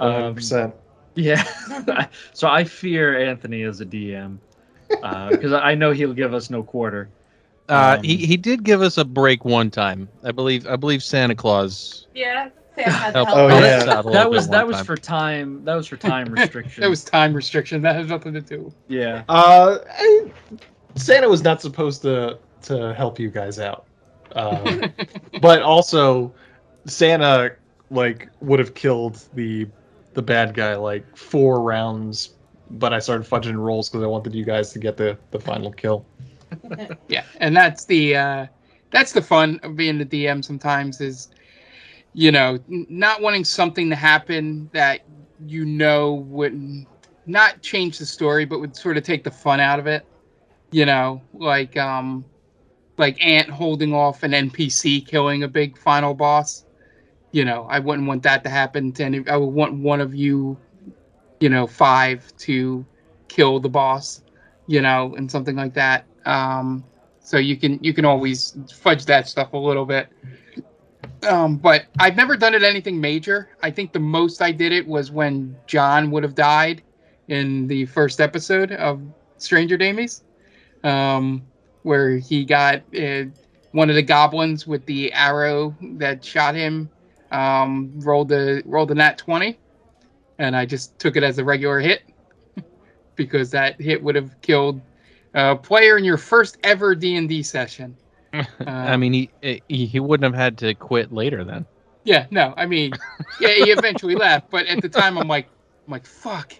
Um, 0.00 0.34
percent. 0.34 0.74
Yeah. 1.14 1.42
so 2.32 2.48
I 2.48 2.64
fear 2.64 3.18
Anthony 3.28 3.62
as 3.62 3.80
a 3.80 3.86
DM 3.86 4.38
because 4.88 5.52
I 5.52 5.74
know 5.74 5.92
he'll 5.92 6.12
give 6.14 6.34
us 6.34 6.50
no 6.50 6.62
quarter. 6.62 7.08
Uh, 7.68 7.96
Um, 7.98 8.04
he 8.04 8.16
he 8.16 8.36
did 8.36 8.64
give 8.64 8.82
us 8.82 8.98
a 8.98 9.04
break 9.04 9.44
one 9.44 9.70
time. 9.70 10.08
I 10.24 10.32
believe 10.32 10.66
I 10.66 10.76
believe 10.76 11.02
Santa 11.02 11.34
Claus. 11.36 12.08
Yeah, 12.14 12.48
Sam 12.74 12.90
had 12.90 13.14
helped 13.14 13.30
Oh, 13.32 13.46
yeah. 13.48 13.84
out 13.86 13.88
a 13.88 13.96
little 13.96 14.12
That 14.12 14.30
was 14.30 14.48
that 14.48 14.66
was 14.66 14.76
time. 14.76 14.84
for 14.84 14.96
time. 14.96 15.64
That 15.64 15.74
was 15.76 15.86
for 15.86 15.96
time 15.96 16.26
restriction. 16.34 16.80
That 16.80 16.90
was 16.90 17.04
time 17.04 17.32
restriction. 17.32 17.82
That 17.82 17.94
has 17.94 18.08
nothing 18.08 18.32
to 18.34 18.40
do. 18.40 18.72
yeah. 18.88 19.22
Uh, 19.28 19.78
I- 19.88 20.30
Santa 20.96 21.28
was 21.28 21.44
not 21.44 21.62
supposed 21.62 22.02
to 22.02 22.38
to 22.62 22.92
help 22.94 23.20
you 23.20 23.30
guys 23.30 23.60
out, 23.60 23.86
um, 24.34 24.92
but 25.40 25.62
also 25.62 26.34
Santa 26.86 27.52
like 27.92 28.28
would 28.40 28.58
have 28.58 28.74
killed 28.74 29.22
the 29.34 29.68
the 30.14 30.22
bad 30.22 30.54
guy 30.54 30.74
like 30.74 31.16
four 31.16 31.62
rounds, 31.62 32.34
but 32.70 32.92
I 32.92 32.98
started 32.98 33.28
fudging 33.28 33.56
rolls 33.56 33.88
because 33.88 34.02
I 34.02 34.06
wanted 34.06 34.34
you 34.34 34.44
guys 34.44 34.72
to 34.72 34.78
get 34.78 34.96
the 34.96 35.18
the 35.30 35.40
final 35.40 35.72
kill. 35.72 36.06
Yeah, 37.08 37.24
and 37.38 37.56
that's 37.56 37.84
the 37.84 38.16
uh, 38.16 38.46
that's 38.90 39.12
the 39.12 39.22
fun 39.22 39.60
of 39.62 39.76
being 39.76 39.98
the 39.98 40.04
DM. 40.04 40.44
Sometimes 40.44 41.00
is 41.00 41.28
you 42.12 42.32
know 42.32 42.58
not 42.66 43.22
wanting 43.22 43.44
something 43.44 43.88
to 43.88 43.94
happen 43.94 44.68
that 44.72 45.02
you 45.46 45.64
know 45.64 46.14
would 46.14 46.54
not 46.54 46.86
not 47.30 47.62
change 47.62 47.98
the 47.98 48.06
story, 48.06 48.44
but 48.44 48.60
would 48.60 48.76
sort 48.76 48.96
of 48.96 49.04
take 49.04 49.24
the 49.24 49.30
fun 49.30 49.60
out 49.60 49.78
of 49.78 49.86
it. 49.86 50.04
You 50.72 50.86
know, 50.86 51.22
like 51.32 51.76
um, 51.76 52.24
like 52.98 53.24
Ant 53.24 53.48
holding 53.48 53.94
off 53.94 54.22
an 54.22 54.32
NPC 54.32 55.06
killing 55.06 55.42
a 55.42 55.48
big 55.48 55.78
final 55.78 56.14
boss. 56.14 56.64
You 57.32 57.44
know, 57.44 57.66
I 57.70 57.78
wouldn't 57.78 58.08
want 58.08 58.22
that 58.24 58.42
to 58.44 58.50
happen 58.50 58.92
to 58.92 59.04
any. 59.04 59.26
I 59.28 59.36
would 59.36 59.46
want 59.46 59.74
one 59.74 60.00
of 60.00 60.14
you, 60.14 60.56
you 61.38 61.48
know, 61.48 61.66
five 61.66 62.36
to 62.38 62.84
kill 63.28 63.60
the 63.60 63.68
boss. 63.68 64.22
You 64.66 64.80
know, 64.80 65.14
and 65.16 65.28
something 65.28 65.56
like 65.56 65.74
that. 65.74 66.04
Um, 66.26 66.84
so 67.20 67.38
you 67.38 67.56
can 67.56 67.78
you 67.82 67.92
can 67.92 68.04
always 68.04 68.56
fudge 68.72 69.04
that 69.06 69.28
stuff 69.28 69.52
a 69.52 69.56
little 69.56 69.84
bit. 69.84 70.08
Um, 71.28 71.56
but 71.56 71.86
I've 71.98 72.16
never 72.16 72.36
done 72.36 72.54
it 72.54 72.62
anything 72.62 73.00
major. 73.00 73.50
I 73.62 73.70
think 73.70 73.92
the 73.92 74.00
most 74.00 74.40
I 74.42 74.52
did 74.52 74.72
it 74.72 74.86
was 74.86 75.10
when 75.10 75.56
John 75.66 76.10
would 76.10 76.22
have 76.22 76.34
died 76.34 76.82
in 77.28 77.66
the 77.66 77.86
first 77.86 78.20
episode 78.20 78.72
of 78.72 79.00
Stranger 79.36 79.76
Damies, 79.78 80.22
um, 80.82 81.42
where 81.82 82.16
he 82.16 82.44
got 82.44 82.82
uh, 82.98 83.24
one 83.72 83.90
of 83.90 83.96
the 83.96 84.02
goblins 84.02 84.66
with 84.66 84.84
the 84.86 85.12
arrow 85.12 85.76
that 85.98 86.24
shot 86.24 86.54
him 86.54 86.90
um, 87.30 87.92
rolled 88.00 88.28
the 88.28 88.62
rolled 88.66 88.88
the 88.90 88.94
nat 88.94 89.18
twenty, 89.18 89.60
and 90.38 90.56
I 90.56 90.66
just 90.66 90.98
took 90.98 91.16
it 91.16 91.22
as 91.22 91.38
a 91.38 91.44
regular 91.44 91.80
hit 91.80 92.02
because 93.16 93.50
that 93.50 93.80
hit 93.80 94.02
would 94.02 94.14
have 94.16 94.40
killed 94.40 94.82
a 95.34 95.56
player 95.56 95.96
in 95.98 96.04
your 96.04 96.18
first 96.18 96.58
ever 96.64 96.94
D 96.94 97.16
and 97.16 97.28
D 97.28 97.42
session. 97.42 97.96
I 98.84 98.96
Um, 98.96 98.96
mean, 98.96 99.12
he, 99.12 99.62
he 99.68 99.86
he 99.86 100.00
wouldn't 100.00 100.32
have 100.32 100.40
had 100.40 100.58
to 100.58 100.74
quit 100.74 101.12
later 101.12 101.44
then. 101.44 101.66
Yeah, 102.04 102.26
no, 102.30 102.54
I 102.56 102.66
mean, 102.66 103.00
yeah, 103.38 103.50
he 103.54 103.70
eventually 103.70 104.14
left, 104.16 104.50
but 104.50 104.66
at 104.66 104.80
the 104.80 104.88
time, 104.88 105.18
I'm 105.18 105.28
like, 105.28 105.50
I'm 105.86 105.92
like, 105.92 106.06
fuck, 106.06 106.52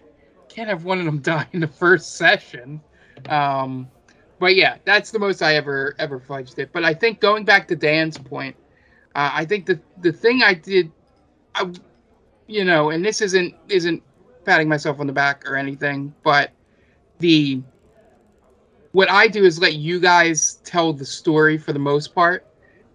can't 0.48 0.68
have 0.68 0.84
one 0.84 0.98
of 0.98 1.06
them 1.06 1.20
die 1.20 1.46
in 1.52 1.60
the 1.60 1.68
first 1.68 2.16
session. 2.16 2.82
Um, 3.28 3.90
but 4.38 4.56
yeah, 4.56 4.78
that's 4.84 5.10
the 5.10 5.18
most 5.18 5.42
I 5.42 5.54
ever 5.56 5.94
ever 5.98 6.20
fudged 6.20 6.58
it. 6.58 6.72
But 6.72 6.84
I 6.84 6.94
think 6.94 7.20
going 7.20 7.44
back 7.44 7.68
to 7.68 7.76
Dan's 7.76 8.18
point, 8.18 8.56
uh, 9.14 9.30
I 9.32 9.44
think 9.44 9.66
the 9.66 9.80
the 10.00 10.12
thing 10.12 10.42
I 10.42 10.54
did, 10.54 10.90
I, 11.54 11.70
you 12.46 12.64
know, 12.64 12.90
and 12.90 13.04
this 13.04 13.20
isn't 13.20 13.54
isn't 13.68 14.02
patting 14.44 14.68
myself 14.68 15.00
on 15.00 15.06
the 15.06 15.12
back 15.12 15.48
or 15.48 15.56
anything, 15.56 16.14
but 16.22 16.50
the 17.18 17.62
what 18.92 19.10
I 19.10 19.28
do 19.28 19.44
is 19.44 19.60
let 19.60 19.74
you 19.74 20.00
guys 20.00 20.60
tell 20.64 20.92
the 20.92 21.04
story 21.04 21.58
for 21.58 21.72
the 21.72 21.78
most 21.78 22.14
part. 22.14 22.46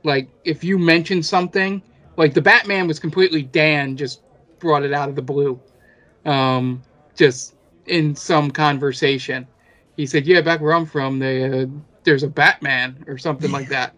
Like 0.03 0.29
if 0.43 0.63
you 0.63 0.77
mention 0.77 1.23
something, 1.23 1.81
like 2.17 2.33
the 2.33 2.41
Batman 2.41 2.87
was 2.87 2.99
completely 2.99 3.43
Dan 3.43 3.97
just 3.97 4.21
brought 4.59 4.83
it 4.83 4.93
out 4.93 5.09
of 5.09 5.15
the 5.15 5.21
blue, 5.21 5.59
um, 6.25 6.81
just 7.15 7.55
in 7.87 8.15
some 8.15 8.51
conversation. 8.51 9.47
He 9.97 10.05
said, 10.05 10.25
"Yeah, 10.25 10.41
back 10.41 10.61
where 10.61 10.73
I'm 10.73 10.85
from, 10.85 11.19
they 11.19 11.43
uh, 11.43 11.67
there's 12.05 12.23
a 12.23 12.27
Batman 12.27 13.03
or 13.07 13.17
something 13.17 13.51
like 13.51 13.67
that," 13.69 13.95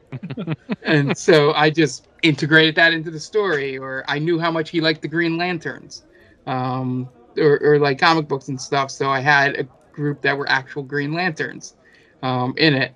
and 0.83 1.15
so 1.17 1.53
I 1.53 1.69
just 1.69 2.07
integrated 2.23 2.75
that 2.75 2.93
into 2.93 3.11
the 3.11 3.19
story. 3.19 3.77
Or 3.77 4.03
I 4.07 4.19
knew 4.19 4.39
how 4.39 4.51
much 4.51 4.69
he 4.69 4.81
liked 4.81 5.01
the 5.01 5.07
Green 5.07 5.37
Lanterns, 5.37 6.05
um, 6.47 7.09
or, 7.37 7.59
or 7.61 7.79
like 7.79 7.99
comic 7.99 8.27
books 8.27 8.47
and 8.47 8.59
stuff. 8.59 8.89
So 8.89 9.09
I 9.09 9.19
had 9.19 9.55
a 9.55 9.67
group 9.91 10.21
that 10.21 10.37
were 10.37 10.49
actual 10.49 10.83
Green 10.83 11.13
Lanterns 11.13 11.75
um, 12.23 12.53
in 12.57 12.73
it. 12.73 12.93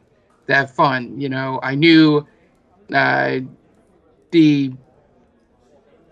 That 0.47 0.71
fun, 0.71 1.19
you 1.19 1.29
know. 1.29 1.59
I 1.61 1.75
knew 1.75 2.25
uh, 2.93 3.39
the 4.31 4.73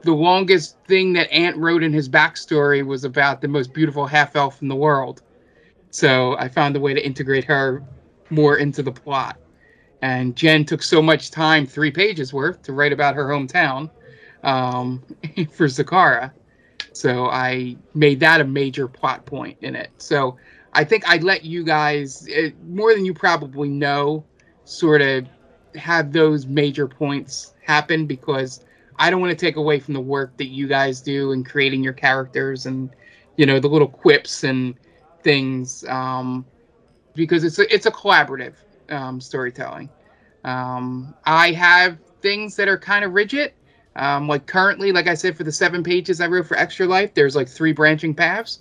the 0.01 0.13
longest 0.13 0.77
thing 0.87 1.13
that 1.13 1.31
Ant 1.31 1.57
wrote 1.57 1.83
in 1.83 1.91
his 1.91 2.07
backstory 2.07 2.85
was 2.85 3.03
about 3.03 3.41
the 3.41 3.47
most 3.47 3.73
beautiful 3.73 4.05
half 4.05 4.35
elf 4.35 4.61
in 4.61 4.67
the 4.67 4.75
world. 4.75 5.21
So 5.91 6.37
I 6.37 6.47
found 6.47 6.75
a 6.75 6.79
way 6.79 6.93
to 6.93 7.05
integrate 7.05 7.43
her 7.45 7.83
more 8.29 8.57
into 8.57 8.83
the 8.83 8.91
plot. 8.91 9.37
And 10.01 10.35
Jen 10.35 10.65
took 10.65 10.81
so 10.81 11.01
much 11.01 11.31
time, 11.31 11.65
three 11.65 11.91
pages 11.91 12.33
worth, 12.33 12.61
to 12.63 12.73
write 12.73 12.93
about 12.93 13.15
her 13.15 13.25
hometown 13.25 13.89
um, 14.43 15.03
for 15.51 15.67
Zakara. 15.67 16.31
So 16.93 17.27
I 17.27 17.75
made 17.93 18.19
that 18.21 18.41
a 18.41 18.45
major 18.45 18.87
plot 18.87 19.25
point 19.25 19.57
in 19.61 19.75
it. 19.75 19.89
So 19.97 20.37
I 20.73 20.83
think 20.83 21.07
I 21.07 21.17
let 21.17 21.43
you 21.43 21.63
guys, 21.63 22.27
eh, 22.31 22.51
more 22.67 22.93
than 22.93 23.05
you 23.05 23.13
probably 23.13 23.69
know, 23.69 24.23
sort 24.63 25.01
of 25.01 25.27
have 25.75 26.11
those 26.11 26.45
major 26.45 26.87
points 26.87 27.53
happen 27.65 28.05
because 28.05 28.63
I 28.97 29.09
don't 29.09 29.21
want 29.21 29.31
to 29.31 29.45
take 29.45 29.55
away 29.55 29.79
from 29.79 29.93
the 29.93 30.01
work 30.01 30.35
that 30.37 30.47
you 30.47 30.67
guys 30.67 31.01
do 31.01 31.31
in 31.31 31.43
creating 31.43 31.83
your 31.83 31.93
characters 31.93 32.65
and 32.65 32.89
you 33.37 33.45
know 33.45 33.59
the 33.59 33.69
little 33.69 33.87
quips 33.87 34.43
and 34.43 34.75
things 35.23 35.85
um, 35.87 36.45
because 37.15 37.43
it's 37.43 37.59
a, 37.59 37.73
it's 37.73 37.85
a 37.85 37.91
collaborative 37.91 38.53
um, 38.89 39.19
storytelling. 39.21 39.89
Um, 40.43 41.13
I 41.25 41.51
have 41.51 41.97
things 42.21 42.55
that 42.55 42.67
are 42.67 42.77
kind 42.77 43.05
of 43.05 43.13
rigid. 43.13 43.53
Um, 43.95 44.27
like 44.27 44.45
currently, 44.45 44.91
like 44.91 45.07
I 45.07 45.13
said, 45.13 45.35
for 45.35 45.43
the 45.43 45.51
seven 45.51 45.83
pages 45.83 46.21
I 46.21 46.27
wrote 46.27 46.47
for 46.47 46.57
Extra 46.57 46.85
Life, 46.85 47.13
there's 47.13 47.35
like 47.35 47.49
three 47.49 47.73
branching 47.73 48.13
paths, 48.13 48.59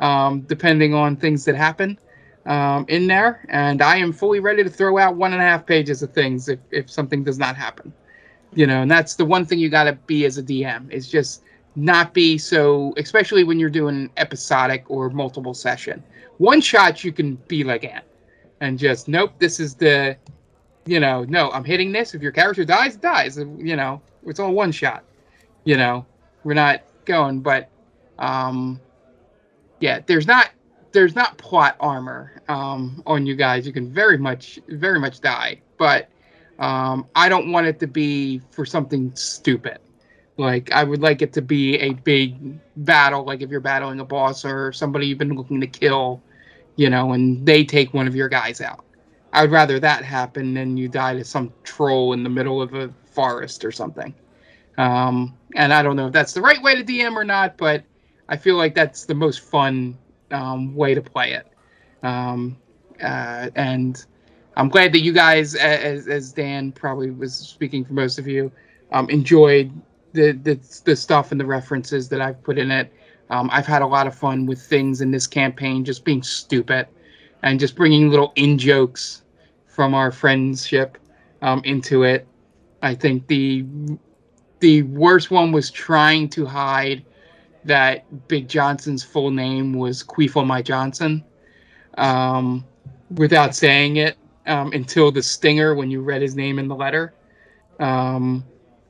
um, 0.00 0.42
depending 0.42 0.94
on 0.94 1.16
things 1.16 1.44
that 1.46 1.56
happen 1.56 1.98
um, 2.44 2.84
in 2.88 3.06
there. 3.06 3.44
And 3.48 3.82
I 3.82 3.96
am 3.96 4.12
fully 4.12 4.40
ready 4.40 4.62
to 4.62 4.70
throw 4.70 4.98
out 4.98 5.16
one 5.16 5.32
and 5.32 5.42
a 5.42 5.44
half 5.44 5.66
pages 5.66 6.02
of 6.02 6.12
things 6.12 6.48
if, 6.48 6.60
if 6.70 6.90
something 6.90 7.24
does 7.24 7.38
not 7.38 7.56
happen. 7.56 7.92
You 8.54 8.66
know, 8.66 8.82
and 8.82 8.90
that's 8.90 9.16
the 9.16 9.24
one 9.24 9.44
thing 9.44 9.58
you 9.58 9.68
got 9.68 9.84
to 9.84 9.92
be 9.92 10.24
as 10.24 10.38
a 10.38 10.42
DM 10.42 10.90
is 10.90 11.10
just 11.10 11.42
not 11.74 12.14
be 12.14 12.38
so, 12.38 12.94
especially 12.96 13.44
when 13.44 13.58
you're 13.58 13.70
doing 13.70 14.10
episodic 14.16 14.84
or 14.88 15.10
multiple 15.10 15.52
session. 15.52 16.02
One 16.38 16.60
shot, 16.60 17.04
you 17.04 17.12
can 17.12 17.36
be 17.48 17.64
like 17.64 17.90
and 18.60 18.78
just, 18.78 19.08
nope, 19.08 19.32
this 19.38 19.60
is 19.60 19.74
the, 19.74 20.16
you 20.86 21.00
know, 21.00 21.24
no, 21.24 21.50
I'm 21.50 21.64
hitting 21.64 21.92
this. 21.92 22.14
If 22.14 22.22
your 22.22 22.32
character 22.32 22.64
dies, 22.64 22.96
it 22.96 23.02
dies. 23.02 23.36
You 23.38 23.76
know, 23.76 24.00
it's 24.26 24.40
all 24.40 24.52
one 24.52 24.72
shot. 24.72 25.04
You 25.64 25.76
know, 25.76 26.06
we're 26.44 26.54
not 26.54 26.82
going, 27.04 27.40
but, 27.40 27.70
um, 28.18 28.80
yeah, 29.80 30.00
there's 30.06 30.26
not 30.26 30.50
there's 30.92 31.14
not 31.14 31.36
plot 31.36 31.76
armor 31.80 32.32
um, 32.48 33.02
on 33.06 33.26
you 33.26 33.36
guys. 33.36 33.66
You 33.66 33.72
can 33.72 33.92
very 33.92 34.16
much 34.16 34.58
very 34.68 34.98
much 34.98 35.20
die, 35.20 35.60
but 35.76 36.08
um, 36.58 37.06
I 37.14 37.28
don't 37.28 37.52
want 37.52 37.66
it 37.66 37.78
to 37.80 37.86
be 37.86 38.40
for 38.50 38.64
something 38.64 39.14
stupid. 39.14 39.78
Like 40.38 40.72
I 40.72 40.84
would 40.84 41.02
like 41.02 41.22
it 41.22 41.32
to 41.34 41.42
be 41.42 41.76
a 41.76 41.92
big 41.92 42.58
battle, 42.76 43.24
like 43.24 43.42
if 43.42 43.50
you're 43.50 43.60
battling 43.60 44.00
a 44.00 44.04
boss 44.04 44.44
or 44.44 44.72
somebody 44.72 45.06
you've 45.06 45.18
been 45.18 45.34
looking 45.34 45.60
to 45.60 45.66
kill, 45.66 46.22
you 46.76 46.90
know, 46.90 47.12
and 47.12 47.44
they 47.44 47.64
take 47.64 47.92
one 47.92 48.06
of 48.06 48.14
your 48.14 48.28
guys 48.28 48.60
out. 48.60 48.84
I 49.32 49.42
would 49.42 49.50
rather 49.50 49.80
that 49.80 50.04
happen 50.04 50.54
than 50.54 50.76
you 50.76 50.88
die 50.88 51.14
to 51.14 51.24
some 51.24 51.52
troll 51.62 52.12
in 52.12 52.22
the 52.22 52.30
middle 52.30 52.62
of 52.62 52.74
a 52.74 52.92
forest 53.04 53.64
or 53.64 53.72
something. 53.72 54.14
Um, 54.78 55.36
and 55.54 55.72
I 55.72 55.82
don't 55.82 55.96
know 55.96 56.06
if 56.06 56.12
that's 56.12 56.32
the 56.32 56.42
right 56.42 56.62
way 56.62 56.74
to 56.74 56.84
DM 56.84 57.14
or 57.14 57.24
not, 57.24 57.56
but 57.56 57.84
I 58.28 58.36
feel 58.36 58.56
like 58.56 58.74
that's 58.74 59.04
the 59.04 59.14
most 59.14 59.40
fun 59.40 59.96
um, 60.30 60.74
way 60.74 60.94
to 60.94 61.02
play 61.02 61.32
it. 61.32 61.46
Um, 62.02 62.56
uh, 63.02 63.50
and 63.54 64.04
I'm 64.56 64.68
glad 64.68 64.92
that 64.92 65.00
you 65.00 65.12
guys, 65.12 65.54
as, 65.54 66.08
as 66.08 66.32
Dan 66.32 66.72
probably 66.72 67.10
was 67.10 67.34
speaking 67.34 67.84
for 67.84 67.92
most 67.92 68.18
of 68.18 68.26
you, 68.26 68.50
um, 68.92 69.08
enjoyed 69.10 69.72
the, 70.12 70.32
the 70.32 70.58
the 70.84 70.96
stuff 70.96 71.30
and 71.30 71.40
the 71.40 71.44
references 71.44 72.08
that 72.08 72.20
I've 72.20 72.42
put 72.42 72.58
in 72.58 72.70
it. 72.70 72.92
Um, 73.30 73.48
I've 73.52 73.66
had 73.66 73.82
a 73.82 73.86
lot 73.86 74.06
of 74.06 74.14
fun 74.14 74.46
with 74.46 74.60
things 74.62 75.00
in 75.00 75.10
this 75.10 75.26
campaign, 75.26 75.84
just 75.84 76.04
being 76.04 76.22
stupid 76.22 76.86
and 77.42 77.60
just 77.60 77.76
bringing 77.76 78.10
little 78.10 78.32
in 78.36 78.58
jokes 78.58 79.22
from 79.66 79.94
our 79.94 80.10
friendship 80.12 80.98
um, 81.42 81.62
into 81.64 82.02
it. 82.04 82.26
I 82.82 82.94
think 82.94 83.26
the 83.26 83.64
the 84.60 84.82
worst 84.82 85.30
one 85.30 85.52
was 85.52 85.70
trying 85.70 86.28
to 86.30 86.46
hide 86.46 87.04
that 87.64 88.28
Big 88.28 88.48
Johnson's 88.48 89.02
full 89.02 89.30
name 89.30 89.74
was 89.74 90.02
Queefle 90.02 90.46
My 90.46 90.62
Johnson 90.62 91.24
um, 91.98 92.64
without 93.10 93.54
saying 93.54 93.96
it. 93.96 94.16
um, 94.46 94.72
until 94.72 95.10
the 95.10 95.22
stinger 95.22 95.74
when 95.74 95.90
you 95.90 96.00
read 96.00 96.22
his 96.22 96.36
name 96.36 96.58
in 96.58 96.68
the 96.68 96.74
letter. 96.74 97.14
Um, 97.78 98.44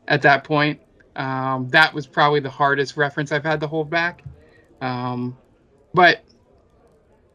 at 0.09 0.23
that 0.23 0.45
point, 0.45 0.81
um, 1.17 1.69
that 1.71 1.93
was 1.93 2.07
probably 2.07 2.41
the 2.41 2.51
hardest 2.51 2.97
reference 2.97 3.33
I've 3.33 3.45
had 3.45 3.61
to 3.61 3.67
hold 3.67 3.91
back. 3.91 4.23
Um, 4.81 5.37
but 5.95 6.23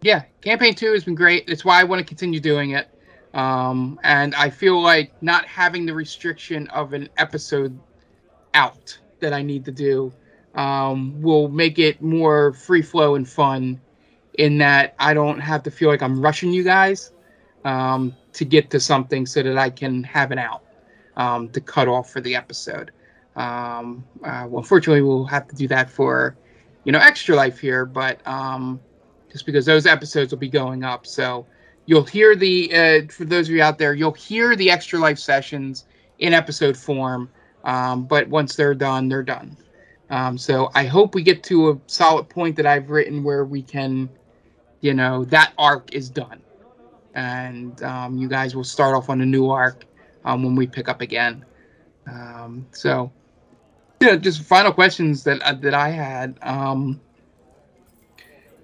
yeah, 0.01 0.23
campaign 0.41 0.75
two 0.75 0.93
has 0.93 1.03
been 1.03 1.15
great. 1.15 1.49
It's 1.49 1.65
why 1.65 1.81
I 1.81 1.83
want 1.83 1.99
to 1.99 2.05
continue 2.05 2.39
doing 2.39 2.71
it. 2.71 2.87
Um, 3.33 3.99
and 4.03 4.35
I 4.35 4.49
feel 4.49 4.81
like 4.81 5.21
not 5.21 5.45
having 5.45 5.85
the 5.85 5.93
restriction 5.93 6.67
of 6.67 6.93
an 6.93 7.09
episode 7.17 7.77
out 8.53 8.97
that 9.19 9.33
I 9.33 9.41
need 9.41 9.65
to 9.65 9.71
do 9.71 10.13
um, 10.55 11.19
will 11.21 11.47
make 11.47 11.79
it 11.79 12.01
more 12.01 12.53
free 12.53 12.81
flow 12.81 13.15
and 13.15 13.27
fun 13.27 13.79
in 14.37 14.57
that 14.59 14.95
I 14.99 15.13
don't 15.13 15.39
have 15.39 15.63
to 15.63 15.71
feel 15.71 15.89
like 15.89 16.01
I'm 16.01 16.21
rushing 16.21 16.51
you 16.51 16.63
guys 16.63 17.11
um, 17.63 18.15
to 18.33 18.45
get 18.45 18.69
to 18.71 18.79
something 18.79 19.25
so 19.25 19.41
that 19.43 19.57
I 19.57 19.69
can 19.69 20.03
have 20.03 20.31
it 20.31 20.37
out 20.37 20.63
um, 21.15 21.49
to 21.49 21.61
cut 21.61 21.87
off 21.87 22.11
for 22.11 22.21
the 22.21 22.35
episode. 22.35 22.91
Um, 23.35 24.03
uh, 24.23 24.45
well, 24.49 24.59
unfortunately, 24.59 25.01
we'll 25.01 25.25
have 25.25 25.47
to 25.47 25.55
do 25.55 25.67
that 25.69 25.89
for, 25.89 26.35
you 26.83 26.91
know, 26.91 26.99
extra 26.99 27.35
life 27.35 27.59
here, 27.59 27.85
but 27.85 28.25
um, 28.27 28.79
just 29.31 29.45
because 29.45 29.65
those 29.65 29.85
episodes 29.85 30.31
will 30.31 30.39
be 30.39 30.49
going 30.49 30.83
up. 30.83 31.05
So 31.05 31.45
you'll 31.85 32.03
hear 32.03 32.35
the, 32.35 32.73
uh, 32.73 33.11
for 33.11 33.25
those 33.25 33.47
of 33.47 33.55
you 33.55 33.61
out 33.61 33.77
there, 33.77 33.93
you'll 33.93 34.11
hear 34.11 34.55
the 34.55 34.69
extra 34.69 34.99
life 34.99 35.19
sessions 35.19 35.85
in 36.19 36.33
episode 36.33 36.75
form. 36.75 37.29
Um, 37.63 38.05
but 38.05 38.27
once 38.27 38.55
they're 38.55 38.75
done, 38.75 39.07
they're 39.07 39.23
done. 39.23 39.55
Um, 40.09 40.37
so 40.37 40.69
I 40.75 40.85
hope 40.85 41.15
we 41.15 41.23
get 41.23 41.41
to 41.43 41.71
a 41.71 41.79
solid 41.87 42.27
point 42.27 42.57
that 42.57 42.65
I've 42.65 42.89
written 42.89 43.23
where 43.23 43.45
we 43.45 43.61
can, 43.61 44.09
you 44.81 44.93
know, 44.93 45.23
that 45.25 45.53
arc 45.57 45.93
is 45.93 46.09
done, 46.09 46.41
and 47.13 47.81
um, 47.83 48.17
you 48.17 48.27
guys 48.27 48.53
will 48.53 48.65
start 48.65 48.93
off 48.93 49.09
on 49.09 49.21
a 49.21 49.25
new 49.25 49.49
arc 49.49 49.85
um, 50.25 50.43
when 50.43 50.55
we 50.55 50.67
pick 50.67 50.89
up 50.89 50.99
again. 50.99 51.45
Um, 52.07 52.65
yeah, 54.01 54.15
just 54.15 54.41
final 54.41 54.71
questions 54.73 55.23
that 55.23 55.41
uh, 55.43 55.53
that 55.53 55.73
I 55.73 55.89
had. 55.89 56.37
Um, 56.41 56.99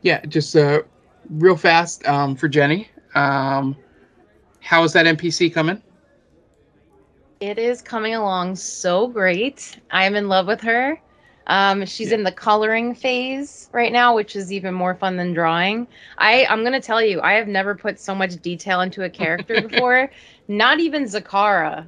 yeah, 0.01 0.25
just 0.25 0.55
uh, 0.55 0.81
real 1.29 1.55
fast 1.55 2.07
um, 2.07 2.35
for 2.35 2.47
Jenny. 2.47 2.89
Um, 3.15 3.75
how 4.59 4.83
is 4.83 4.93
that 4.93 5.05
NPC 5.05 5.53
coming? 5.53 5.81
It 7.39 7.59
is 7.59 7.81
coming 7.81 8.15
along 8.15 8.55
so 8.55 9.07
great. 9.07 9.79
I 9.91 10.05
am 10.05 10.15
in 10.15 10.27
love 10.27 10.47
with 10.47 10.61
her. 10.61 10.99
Um, 11.47 11.85
she's 11.85 12.11
in 12.11 12.23
the 12.23 12.31
coloring 12.31 12.93
phase 12.93 13.69
right 13.71 13.91
now, 13.93 14.13
which 14.13 14.35
is 14.35 14.51
even 14.51 14.73
more 14.73 14.95
fun 14.95 15.15
than 15.15 15.33
drawing. 15.33 15.87
I, 16.17 16.45
I'm 16.45 16.63
gonna 16.63 16.81
tell 16.81 17.01
you, 17.01 17.21
I 17.21 17.33
have 17.33 17.47
never 17.47 17.73
put 17.75 17.99
so 17.99 18.13
much 18.13 18.41
detail 18.41 18.81
into 18.81 19.03
a 19.03 19.09
character 19.09 19.61
before. 19.67 20.11
Not 20.47 20.79
even 20.79 21.03
Zakara. 21.03 21.87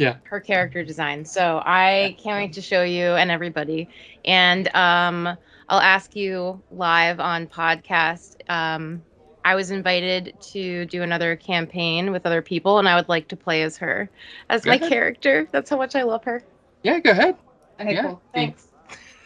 Yeah. 0.00 0.16
Her 0.24 0.40
character 0.40 0.82
design. 0.82 1.24
So 1.26 1.62
I 1.64 2.16
can't 2.18 2.36
wait 2.42 2.52
to 2.54 2.62
show 2.62 2.82
you 2.82 3.08
and 3.16 3.30
everybody. 3.30 3.86
And 4.24 4.74
um, 4.74 5.26
I'll 5.68 5.80
ask 5.80 6.16
you 6.16 6.62
live 6.70 7.20
on 7.20 7.46
podcast. 7.46 8.36
Um, 8.48 9.02
I 9.44 9.54
was 9.54 9.70
invited 9.70 10.34
to 10.52 10.86
do 10.86 11.02
another 11.02 11.36
campaign 11.36 12.12
with 12.12 12.24
other 12.26 12.40
people, 12.42 12.78
and 12.78 12.88
I 12.88 12.94
would 12.96 13.08
like 13.08 13.28
to 13.28 13.36
play 13.36 13.62
as 13.62 13.76
her, 13.76 14.10
as 14.48 14.64
Go 14.64 14.70
my 14.70 14.76
ahead. 14.76 14.88
character. 14.88 15.48
That's 15.52 15.68
how 15.70 15.76
much 15.76 15.94
I 15.94 16.02
love 16.02 16.24
her. 16.24 16.42
Yeah, 16.82 16.98
go 17.00 17.10
ahead. 17.10 17.36
Okay, 17.78 17.92
Yeah. 17.94 18.02
cool. 18.02 18.22
Thanks. 18.34 18.68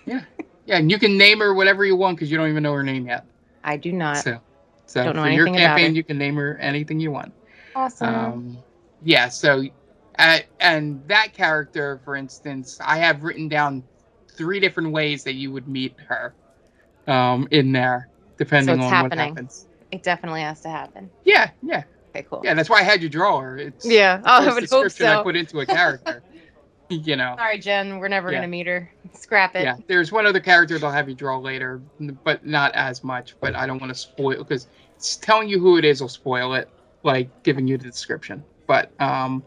Yeah, 0.07 0.23
Yeah. 0.67 0.79
and 0.79 0.91
you 0.91 0.99
can 0.99 1.17
name 1.17 1.39
her 1.39 1.55
whatever 1.55 1.85
you 1.85 1.97
want 1.97 2.17
because 2.17 2.31
you 2.33 2.37
don't 2.37 2.49
even 2.51 2.63
know 2.65 2.73
her 2.73 2.83
name 2.83 3.07
yet. 3.07 3.25
I 3.65 3.77
do 3.77 3.93
not. 3.93 4.17
So, 4.19 4.39
so 4.87 5.05
Don't 5.05 5.17
know 5.17 5.23
for 5.23 5.31
your 5.31 5.47
campaign, 5.47 5.95
you 5.95 6.03
can 6.05 6.19
name 6.19 6.35
her 6.37 6.57
anything 6.59 6.99
you 7.01 7.11
want. 7.13 7.33
awesome. 7.77 8.15
Um, 8.15 8.59
yeah. 9.05 9.29
So, 9.29 9.65
uh, 10.19 10.39
and 10.61 11.03
that 11.09 11.33
character, 11.33 12.01
for 12.05 12.17
instance, 12.17 12.79
I 12.85 12.99
have 12.99 13.23
written 13.23 13.49
down 13.49 13.83
three 14.37 14.61
different 14.61 14.93
ways 14.93 15.25
that 15.25 15.35
you 15.35 15.53
would 15.53 15.69
meet 15.69 15.95
her 16.09 16.35
um, 17.07 17.49
in 17.51 17.73
there, 17.73 18.09
depending 18.39 18.77
it's 18.77 18.85
on 18.85 18.91
happening. 18.91 19.19
what 19.19 19.29
happens. 19.29 19.67
it 19.91 20.03
definitely 20.03 20.41
has 20.41 20.61
to 20.63 20.69
happen. 20.69 21.11
Yeah, 21.25 21.51
yeah, 21.63 21.85
Okay, 22.15 22.27
cool. 22.29 22.43
yeah. 22.45 22.55
That's 22.55 22.71
why 22.71 22.81
I 22.81 22.83
had 22.83 23.03
you 23.03 23.09
draw 23.09 23.41
her. 23.41 23.57
It's 23.57 23.85
Yeah. 23.85 24.21
Oh, 24.25 24.29
I 24.37 24.41
would 24.41 24.49
hope 24.49 24.61
description 24.61 25.07
I 25.07 25.23
put 25.23 25.37
into 25.37 25.61
a 25.61 25.67
character. 25.67 26.23
you 26.89 27.17
know. 27.17 27.35
Sorry, 27.39 27.59
Jen. 27.59 27.99
We're 27.99 28.09
never 28.09 28.31
Yeah. 28.31 28.39
gonna 28.39 28.49
meet 28.49 28.67
her. 28.67 28.91
Scrap 29.15 29.57
it. 29.57 29.63
Yeah, 29.63 29.77
there's 29.87 30.13
one 30.13 30.27
other 30.27 30.41
character 30.41 30.79
they'll 30.79 30.91
have 30.91 31.09
you 31.09 31.15
draw 31.15 31.39
later, 31.39 31.81
but 32.25 32.45
not 32.47 32.75
as 32.75 33.03
much. 33.03 33.35
But 33.41 33.55
I 33.55 33.67
don't 33.67 33.81
want 33.81 33.93
to 33.93 33.99
spoil 33.99 34.39
because 34.39 34.67
telling 35.21 35.49
you 35.49 35.59
who 35.59 35.77
it 35.77 35.85
is 35.85 36.01
will 36.01 36.09
spoil 36.09 36.55
it, 36.55 36.69
like 37.03 37.29
giving 37.43 37.67
you 37.67 37.77
the 37.79 37.85
description. 37.85 38.45
But 38.67 38.91
um, 39.01 39.43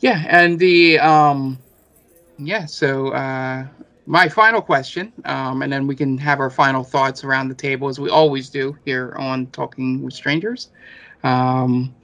yeah, 0.00 0.24
and 0.28 0.58
the 0.58 0.98
um, 0.98 1.58
yeah. 2.38 2.66
So 2.66 3.08
uh, 3.08 3.66
my 4.06 4.28
final 4.28 4.60
question, 4.60 5.12
um, 5.24 5.62
and 5.62 5.72
then 5.72 5.86
we 5.86 5.96
can 5.96 6.18
have 6.18 6.40
our 6.40 6.50
final 6.50 6.84
thoughts 6.84 7.24
around 7.24 7.48
the 7.48 7.54
table 7.54 7.88
as 7.88 7.98
we 7.98 8.10
always 8.10 8.50
do 8.50 8.76
here 8.84 9.14
on 9.18 9.46
Talking 9.46 10.02
with 10.02 10.14
Strangers. 10.14 10.68
Um, 11.22 11.94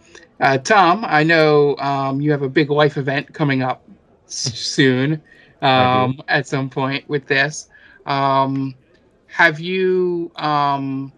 uh, 0.41 0.59
Tom, 0.59 1.05
I 1.07 1.22
know 1.22 1.76
um, 1.76 2.20
you 2.20 2.30
have 2.30 2.43
a 2.43 2.49
big 2.49 2.70
life 2.70 2.97
event 2.97 3.32
coming 3.34 3.62
up 3.62 3.82
soon 4.26 5.20
um, 5.62 6.20
at 6.28 6.47
some 6.47 6.70
point 6.70 7.07
with 7.09 7.26
this. 7.26 7.68
Um, 8.07 8.74
have 9.26 9.61
you 9.61 10.32
um, 10.36 11.12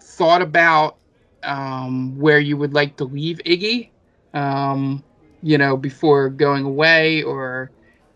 thought 0.00 0.42
about 0.42 0.96
um, 1.42 2.18
where 2.18 2.40
you 2.40 2.56
would 2.56 2.74
like 2.74 2.96
to 2.96 3.04
leave 3.04 3.40
Iggy? 3.46 3.90
Um, 4.34 5.02
you 5.42 5.58
know, 5.58 5.76
before 5.76 6.28
going 6.28 6.64
away, 6.64 7.22
or 7.22 7.70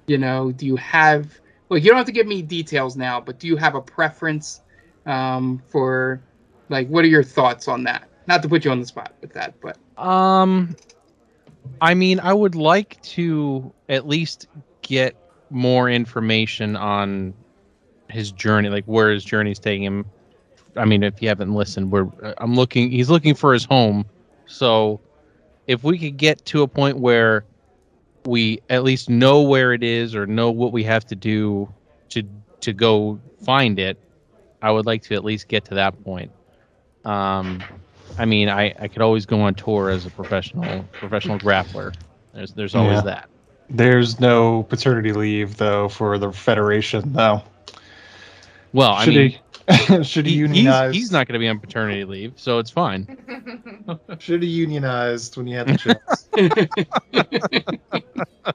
you 0.06 0.18
know, 0.18 0.52
do 0.52 0.66
you 0.66 0.76
have? 0.76 1.40
Well, 1.68 1.78
you 1.78 1.88
don't 1.88 1.96
have 1.96 2.06
to 2.06 2.12
give 2.12 2.26
me 2.26 2.42
details 2.42 2.96
now, 2.96 3.20
but 3.20 3.38
do 3.38 3.46
you 3.46 3.56
have 3.56 3.74
a 3.74 3.80
preference 3.80 4.60
um, 5.06 5.62
for, 5.66 6.20
like, 6.68 6.88
what 6.88 7.04
are 7.04 7.08
your 7.08 7.22
thoughts 7.22 7.68
on 7.68 7.84
that? 7.84 8.08
Not 8.26 8.42
to 8.42 8.48
put 8.48 8.64
you 8.64 8.70
on 8.70 8.80
the 8.80 8.86
spot 8.86 9.14
with 9.20 9.32
that, 9.32 9.54
but 9.60 9.78
Um, 9.98 10.76
I 11.80 11.94
mean, 11.94 12.20
I 12.20 12.32
would 12.32 12.54
like 12.54 13.00
to 13.02 13.72
at 13.88 14.06
least 14.06 14.48
get 14.82 15.16
more 15.50 15.88
information 15.88 16.76
on 16.76 17.34
his 18.10 18.32
journey, 18.32 18.68
like 18.68 18.84
where 18.84 19.10
his 19.10 19.24
journey's 19.24 19.58
taking 19.58 19.84
him. 19.84 20.04
I 20.76 20.84
mean, 20.84 21.02
if 21.02 21.22
you 21.22 21.28
haven't 21.28 21.54
listened, 21.54 21.90
we're 21.90 22.08
I'm 22.38 22.54
looking. 22.54 22.90
He's 22.90 23.08
looking 23.10 23.34
for 23.34 23.52
his 23.52 23.64
home. 23.64 24.04
So, 24.46 25.00
if 25.66 25.82
we 25.84 25.98
could 25.98 26.16
get 26.16 26.44
to 26.46 26.62
a 26.62 26.68
point 26.68 26.98
where 26.98 27.44
we 28.26 28.60
at 28.70 28.84
least 28.84 29.08
know 29.10 29.42
where 29.42 29.72
it 29.72 29.82
is 29.82 30.14
or 30.14 30.26
know 30.26 30.50
what 30.50 30.72
we 30.72 30.82
have 30.84 31.04
to 31.06 31.14
do 31.14 31.72
to 32.10 32.22
to 32.60 32.72
go 32.72 33.18
find 33.44 33.78
it, 33.78 33.98
I 34.62 34.70
would 34.70 34.86
like 34.86 35.02
to 35.04 35.14
at 35.14 35.24
least 35.24 35.48
get 35.48 35.64
to 35.66 35.74
that 35.74 36.02
point. 36.04 36.30
Um, 37.04 37.62
I 38.18 38.24
mean, 38.24 38.48
I, 38.48 38.74
I 38.78 38.88
could 38.88 39.02
always 39.02 39.26
go 39.26 39.40
on 39.40 39.54
tour 39.54 39.90
as 39.90 40.06
a 40.06 40.10
professional 40.10 40.84
professional 40.92 41.38
grappler. 41.38 41.94
There's 42.32 42.52
there's 42.52 42.74
always 42.74 42.96
Yeah. 42.98 43.02
that. 43.02 43.28
There's 43.70 44.20
no 44.20 44.62
paternity 44.64 45.12
leave 45.12 45.56
though 45.56 45.88
for 45.88 46.18
the 46.18 46.32
federation 46.32 47.12
though. 47.12 47.42
Well, 48.72 48.92
I 48.92 49.04
should 49.04 49.14
mean, 49.14 49.30
he 49.30 49.38
should 50.02 50.26
he, 50.26 50.46
he- 50.46 50.62
he's, 50.62 50.80
he's 50.90 51.10
not 51.10 51.26
going 51.26 51.34
to 51.34 51.38
be 51.38 51.48
on 51.48 51.58
paternity 51.58 52.04
leave, 52.04 52.34
so 52.36 52.58
it's 52.58 52.70
fine. 52.70 53.06
Should 54.18 54.42
have 54.42 54.50
unionized 54.50 55.36
when 55.36 55.46
you 55.46 55.56
had 55.56 55.68
the 55.68 55.76
chance. 55.76 56.28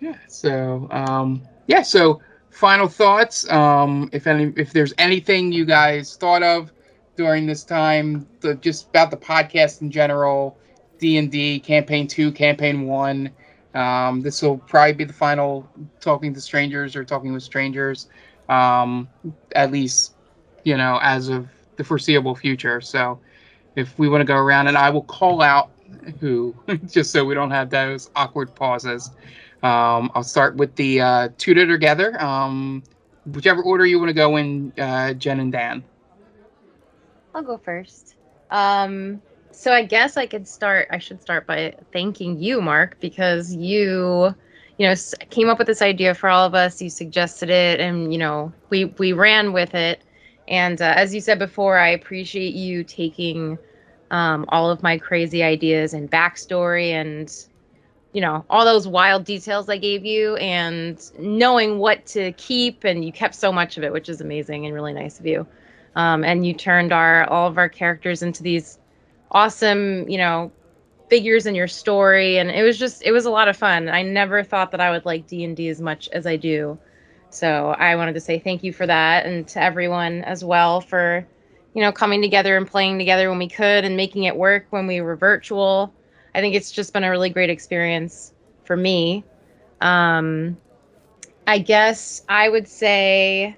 yeah 0.00 0.16
so 0.28 0.88
um 0.90 1.42
yeah 1.66 1.82
so 1.82 2.20
final 2.50 2.88
thoughts 2.88 3.48
um 3.50 4.08
if 4.12 4.26
any 4.26 4.52
if 4.56 4.72
there's 4.72 4.92
anything 4.98 5.52
you 5.52 5.64
guys 5.64 6.16
thought 6.16 6.42
of 6.42 6.72
during 7.16 7.46
this 7.46 7.64
time 7.64 8.26
the, 8.40 8.54
just 8.56 8.88
about 8.88 9.10
the 9.10 9.16
podcast 9.16 9.82
in 9.82 9.90
general 9.90 10.56
d&d 10.98 11.60
campaign 11.60 12.06
2 12.06 12.32
campaign 12.32 12.86
1 12.86 13.30
um 13.74 14.20
this 14.20 14.42
will 14.42 14.58
probably 14.58 14.92
be 14.92 15.04
the 15.04 15.12
final 15.12 15.68
talking 16.00 16.34
to 16.34 16.40
strangers 16.40 16.96
or 16.96 17.04
talking 17.04 17.32
with 17.32 17.42
strangers 17.42 18.08
um 18.50 19.08
at 19.54 19.70
least 19.70 20.14
you 20.64 20.76
know 20.76 20.98
as 21.02 21.28
of 21.28 21.48
the 21.76 21.84
foreseeable 21.84 22.34
future 22.34 22.80
so 22.80 23.18
if 23.76 23.98
we 23.98 24.08
want 24.08 24.20
to 24.20 24.26
go 24.26 24.36
around 24.36 24.66
and 24.66 24.76
i 24.76 24.90
will 24.90 25.04
call 25.04 25.40
out 25.42 25.70
who 26.20 26.54
just 26.86 27.12
so 27.12 27.24
we 27.24 27.34
don't 27.34 27.50
have 27.50 27.70
those 27.70 28.10
awkward 28.16 28.54
pauses 28.54 29.10
um, 29.62 30.10
I'll 30.14 30.24
start 30.24 30.56
with 30.56 30.74
the 30.76 31.00
uh, 31.00 31.28
two 31.36 31.54
together. 31.54 32.20
Um, 32.20 32.82
whichever 33.26 33.62
order 33.62 33.84
you 33.84 33.98
want 33.98 34.08
to 34.08 34.14
go 34.14 34.36
in, 34.36 34.72
uh, 34.78 35.12
Jen 35.14 35.40
and 35.40 35.52
Dan. 35.52 35.84
I'll 37.34 37.42
go 37.42 37.58
first. 37.58 38.14
Um, 38.50 39.20
so 39.52 39.72
I 39.72 39.84
guess 39.84 40.16
I 40.16 40.26
could 40.26 40.48
start. 40.48 40.88
I 40.90 40.98
should 40.98 41.20
start 41.20 41.46
by 41.46 41.74
thanking 41.92 42.42
you, 42.42 42.62
Mark, 42.62 42.98
because 43.00 43.54
you, 43.54 44.34
you 44.80 44.86
know, 44.86 44.94
came 45.28 45.50
up 45.50 45.58
with 45.58 45.66
this 45.66 45.82
idea 45.82 46.14
for 46.14 46.30
all 46.30 46.46
of 46.46 46.54
us. 46.54 46.80
You 46.80 46.88
suggested 46.88 47.50
it, 47.50 47.80
and 47.80 48.10
you 48.14 48.18
know, 48.18 48.50
we 48.70 48.86
we 48.86 49.12
ran 49.12 49.52
with 49.52 49.74
it. 49.74 50.00
And 50.48 50.80
uh, 50.80 50.94
as 50.96 51.14
you 51.14 51.20
said 51.20 51.38
before, 51.38 51.76
I 51.76 51.88
appreciate 51.88 52.54
you 52.54 52.82
taking 52.82 53.58
um, 54.10 54.46
all 54.48 54.70
of 54.70 54.82
my 54.82 54.96
crazy 54.96 55.42
ideas 55.42 55.92
and 55.92 56.10
backstory 56.10 56.92
and 56.92 57.30
you 58.14 58.22
know 58.22 58.42
all 58.48 58.64
those 58.64 58.88
wild 58.88 59.26
details 59.26 59.68
I 59.68 59.76
gave 59.76 60.06
you 60.06 60.36
and 60.36 60.98
knowing 61.18 61.78
what 61.78 62.06
to 62.06 62.32
keep 62.32 62.82
and 62.84 63.04
you 63.04 63.12
kept 63.12 63.34
so 63.34 63.52
much 63.52 63.76
of 63.76 63.84
it, 63.84 63.92
which 63.92 64.08
is 64.08 64.22
amazing 64.22 64.64
and 64.64 64.74
really 64.74 64.94
nice 64.94 65.20
of 65.20 65.26
you. 65.26 65.46
Um, 65.94 66.24
and 66.24 66.46
you 66.46 66.54
turned 66.54 66.90
our 66.90 67.28
all 67.28 67.48
of 67.48 67.58
our 67.58 67.68
characters 67.68 68.22
into 68.22 68.42
these 68.42 68.78
awesome, 69.30 70.08
you 70.08 70.16
know, 70.16 70.50
figures 71.10 71.44
in 71.44 71.54
your 71.54 71.68
story 71.68 72.38
and 72.38 72.50
it 72.50 72.62
was 72.62 72.78
just 72.78 73.02
it 73.02 73.12
was 73.12 73.26
a 73.26 73.30
lot 73.30 73.48
of 73.48 73.56
fun. 73.56 73.88
I 73.88 74.02
never 74.02 74.42
thought 74.44 74.70
that 74.70 74.80
I 74.80 74.90
would 74.90 75.04
like 75.04 75.26
D&D 75.26 75.68
as 75.68 75.80
much 75.80 76.08
as 76.10 76.26
I 76.26 76.36
do. 76.36 76.78
So 77.30 77.74
I 77.78 77.96
wanted 77.96 78.14
to 78.14 78.20
say 78.20 78.38
thank 78.38 78.62
you 78.62 78.72
for 78.72 78.86
that 78.86 79.26
and 79.26 79.46
to 79.48 79.62
everyone 79.62 80.22
as 80.24 80.44
well 80.44 80.80
for 80.80 81.26
you 81.74 81.82
know 81.82 81.92
coming 81.92 82.22
together 82.22 82.56
and 82.56 82.66
playing 82.66 82.98
together 82.98 83.28
when 83.28 83.38
we 83.38 83.48
could 83.48 83.84
and 83.84 83.96
making 83.96 84.24
it 84.24 84.36
work 84.36 84.66
when 84.70 84.86
we 84.86 85.00
were 85.00 85.16
virtual. 85.16 85.92
I 86.34 86.40
think 86.40 86.54
it's 86.54 86.70
just 86.70 86.92
been 86.92 87.04
a 87.04 87.10
really 87.10 87.30
great 87.30 87.50
experience 87.50 88.32
for 88.64 88.76
me. 88.76 89.24
Um 89.80 90.56
I 91.46 91.58
guess 91.58 92.22
I 92.28 92.48
would 92.48 92.68
say 92.68 93.56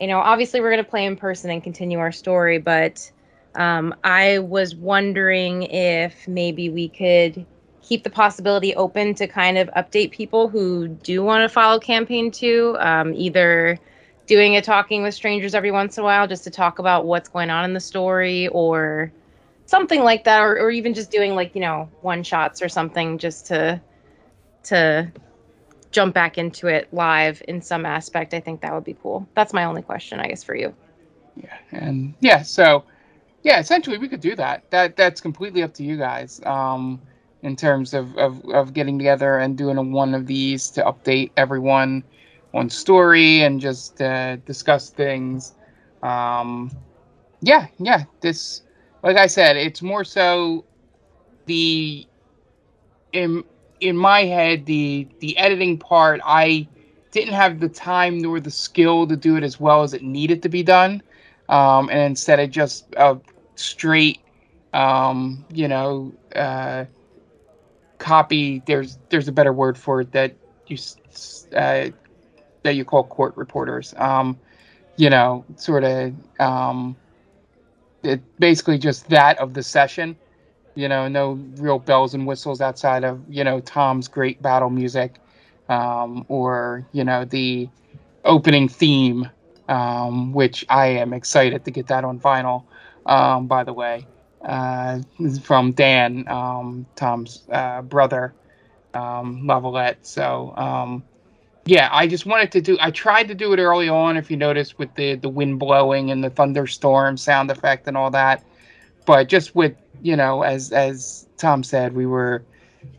you 0.00 0.06
know, 0.08 0.18
obviously 0.18 0.60
we're 0.60 0.70
going 0.70 0.84
to 0.84 0.90
play 0.90 1.04
in 1.04 1.16
person 1.16 1.50
and 1.50 1.62
continue 1.62 1.98
our 1.98 2.12
story, 2.12 2.58
but 2.58 3.10
um, 3.54 3.94
I 4.04 4.38
was 4.38 4.74
wondering 4.74 5.64
if 5.64 6.26
maybe 6.26 6.68
we 6.70 6.88
could 6.88 7.44
keep 7.82 8.02
the 8.02 8.10
possibility 8.10 8.74
open 8.74 9.14
to 9.14 9.26
kind 9.26 9.58
of 9.58 9.68
update 9.76 10.10
people 10.10 10.48
who 10.48 10.88
do 10.88 11.22
want 11.22 11.42
to 11.42 11.48
follow 11.48 11.78
campaign 11.78 12.30
two, 12.30 12.76
um, 12.80 13.12
either 13.14 13.78
doing 14.26 14.56
a 14.56 14.62
talking 14.62 15.02
with 15.02 15.14
strangers 15.14 15.54
every 15.54 15.70
once 15.70 15.98
in 15.98 16.02
a 16.02 16.04
while 16.04 16.26
just 16.26 16.44
to 16.44 16.50
talk 16.50 16.78
about 16.78 17.04
what's 17.04 17.28
going 17.28 17.50
on 17.50 17.64
in 17.64 17.74
the 17.74 17.80
story 17.80 18.48
or 18.48 19.12
something 19.66 20.02
like 20.02 20.24
that, 20.24 20.40
or, 20.40 20.58
or 20.58 20.70
even 20.70 20.94
just 20.94 21.10
doing 21.10 21.34
like, 21.34 21.54
you 21.54 21.60
know, 21.60 21.88
one 22.00 22.22
shots 22.22 22.62
or 22.62 22.68
something 22.68 23.18
just 23.18 23.46
to 23.46 23.80
to 24.64 25.12
jump 25.90 26.14
back 26.14 26.38
into 26.38 26.66
it 26.68 26.88
live 26.92 27.42
in 27.46 27.60
some 27.60 27.84
aspect. 27.84 28.32
I 28.32 28.40
think 28.40 28.62
that 28.62 28.72
would 28.74 28.84
be 28.84 28.96
cool. 29.02 29.28
That's 29.34 29.52
my 29.52 29.64
only 29.64 29.82
question, 29.82 30.20
I 30.20 30.28
guess, 30.28 30.42
for 30.42 30.56
you. 30.56 30.74
Yeah, 31.36 31.56
and 31.70 32.14
yeah, 32.20 32.42
so 32.42 32.84
yeah, 33.44 33.60
essentially 33.60 33.98
we 33.98 34.08
could 34.08 34.20
do 34.20 34.34
that. 34.34 34.68
That 34.70 34.96
that's 34.96 35.20
completely 35.20 35.62
up 35.62 35.72
to 35.74 35.84
you 35.84 35.96
guys. 35.96 36.40
Um, 36.44 37.00
in 37.44 37.54
terms 37.54 37.92
of, 37.92 38.16
of, 38.16 38.42
of 38.46 38.72
getting 38.72 38.98
together 38.98 39.38
and 39.38 39.56
doing 39.56 39.76
a 39.76 39.82
one 39.82 40.14
of 40.14 40.26
these 40.26 40.70
to 40.70 40.82
update 40.82 41.30
everyone 41.36 42.02
on 42.54 42.70
story 42.70 43.42
and 43.42 43.60
just 43.60 44.00
uh, 44.00 44.36
discuss 44.36 44.88
things. 44.88 45.54
Um, 46.02 46.70
yeah, 47.42 47.66
yeah. 47.78 48.04
This, 48.22 48.62
like 49.02 49.18
I 49.18 49.26
said, 49.26 49.58
it's 49.58 49.82
more 49.82 50.04
so 50.04 50.64
the 51.44 52.06
in 53.12 53.44
in 53.80 53.96
my 53.96 54.24
head 54.24 54.64
the 54.64 55.06
the 55.20 55.36
editing 55.36 55.76
part. 55.78 56.20
I 56.24 56.66
didn't 57.10 57.34
have 57.34 57.60
the 57.60 57.68
time 57.68 58.18
nor 58.18 58.40
the 58.40 58.50
skill 58.50 59.06
to 59.06 59.16
do 59.16 59.36
it 59.36 59.44
as 59.44 59.60
well 59.60 59.82
as 59.82 59.92
it 59.92 60.02
needed 60.02 60.42
to 60.44 60.48
be 60.48 60.62
done. 60.62 61.02
Um, 61.50 61.90
and 61.90 62.00
instead 62.00 62.40
of 62.40 62.50
just 62.50 62.86
a 62.96 63.18
straight, 63.56 64.20
um, 64.72 65.44
you 65.52 65.68
know, 65.68 66.12
uh, 66.34 66.84
copy. 67.98 68.62
There's 68.66 68.98
there's 69.10 69.28
a 69.28 69.32
better 69.32 69.52
word 69.52 69.78
for 69.78 70.00
it 70.00 70.12
that 70.12 70.34
you 70.66 70.76
uh, 71.56 71.88
that 72.62 72.74
you 72.74 72.84
call 72.84 73.04
court 73.04 73.36
reporters. 73.36 73.94
Um, 73.96 74.38
you 74.96 75.10
know, 75.10 75.44
sort 75.56 75.84
of 75.84 76.12
um, 76.40 76.96
it 78.02 78.20
basically 78.38 78.78
just 78.78 79.08
that 79.08 79.38
of 79.38 79.54
the 79.54 79.62
session. 79.62 80.16
You 80.74 80.88
know, 80.88 81.08
no 81.08 81.32
real 81.56 81.78
bells 81.78 82.14
and 82.14 82.26
whistles 82.26 82.60
outside 82.60 83.04
of 83.04 83.20
you 83.28 83.44
know 83.44 83.60
Tom's 83.60 84.08
great 84.08 84.42
battle 84.42 84.70
music, 84.70 85.20
um, 85.68 86.24
or 86.28 86.86
you 86.92 87.04
know 87.04 87.24
the 87.24 87.68
opening 88.24 88.68
theme, 88.68 89.28
um, 89.68 90.32
which 90.32 90.64
I 90.68 90.86
am 90.86 91.12
excited 91.12 91.64
to 91.64 91.70
get 91.70 91.86
that 91.88 92.04
on 92.04 92.18
vinyl. 92.20 92.64
Um, 93.06 93.46
by 93.46 93.64
the 93.64 93.72
way, 93.72 94.06
uh, 94.44 95.00
from 95.42 95.72
Dan, 95.72 96.26
um, 96.28 96.86
Tom's 96.96 97.42
uh, 97.50 97.82
brother, 97.82 98.34
um, 98.94 99.42
Lavalette. 99.44 99.96
So 100.02 100.54
um, 100.56 101.02
yeah, 101.66 101.88
I 101.92 102.06
just 102.06 102.26
wanted 102.26 102.52
to 102.52 102.60
do. 102.60 102.76
I 102.80 102.90
tried 102.90 103.28
to 103.28 103.34
do 103.34 103.52
it 103.52 103.58
early 103.58 103.88
on, 103.88 104.16
if 104.16 104.30
you 104.30 104.36
notice, 104.36 104.76
with 104.76 104.94
the 104.94 105.14
the 105.16 105.28
wind 105.28 105.58
blowing 105.58 106.10
and 106.10 106.22
the 106.22 106.30
thunderstorm 106.30 107.16
sound 107.16 107.50
effect 107.50 107.88
and 107.88 107.96
all 107.96 108.10
that. 108.10 108.44
But 109.06 109.28
just 109.28 109.54
with 109.54 109.74
you 110.02 110.16
know, 110.16 110.42
as 110.42 110.72
as 110.72 111.26
Tom 111.38 111.62
said, 111.62 111.94
we 111.94 112.06
were 112.06 112.44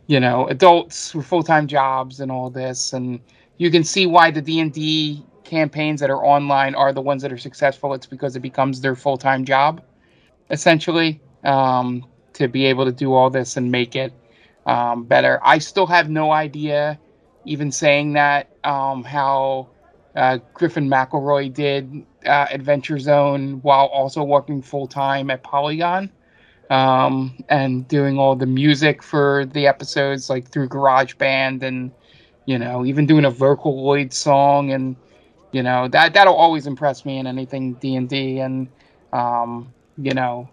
you 0.08 0.18
know 0.18 0.48
adults 0.48 1.14
with 1.14 1.26
full 1.26 1.44
time 1.44 1.68
jobs 1.68 2.20
and 2.20 2.32
all 2.32 2.50
this, 2.50 2.92
and 2.92 3.20
you 3.58 3.70
can 3.70 3.84
see 3.84 4.06
why 4.06 4.32
the 4.32 4.42
D 4.42 4.58
and 4.58 4.72
D 4.72 5.24
campaigns 5.44 6.00
that 6.00 6.10
are 6.10 6.24
online 6.24 6.74
are 6.74 6.92
the 6.92 7.00
ones 7.00 7.22
that 7.22 7.32
are 7.32 7.38
successful. 7.38 7.94
It's 7.94 8.06
because 8.06 8.34
it 8.34 8.40
becomes 8.40 8.80
their 8.80 8.96
full 8.96 9.16
time 9.16 9.44
job, 9.44 9.80
essentially, 10.50 11.20
um, 11.44 12.04
to 12.34 12.48
be 12.48 12.66
able 12.66 12.84
to 12.84 12.92
do 12.92 13.14
all 13.14 13.30
this 13.30 13.56
and 13.56 13.70
make 13.70 13.96
it 13.96 14.12
um, 14.66 15.04
better. 15.04 15.40
I 15.42 15.58
still 15.58 15.86
have 15.86 16.10
no 16.10 16.32
idea, 16.32 16.98
even 17.44 17.70
saying 17.72 18.12
that, 18.14 18.50
um, 18.64 19.04
how 19.04 19.68
uh, 20.16 20.38
Griffin 20.54 20.88
McElroy 20.88 21.52
did 21.52 22.04
uh, 22.24 22.46
Adventure 22.50 22.98
Zone 22.98 23.60
while 23.62 23.86
also 23.86 24.22
working 24.22 24.62
full 24.62 24.86
time 24.86 25.30
at 25.30 25.42
Polygon 25.42 26.10
um, 26.70 27.36
and 27.48 27.86
doing 27.88 28.18
all 28.18 28.34
the 28.34 28.46
music 28.46 29.02
for 29.02 29.44
the 29.52 29.66
episodes, 29.66 30.28
like 30.28 30.48
through 30.48 30.68
GarageBand 30.68 31.62
and 31.62 31.92
you 32.46 32.58
know 32.58 32.84
even 32.84 33.06
doing 33.06 33.24
a 33.24 33.30
Vocaloid 33.30 34.12
song 34.12 34.72
and 34.72 34.96
you 35.52 35.62
know 35.62 35.88
that 35.88 36.14
that'll 36.14 36.34
always 36.34 36.66
impress 36.66 37.04
me 37.04 37.18
in 37.18 37.26
anything 37.26 37.74
D 37.74 37.96
and 37.96 38.08
D 38.08 38.38
and 38.38 38.68
um, 39.12 39.72
you 39.96 40.14
know 40.14 40.48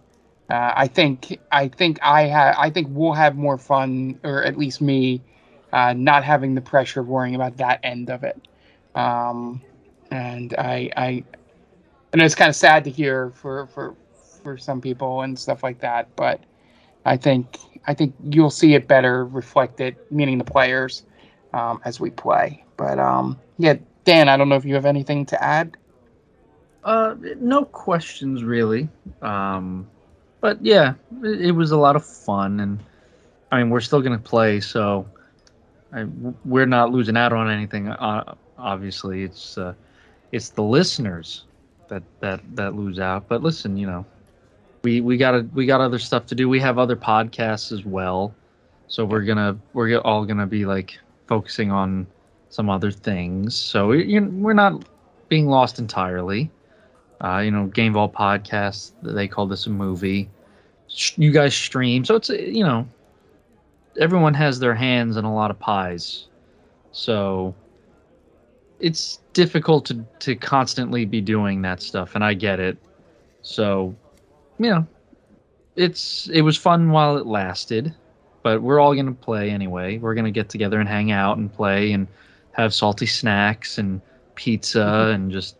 uh, 0.49 0.73
I 0.75 0.87
think 0.87 1.39
I 1.51 1.67
think 1.69 1.99
I 2.01 2.29
ha- 2.29 2.55
I 2.57 2.69
think 2.69 2.87
we'll 2.91 3.13
have 3.13 3.35
more 3.35 3.57
fun 3.57 4.19
or 4.23 4.43
at 4.43 4.57
least 4.57 4.81
me 4.81 5.21
uh, 5.71 5.93
not 5.93 6.23
having 6.23 6.53
the 6.55 6.61
pressure 6.61 7.01
of 7.01 7.07
worrying 7.07 7.35
about 7.35 7.57
that 7.57 7.79
end 7.83 8.09
of 8.09 8.23
it. 8.23 8.39
Um, 8.95 9.61
and 10.11 10.53
I 10.57 10.91
I 10.95 11.23
and 12.13 12.21
it's 12.21 12.35
kind 12.35 12.49
of 12.49 12.55
sad 12.55 12.83
to 12.85 12.91
hear 12.91 13.31
for 13.31 13.67
for 13.67 13.95
for 14.43 14.57
some 14.57 14.81
people 14.81 15.21
and 15.21 15.37
stuff 15.39 15.63
like 15.63 15.79
that 15.79 16.07
but 16.15 16.41
I 17.05 17.17
think 17.17 17.57
I 17.87 17.93
think 17.93 18.15
you'll 18.29 18.49
see 18.49 18.75
it 18.75 18.87
better 18.87 19.25
reflected 19.25 19.97
meaning 20.11 20.37
the 20.37 20.43
players 20.45 21.03
um, 21.53 21.81
as 21.85 21.99
we 21.99 22.09
play. 22.11 22.63
But 22.77 22.99
um, 22.99 23.39
yeah 23.57 23.75
Dan 24.05 24.29
I 24.29 24.37
don't 24.37 24.49
know 24.49 24.55
if 24.55 24.65
you 24.65 24.75
have 24.75 24.85
anything 24.85 25.25
to 25.27 25.43
add 25.43 25.77
Uh, 26.83 27.15
no 27.39 27.63
questions 27.65 28.43
really. 28.43 28.89
Um, 29.21 29.87
but 30.41 30.63
yeah, 30.63 30.95
it, 31.23 31.41
it 31.41 31.51
was 31.51 31.71
a 31.71 31.77
lot 31.77 31.95
of 31.95 32.05
fun, 32.05 32.59
and 32.59 32.79
I 33.51 33.59
mean, 33.59 33.69
we're 33.69 33.79
still 33.79 34.01
gonna 34.01 34.17
play, 34.17 34.59
so 34.59 35.07
I, 35.93 36.05
we're 36.43 36.65
not 36.65 36.91
losing 36.91 37.15
out 37.15 37.31
on 37.31 37.49
anything. 37.49 37.87
Uh, 37.87 38.35
obviously, 38.57 39.23
it's 39.23 39.57
uh, 39.57 39.73
it's 40.31 40.49
the 40.49 40.63
listeners 40.63 41.45
that 41.87 42.03
that 42.19 42.41
that 42.55 42.75
lose 42.75 42.99
out. 42.99 43.27
But 43.29 43.41
listen, 43.41 43.77
you 43.77 43.87
know, 43.87 44.05
we 44.83 44.99
we 44.99 45.15
got 45.15 45.53
we 45.53 45.65
got 45.65 45.79
other 45.79 45.99
stuff 45.99 46.25
to 46.27 46.35
do. 46.35 46.49
We 46.49 46.59
have 46.59 46.77
other 46.77 46.97
podcasts 46.97 47.71
as 47.71 47.85
well, 47.85 48.35
so 48.87 49.05
we're 49.05 49.21
gonna 49.23 49.57
we're 49.73 49.97
all 49.99 50.25
gonna 50.25 50.47
be 50.47 50.65
like 50.65 50.99
focusing 51.27 51.71
on 51.71 52.05
some 52.49 52.69
other 52.69 52.91
things. 52.91 53.55
So 53.55 53.87
we're 53.87 54.53
not 54.53 54.83
being 55.29 55.47
lost 55.47 55.79
entirely. 55.79 56.51
Uh, 57.23 57.39
you 57.39 57.51
know, 57.51 57.67
Game 57.67 57.93
Vault 57.93 58.13
podcast. 58.13 58.91
They 59.01 59.27
call 59.27 59.47
this 59.47 59.65
a 59.65 59.69
movie. 59.69 60.29
You 61.15 61.31
guys 61.31 61.55
stream, 61.55 62.03
so 62.05 62.15
it's 62.15 62.29
you 62.29 62.63
know, 62.63 62.87
everyone 63.99 64.33
has 64.33 64.59
their 64.59 64.75
hands 64.75 65.17
in 65.17 65.25
a 65.25 65.33
lot 65.33 65.49
of 65.49 65.57
pies, 65.57 66.27
so 66.91 67.55
it's 68.79 69.19
difficult 69.31 69.85
to 69.85 70.05
to 70.19 70.35
constantly 70.35 71.05
be 71.05 71.21
doing 71.21 71.61
that 71.61 71.81
stuff, 71.81 72.15
and 72.15 72.23
I 72.23 72.33
get 72.33 72.59
it. 72.59 72.77
So, 73.41 73.95
you 74.59 74.69
know, 74.69 74.87
it's 75.75 76.27
it 76.29 76.41
was 76.41 76.57
fun 76.57 76.91
while 76.91 77.17
it 77.17 77.25
lasted, 77.25 77.95
but 78.43 78.61
we're 78.61 78.79
all 78.79 78.93
gonna 78.93 79.13
play 79.13 79.49
anyway. 79.49 79.97
We're 79.97 80.13
gonna 80.13 80.31
get 80.31 80.49
together 80.49 80.79
and 80.79 80.89
hang 80.89 81.11
out 81.11 81.37
and 81.37 81.51
play 81.51 81.93
and 81.93 82.07
have 82.51 82.73
salty 82.73 83.05
snacks 83.05 83.77
and 83.77 84.01
pizza 84.35 85.11
and 85.13 85.31
just 85.31 85.55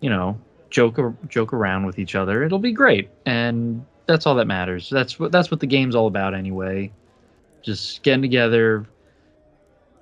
you 0.00 0.10
know 0.10 0.38
joke 0.76 1.00
joke 1.26 1.54
around 1.54 1.86
with 1.86 1.98
each 1.98 2.14
other. 2.14 2.44
It'll 2.44 2.58
be 2.58 2.72
great, 2.72 3.08
and 3.24 3.82
that's 4.04 4.26
all 4.26 4.34
that 4.34 4.46
matters. 4.46 4.90
That's 4.90 5.18
what 5.18 5.32
that's 5.32 5.50
what 5.50 5.60
the 5.60 5.66
game's 5.66 5.94
all 5.94 6.06
about 6.06 6.34
anyway. 6.34 6.92
Just 7.62 8.02
getting 8.02 8.20
together, 8.20 8.84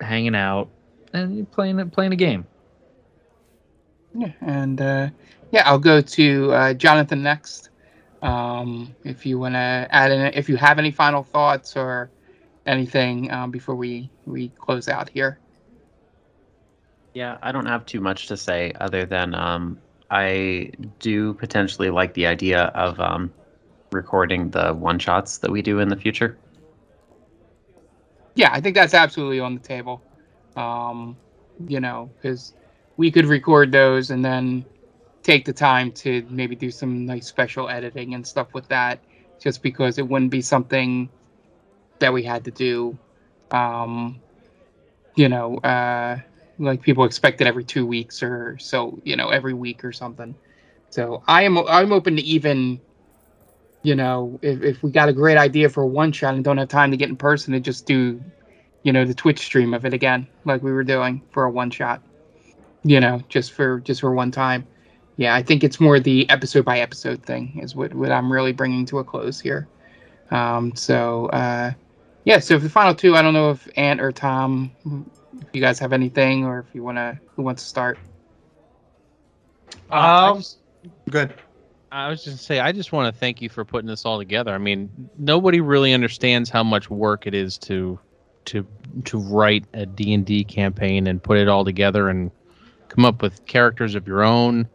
hanging 0.00 0.34
out, 0.34 0.68
and 1.12 1.48
playing 1.52 1.88
playing 1.90 2.12
a 2.12 2.16
game. 2.16 2.44
Yeah, 4.16 4.32
and 4.40 4.80
uh, 4.80 5.10
yeah, 5.52 5.62
I'll 5.64 5.78
go 5.78 6.00
to 6.00 6.52
uh, 6.52 6.74
Jonathan 6.74 7.22
next. 7.22 7.70
Um, 8.20 8.96
if 9.04 9.24
you 9.24 9.38
want 9.38 9.54
to 9.54 9.86
add 9.90 10.10
in, 10.10 10.20
if 10.34 10.48
you 10.48 10.56
have 10.56 10.80
any 10.80 10.90
final 10.90 11.22
thoughts 11.22 11.76
or 11.76 12.10
anything 12.66 13.30
um, 13.30 13.52
before 13.52 13.76
we 13.76 14.10
we 14.26 14.48
close 14.58 14.88
out 14.88 15.08
here. 15.08 15.38
Yeah, 17.12 17.38
I 17.42 17.52
don't 17.52 17.66
have 17.66 17.86
too 17.86 18.00
much 18.00 18.26
to 18.26 18.36
say 18.36 18.72
other 18.80 19.06
than 19.06 19.36
um, 19.36 19.78
I 20.14 20.70
do 21.00 21.34
potentially 21.34 21.90
like 21.90 22.14
the 22.14 22.28
idea 22.28 22.66
of 22.76 23.00
um, 23.00 23.32
recording 23.90 24.48
the 24.50 24.72
one 24.72 25.00
shots 25.00 25.38
that 25.38 25.50
we 25.50 25.60
do 25.60 25.80
in 25.80 25.88
the 25.88 25.96
future. 25.96 26.38
Yeah, 28.36 28.50
I 28.52 28.60
think 28.60 28.76
that's 28.76 28.94
absolutely 28.94 29.40
on 29.40 29.54
the 29.54 29.60
table. 29.60 30.00
Um, 30.54 31.16
you 31.66 31.80
know, 31.80 32.10
because 32.14 32.54
we 32.96 33.10
could 33.10 33.26
record 33.26 33.72
those 33.72 34.10
and 34.10 34.24
then 34.24 34.64
take 35.24 35.44
the 35.44 35.52
time 35.52 35.90
to 35.90 36.24
maybe 36.30 36.54
do 36.54 36.70
some 36.70 37.04
nice 37.04 37.26
special 37.26 37.68
editing 37.68 38.14
and 38.14 38.24
stuff 38.24 38.54
with 38.54 38.68
that, 38.68 39.00
just 39.40 39.62
because 39.62 39.98
it 39.98 40.06
wouldn't 40.06 40.30
be 40.30 40.42
something 40.42 41.08
that 41.98 42.12
we 42.12 42.22
had 42.22 42.44
to 42.44 42.52
do. 42.52 42.96
Um, 43.50 44.20
you 45.16 45.28
know, 45.28 45.58
uh, 45.58 46.18
like 46.58 46.82
people 46.82 47.04
expect 47.04 47.40
it 47.40 47.46
every 47.46 47.64
two 47.64 47.86
weeks 47.86 48.22
or 48.22 48.56
so. 48.58 49.00
You 49.04 49.16
know, 49.16 49.28
every 49.28 49.54
week 49.54 49.84
or 49.84 49.92
something. 49.92 50.34
So 50.90 51.22
I 51.26 51.42
am 51.42 51.58
I'm 51.58 51.92
open 51.92 52.16
to 52.16 52.22
even 52.22 52.80
you 53.84 53.94
know, 53.94 54.38
if, 54.42 54.62
if 54.62 54.82
we 54.82 54.90
got 54.90 55.08
a 55.08 55.12
great 55.12 55.36
idea 55.36 55.68
for 55.68 55.86
one 55.86 56.10
shot 56.10 56.34
and 56.34 56.42
don't 56.42 56.56
have 56.56 56.68
time 56.68 56.90
to 56.90 56.96
get 56.96 57.10
in 57.10 57.16
person 57.16 57.52
to 57.52 57.60
just 57.60 57.86
do, 57.86 58.20
you 58.82 58.92
know, 58.92 59.04
the 59.04 59.14
Twitch 59.14 59.38
stream 59.40 59.74
of 59.74 59.84
it 59.84 59.92
again, 59.92 60.26
like 60.46 60.62
we 60.62 60.72
were 60.72 60.82
doing 60.82 61.22
for 61.30 61.44
a 61.44 61.50
one 61.50 61.70
shot, 61.70 62.02
you 62.82 62.98
know, 62.98 63.20
just 63.28 63.52
for 63.52 63.80
just 63.80 64.00
for 64.00 64.12
one 64.12 64.32
time. 64.32 64.66
Yeah, 65.16 65.34
I 65.34 65.42
think 65.42 65.62
it's 65.62 65.78
more 65.78 66.00
the 66.00 66.28
episode 66.30 66.64
by 66.64 66.80
episode 66.80 67.22
thing 67.22 67.60
is 67.62 67.76
what, 67.76 67.94
what 67.94 68.10
I'm 68.10 68.32
really 68.32 68.52
bringing 68.52 68.84
to 68.86 68.98
a 68.98 69.04
close 69.04 69.38
here. 69.38 69.68
Um, 70.30 70.74
so, 70.74 71.26
uh, 71.26 71.72
yeah, 72.24 72.38
so 72.38 72.58
for 72.58 72.64
the 72.64 72.70
final 72.70 72.94
two, 72.94 73.14
I 73.14 73.22
don't 73.22 73.34
know 73.34 73.50
if 73.50 73.68
Ant 73.76 74.00
or 74.00 74.10
Tom, 74.10 74.72
if 75.40 75.48
you 75.52 75.60
guys 75.60 75.78
have 75.78 75.92
anything 75.92 76.44
or 76.44 76.60
if 76.60 76.74
you 76.74 76.82
want 76.82 76.98
to, 76.98 77.18
who 77.36 77.42
wants 77.42 77.62
to 77.62 77.68
start? 77.68 77.98
Uh, 79.90 80.30
Um, 80.32 80.38
just- 80.38 80.58
Good. 81.10 81.34
I 81.92 82.08
was 82.08 82.24
just 82.24 82.26
gonna 82.26 82.38
say, 82.38 82.60
I 82.60 82.72
just 82.72 82.92
want 82.92 83.12
to 83.12 83.18
thank 83.18 83.40
you 83.40 83.48
for 83.48 83.64
putting 83.64 83.86
this 83.86 84.04
all 84.04 84.18
together. 84.18 84.52
I 84.52 84.58
mean, 84.58 84.90
nobody 85.16 85.60
really 85.60 85.92
understands 85.92 86.50
how 86.50 86.64
much 86.64 86.90
work 86.90 87.26
it 87.26 87.34
is 87.34 87.56
to 87.58 87.98
to 88.46 88.66
to 89.04 89.18
write 89.18 89.64
a 89.74 89.86
D 89.86 90.12
and 90.12 90.26
D 90.26 90.44
campaign 90.44 91.06
and 91.06 91.22
put 91.22 91.38
it 91.38 91.48
all 91.48 91.64
together 91.64 92.08
and 92.08 92.30
come 92.88 93.04
up 93.04 93.22
with 93.22 93.46
characters 93.46 93.94
of 93.94 94.06
your 94.08 94.22
own. 94.24 94.68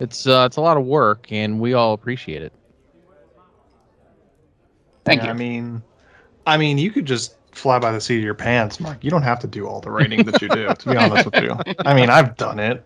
It's 0.00 0.26
uh, 0.26 0.44
it's 0.46 0.56
a 0.56 0.60
lot 0.60 0.76
of 0.76 0.84
work, 0.84 1.26
and 1.32 1.58
we 1.60 1.74
all 1.74 1.92
appreciate 1.92 2.42
it. 2.42 2.52
Thank 5.04 5.22
Yeah, 5.22 5.26
you. 5.26 5.30
I 5.32 5.34
mean, 5.34 5.82
I 6.46 6.56
mean, 6.56 6.78
you 6.78 6.90
could 6.92 7.04
just 7.04 7.34
fly 7.58 7.78
by 7.78 7.92
the 7.92 8.00
seat 8.00 8.18
of 8.18 8.24
your 8.24 8.34
pants, 8.34 8.80
Mark. 8.80 9.02
You 9.02 9.10
don't 9.10 9.22
have 9.22 9.40
to 9.40 9.46
do 9.46 9.66
all 9.66 9.80
the 9.80 9.90
writing 9.90 10.24
that 10.24 10.40
you 10.40 10.48
do. 10.48 10.72
to 10.72 10.90
be 10.90 10.96
honest 10.96 11.24
with 11.24 11.42
you, 11.42 11.56
I 11.80 11.94
mean, 11.94 12.10
I've 12.10 12.36
done 12.36 12.58
it, 12.58 12.84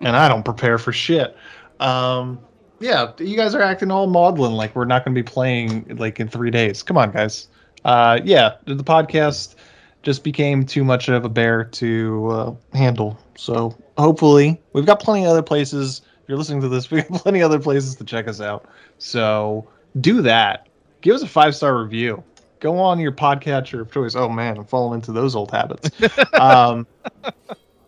and 0.00 0.16
I 0.16 0.28
don't 0.28 0.44
prepare 0.44 0.78
for 0.78 0.92
shit. 0.92 1.36
Um, 1.80 2.40
yeah, 2.80 3.12
you 3.18 3.36
guys 3.36 3.54
are 3.54 3.62
acting 3.62 3.90
all 3.90 4.06
maudlin 4.06 4.52
like 4.52 4.74
we're 4.74 4.84
not 4.84 5.04
going 5.04 5.14
to 5.14 5.22
be 5.22 5.24
playing 5.24 5.96
like 5.98 6.18
in 6.18 6.28
three 6.28 6.50
days. 6.50 6.82
Come 6.82 6.98
on, 6.98 7.12
guys. 7.12 7.48
Uh, 7.84 8.20
yeah, 8.24 8.56
the 8.64 8.84
podcast 8.84 9.54
just 10.02 10.24
became 10.24 10.66
too 10.66 10.84
much 10.84 11.08
of 11.08 11.24
a 11.24 11.28
bear 11.28 11.64
to 11.64 12.28
uh, 12.28 12.54
handle. 12.76 13.18
So 13.36 13.76
hopefully, 13.96 14.60
we've 14.72 14.86
got 14.86 15.00
plenty 15.00 15.24
of 15.24 15.30
other 15.30 15.42
places. 15.42 16.02
If 16.22 16.28
you're 16.28 16.38
listening 16.38 16.60
to 16.62 16.68
this, 16.68 16.90
we 16.90 17.02
got 17.02 17.22
plenty 17.22 17.40
of 17.40 17.50
other 17.50 17.60
places 17.60 17.94
to 17.96 18.04
check 18.04 18.28
us 18.28 18.40
out. 18.40 18.66
So 18.98 19.68
do 20.00 20.22
that. 20.22 20.68
Give 21.00 21.14
us 21.14 21.22
a 21.22 21.28
five 21.28 21.54
star 21.54 21.80
review. 21.80 22.22
Go 22.62 22.78
on 22.78 23.00
your 23.00 23.10
podcatcher 23.10 23.80
of 23.80 23.90
choice. 23.90 24.14
Oh 24.14 24.28
man, 24.28 24.56
I'm 24.56 24.64
falling 24.64 25.00
into 25.00 25.10
those 25.10 25.34
old 25.34 25.50
habits. 25.50 25.90
um, 26.34 26.86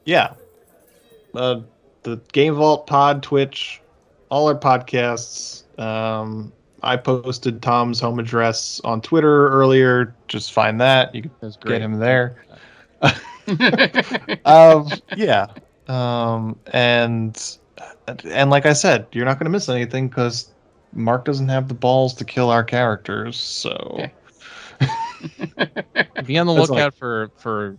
yeah. 0.05 0.35
Uh, 1.33 1.61
the 2.03 2.16
Game 2.33 2.55
Vault 2.55 2.89
Pod, 2.89 3.22
Twitch, 3.22 3.81
all 4.31 4.49
our 4.49 4.57
podcasts. 4.57 5.62
Um, 5.79 6.53
I 6.83 6.97
posted 6.97 7.62
Tom's 7.62 8.01
home 8.01 8.18
address 8.18 8.81
on 8.83 9.01
Twitter 9.01 9.49
earlier. 9.51 10.12
Just 10.27 10.53
find 10.53 10.81
that. 10.81 11.14
You 11.14 11.22
can 11.22 11.55
get 11.64 11.81
him 11.81 12.01
there. 12.01 12.45
um, 14.45 14.89
yeah. 15.16 15.47
Um, 15.87 16.59
and 16.72 17.59
and 18.25 18.51
like 18.51 18.66
I 18.66 18.72
said, 18.72 19.07
you're 19.12 19.25
not 19.25 19.39
going 19.39 19.45
to 19.47 19.51
miss 19.51 19.68
anything 19.68 20.09
because 20.09 20.51
Mark 20.93 21.27
doesn't 21.27 21.49
have 21.49 21.68
the 21.68 21.75
balls 21.75 22.12
to 22.14 22.25
kill 22.25 22.51
our 22.51 22.64
characters. 22.64 23.37
So 23.37 23.70
Okay. 23.93 24.12
Be 26.27 26.39
on 26.39 26.47
the 26.47 26.55
That's 26.55 26.71
lookout 26.71 26.95
for 26.95 27.31
for 27.37 27.77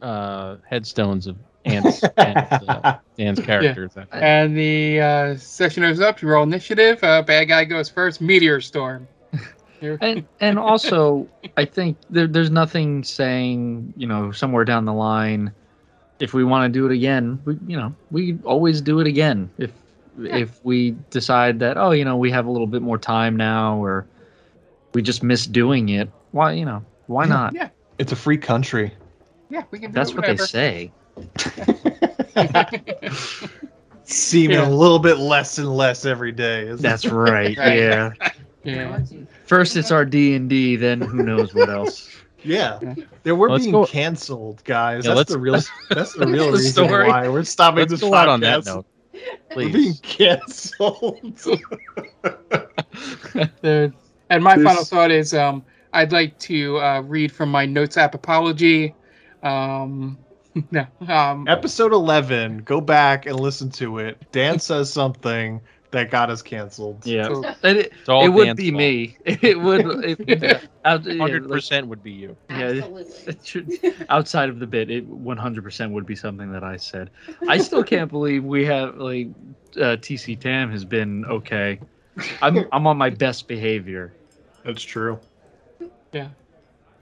uh, 0.00 0.56
headstones 0.68 1.26
of 1.26 1.36
Ant's, 1.64 2.02
Ant's, 2.16 2.68
uh, 2.68 2.98
Dan's 3.16 3.40
characters. 3.40 3.92
And 4.10 4.56
the 4.56 5.00
uh, 5.00 5.36
session 5.36 5.84
is 5.84 6.00
up. 6.00 6.20
You 6.22 6.28
roll 6.28 6.42
initiative. 6.42 7.02
Uh, 7.02 7.22
bad 7.22 7.44
guy 7.44 7.64
goes 7.64 7.88
first. 7.88 8.20
Meteor 8.20 8.60
storm. 8.60 9.06
And 10.00 10.24
and 10.40 10.58
also 10.58 11.28
I 11.56 11.64
think 11.64 11.96
there, 12.08 12.28
there's 12.28 12.50
nothing 12.50 13.02
saying 13.02 13.92
you 13.96 14.06
know 14.06 14.30
somewhere 14.30 14.64
down 14.64 14.84
the 14.84 14.92
line 14.92 15.52
if 16.20 16.34
we 16.34 16.44
want 16.44 16.72
to 16.72 16.78
do 16.78 16.86
it 16.86 16.92
again 16.92 17.40
we 17.44 17.58
you 17.66 17.76
know 17.76 17.92
we 18.12 18.38
always 18.44 18.80
do 18.80 19.00
it 19.00 19.08
again 19.08 19.50
if 19.58 19.72
if 20.20 20.64
we 20.64 20.92
decide 21.10 21.58
that 21.58 21.76
oh 21.76 21.90
you 21.90 22.04
know 22.04 22.16
we 22.16 22.30
have 22.30 22.46
a 22.46 22.50
little 22.50 22.68
bit 22.68 22.80
more 22.80 22.96
time 22.96 23.36
now 23.36 23.76
or 23.76 24.06
we 24.94 25.02
just 25.02 25.24
miss 25.24 25.46
doing 25.46 25.88
it 25.88 26.08
why 26.30 26.52
you 26.52 26.64
know 26.64 26.84
why 27.12 27.24
Yeah. 27.24 27.28
not 27.28 27.54
yeah, 27.54 27.68
it's 27.98 28.12
a 28.12 28.16
free 28.16 28.38
country. 28.38 28.92
yeah, 29.50 29.62
we 29.70 29.78
can. 29.78 29.90
Do 29.90 29.94
that's 29.94 30.14
what 30.14 30.24
they 30.26 30.36
say 30.36 30.90
Seeming 34.04 34.56
Yeah. 34.58 34.68
a 34.68 34.70
little 34.70 34.98
bit 34.98 35.18
less 35.18 35.58
and 35.58 35.68
less 35.76 36.04
every 36.04 36.32
day. 36.32 36.62
isn't 36.68 36.82
that's 36.82 37.04
it? 37.04 37.12
right 37.12 37.56
Right. 37.56 37.78
yeah 37.78 38.10
Yeah. 38.64 39.00
first 39.44 39.76
it's 39.76 39.90
our 39.90 40.04
d&d 40.04 40.76
then 40.76 41.00
who 41.00 41.22
knows 41.22 41.54
what 41.54 41.68
else 41.68 42.08
Yeah, 42.44 42.78
yeah, 43.24 43.32
we're 43.32 43.50
Let's 43.50 43.62
being 43.64 43.72
go- 43.72 43.86
canceled, 43.86 44.64
guys. 44.64 45.04
Yeah, 45.04 45.10
that's 45.14 45.30
let's- 45.30 45.32
the 45.32 45.38
real. 45.38 45.60
That's 45.90 46.12
the 46.14 46.26
real 46.26 46.50
reason 46.50 46.72
story. 46.88 47.06
why 47.06 47.28
we're 47.28 47.44
stopping 47.44 47.78
Let's 47.80 47.92
this 47.92 48.00
go 48.00 48.14
out 48.14 48.28
on 48.28 48.40
that 48.40 48.62
podcast. 48.62 48.66
note, 48.66 48.86
We're 49.54 49.72
being 49.72 49.94
canceled. 50.02 51.20
And 54.28 54.42
my 54.42 54.56
This- 54.56 54.64
final 54.64 54.84
thought 54.84 55.12
is 55.12 55.34
um, 55.34 55.62
I'd 55.92 56.12
like 56.12 56.38
to 56.40 56.78
uh, 56.78 57.00
read 57.02 57.32
from 57.32 57.50
my 57.50 57.66
notes 57.66 57.96
app 57.96 58.14
apology. 58.14 58.94
Um, 59.42 60.18
no. 60.70 60.86
Um, 61.08 61.46
Episode 61.48 61.92
eleven. 61.92 62.58
Go 62.58 62.80
back 62.80 63.26
and 63.26 63.38
listen 63.38 63.70
to 63.72 63.98
it. 63.98 64.18
Dan 64.32 64.58
says 64.58 64.92
something 64.92 65.60
that 65.90 66.10
got 66.10 66.30
us 66.30 66.40
canceled. 66.40 67.04
yeah 67.04 67.24
so- 67.24 67.44
And 67.62 67.76
it, 67.76 67.92
it 68.08 68.28
would 68.32 68.56
be 68.56 68.70
fault. 68.70 68.78
me 68.78 69.16
it 69.26 69.60
would 69.60 69.84
it, 70.02 70.68
out- 70.86 71.04
yeah, 71.04 71.18
Hundred 71.18 71.42
like- 71.44 71.52
percent 71.58 71.86
would 71.88 72.02
be 72.02 72.12
you. 72.12 72.34
Yeah, 72.48 72.80
it 73.26 73.38
should, 73.44 73.70
outside 74.08 74.48
of 74.48 74.58
the 74.58 74.66
bit, 74.66 74.90
it 74.90 75.06
100% 75.10 75.90
would 75.90 76.06
be 76.06 76.16
something 76.16 76.50
that 76.52 76.64
I 76.64 76.78
said. 76.78 77.10
I 77.46 77.58
still 77.58 77.84
can't 77.84 78.10
believe 78.10 78.42
we 78.42 78.64
have 78.64 78.96
like 78.96 79.28
uh, 79.76 79.96
TC 80.00 80.40
Tam 80.40 80.70
has 80.70 80.84
been 80.86 81.26
okay. 81.26 81.78
I'm 82.40 82.66
I'm 82.72 82.86
on 82.86 82.96
my 82.96 83.10
best 83.10 83.46
behavior. 83.46 84.14
That's 84.64 84.82
true. 84.82 85.18
Yeah, 86.12 86.30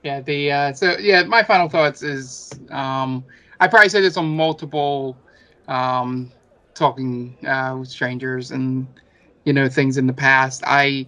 Yeah. 0.03 0.21
the 0.21 0.51
uh, 0.51 0.73
so 0.73 0.97
yeah, 0.99 1.23
my 1.23 1.43
final 1.43 1.69
thoughts 1.69 2.03
is 2.03 2.51
um, 2.71 3.25
I 3.59 3.67
probably 3.67 3.89
said 3.89 4.03
this 4.03 4.17
on 4.17 4.27
multiple 4.35 5.21
um, 5.67 6.31
talking 6.75 7.37
uh, 7.47 7.75
with 7.79 7.89
strangers 7.89 8.51
and 8.51 8.87
you 9.45 9.53
know 9.53 9.69
things 9.69 9.97
in 9.97 10.07
the 10.07 10.13
past. 10.13 10.63
I 10.65 11.07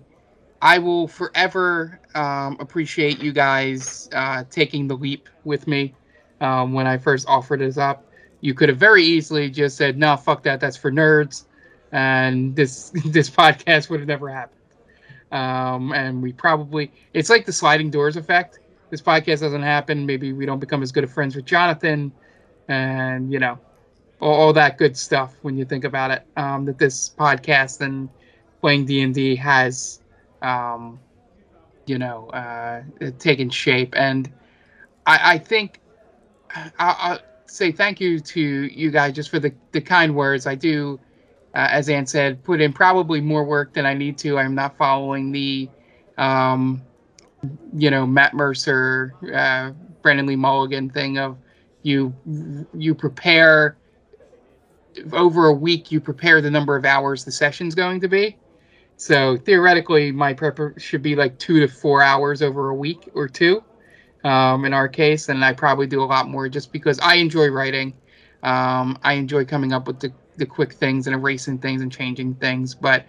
I 0.62 0.80
will 0.80 1.08
forever 1.08 2.02
um, 2.16 2.58
appreciate 2.60 3.22
you 3.22 3.34
guys 3.34 4.10
uh, 4.14 4.44
taking 4.50 4.88
the 4.88 4.96
leap 4.96 5.30
with 5.44 5.68
me 5.68 5.96
um, 6.42 6.74
when 6.74 6.88
I 6.88 6.98
first 6.98 7.28
offered 7.28 7.62
this 7.62 7.78
up. 7.78 8.06
You 8.42 8.54
could 8.54 8.70
have 8.70 8.78
very 8.80 9.04
easily 9.04 9.50
just 9.50 9.78
said, 9.78 9.98
"No, 9.98 10.16
fuck 10.18 10.44
that. 10.44 10.60
That's 10.62 10.78
for 10.78 10.92
nerds," 10.92 11.46
and 11.92 12.56
this 12.56 12.92
this 13.06 13.30
podcast 13.30 13.90
would 13.90 14.00
have 14.02 14.08
never 14.10 14.30
happened. 14.30 14.63
Um, 15.34 15.92
and 15.94 16.22
we 16.24 16.32
probably 16.32 16.92
it's 17.14 17.30
like 17.30 17.46
the 17.46 17.54
sliding 17.54 17.90
doors 17.90 18.16
effect 18.16 18.60
this 18.94 19.02
podcast 19.02 19.40
doesn't 19.40 19.64
happen, 19.64 20.06
maybe 20.06 20.34
we 20.34 20.46
don't 20.46 20.60
become 20.60 20.84
as 20.84 20.92
good 20.92 21.04
of 21.04 21.12
friends 21.12 21.36
with 21.36 21.46
Jonathan, 21.46 22.12
and 22.68 23.34
you 23.34 23.40
know, 23.40 23.58
all, 24.22 24.36
all 24.36 24.54
that 24.54 24.78
good 24.78 24.96
stuff 24.96 25.36
when 25.42 25.58
you 25.58 25.66
think 25.66 25.84
about 25.84 26.12
it. 26.12 26.24
Um, 26.38 26.64
that 26.66 26.78
this 26.78 27.10
podcast 27.10 27.82
and 27.82 28.08
playing 28.62 28.86
D 28.86 29.02
and 29.02 29.12
D 29.12 29.36
has, 29.36 30.00
um, 30.44 31.00
you 31.88 31.98
know, 31.98 32.30
uh, 32.30 32.84
taken 33.18 33.50
shape, 33.50 33.96
and 33.98 34.32
I, 35.08 35.34
I 35.34 35.38
think 35.40 35.80
I, 36.54 36.70
I'll 36.78 37.20
say 37.48 37.72
thank 37.72 38.00
you 38.00 38.20
to 38.20 38.40
you 38.40 38.92
guys 38.92 39.14
just 39.14 39.32
for 39.32 39.40
the 39.40 39.52
the 39.72 39.82
kind 39.82 40.16
words. 40.16 40.46
I 40.46 40.54
do 40.54 41.00
uh, 41.54 41.68
as 41.72 41.90
Ant 41.90 42.10
said, 42.10 42.44
put 42.44 42.62
in 42.62 42.74
probably 42.74 43.22
more 43.22 43.44
work 43.44 43.74
than 43.74 43.86
I 43.86 43.94
need 43.94 44.18
to. 44.20 44.38
I'm 44.38 44.56
not 44.56 44.78
following 44.78 45.32
the, 45.32 45.70
um, 46.18 46.82
you 47.76 47.92
know, 47.92 48.06
Matt 48.08 48.34
Mercer, 48.34 49.14
uh, 49.34 49.72
Brennan 50.02 50.26
Lee 50.26 50.36
Mulligan 50.36 50.90
thing 50.90 51.18
of 51.18 51.38
you 51.84 52.14
you 52.74 52.96
prepare 52.96 53.78
over 55.12 55.48
a 55.48 55.54
week. 55.54 55.92
You 55.92 56.00
prepare 56.00 56.42
the 56.42 56.52
number 56.52 56.76
of 56.76 56.86
hours 56.86 57.24
the 57.24 57.32
session's 57.32 57.76
going 57.76 58.00
to 58.02 58.08
be. 58.08 58.38
So 58.96 59.38
theoretically, 59.38 60.12
my 60.12 60.34
prep 60.34 60.80
should 60.80 61.02
be 61.02 61.16
like 61.16 61.38
two 61.38 61.60
to 61.60 61.68
four 61.68 62.02
hours 62.02 62.42
over 62.42 62.70
a 62.70 62.76
week 62.76 63.10
or 63.14 63.28
two. 63.28 63.64
Um, 64.24 64.64
in 64.64 64.74
our 64.74 64.88
case, 64.88 65.28
and 65.28 65.44
I 65.44 65.52
probably 65.52 65.86
do 65.86 66.02
a 66.02 66.06
lot 66.06 66.30
more 66.30 66.48
just 66.48 66.72
because 66.72 66.98
I 67.00 67.16
enjoy 67.16 67.50
writing. 67.50 67.94
Um, 68.42 68.98
I 69.04 69.14
enjoy 69.14 69.44
coming 69.44 69.74
up 69.74 69.86
with 69.86 70.00
the, 70.00 70.14
the 70.38 70.46
quick 70.46 70.74
things 70.74 71.08
and 71.08 71.16
erasing 71.16 71.58
things 71.58 71.82
and 71.82 71.92
changing 71.92 72.36
things, 72.36 72.76
but 72.76 73.06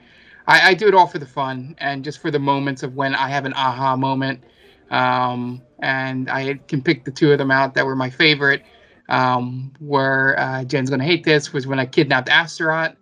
I, 0.47 0.70
I 0.70 0.75
do 0.75 0.89
it 0.89 0.95
all 0.95 1.07
for 1.07 1.18
the 1.18 1.27
fun 1.27 1.75
and 1.79 2.05
just 2.05 2.20
for 2.20 2.31
the 2.31 2.39
moments 2.39 2.83
of 2.83 2.95
when 2.95 3.14
I 3.14 3.29
have 3.29 3.45
an 3.45 3.55
aha 3.55 3.97
moment. 3.97 4.45
Um, 4.91 5.62
and 5.81 6.31
I 6.31 6.55
can 6.68 6.83
pick 6.83 7.05
the 7.05 7.11
two 7.11 7.33
of 7.33 7.39
them 7.39 7.51
out 7.51 7.75
that 7.75 7.87
were 7.87 7.97
my 7.97 8.11
favorite. 8.11 8.62
Um, 9.09 9.72
where 9.81 10.39
uh, 10.39 10.64
Jen's 10.64 10.89
gonna 10.89 11.05
hate 11.05 11.25
this 11.25 11.53
was 11.53 11.66
when 11.66 11.79
I 11.79 11.85
kidnapped 11.85 12.31
Astaroth 12.31 12.97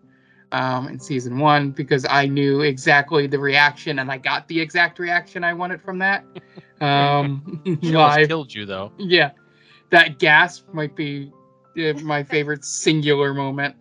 um, 0.50 0.88
in 0.88 0.98
season 0.98 1.38
one 1.38 1.70
because 1.70 2.04
I 2.08 2.26
knew 2.26 2.62
exactly 2.62 3.26
the 3.26 3.38
reaction 3.38 3.98
and 3.98 4.10
I 4.10 4.18
got 4.18 4.48
the 4.48 4.60
exact 4.60 4.98
reaction 4.98 5.44
I 5.44 5.54
wanted 5.54 5.80
from 5.80 5.98
that. 5.98 6.24
Um, 6.80 7.62
live. 7.64 8.26
killed 8.26 8.52
you 8.52 8.66
though. 8.66 8.90
Yeah, 8.98 9.30
that 9.90 10.18
gasp 10.18 10.66
might 10.72 10.96
be 10.96 11.30
uh, 11.78 11.92
my 12.02 12.24
favorite 12.24 12.64
singular 12.64 13.32
moment. 13.32 13.76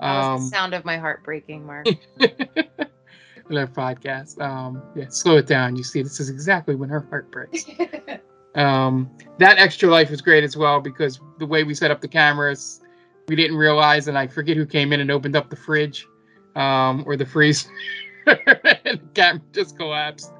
Um, 0.00 0.42
the 0.42 0.48
sound 0.48 0.74
of 0.74 0.84
my 0.84 0.96
heart 0.96 1.22
breaking, 1.24 1.66
Mark. 1.66 1.86
our 3.58 3.66
podcast. 3.66 4.40
Um, 4.40 4.82
yeah, 4.94 5.06
slow 5.08 5.38
it 5.38 5.46
down. 5.46 5.76
You 5.76 5.82
see, 5.82 6.02
this 6.02 6.20
is 6.20 6.30
exactly 6.30 6.74
when 6.74 6.88
her 6.88 7.00
heart 7.10 7.30
breaks. 7.30 7.64
Um, 8.56 9.08
that 9.38 9.58
extra 9.58 9.88
life 9.88 10.10
was 10.10 10.20
great 10.20 10.42
as 10.42 10.56
well 10.56 10.80
because 10.80 11.20
the 11.38 11.46
way 11.46 11.62
we 11.62 11.72
set 11.72 11.92
up 11.92 12.00
the 12.00 12.08
cameras, 12.08 12.80
we 13.28 13.36
didn't 13.36 13.56
realize, 13.56 14.08
and 14.08 14.18
I 14.18 14.26
forget 14.26 14.56
who 14.56 14.66
came 14.66 14.92
in 14.92 15.00
and 15.00 15.10
opened 15.10 15.36
up 15.36 15.50
the 15.50 15.56
fridge 15.56 16.06
um, 16.56 17.04
or 17.06 17.16
the 17.16 17.24
freezer, 17.24 17.70
and 18.26 18.38
the 18.98 19.08
camera 19.14 19.42
just 19.52 19.76
collapsed 19.76 20.32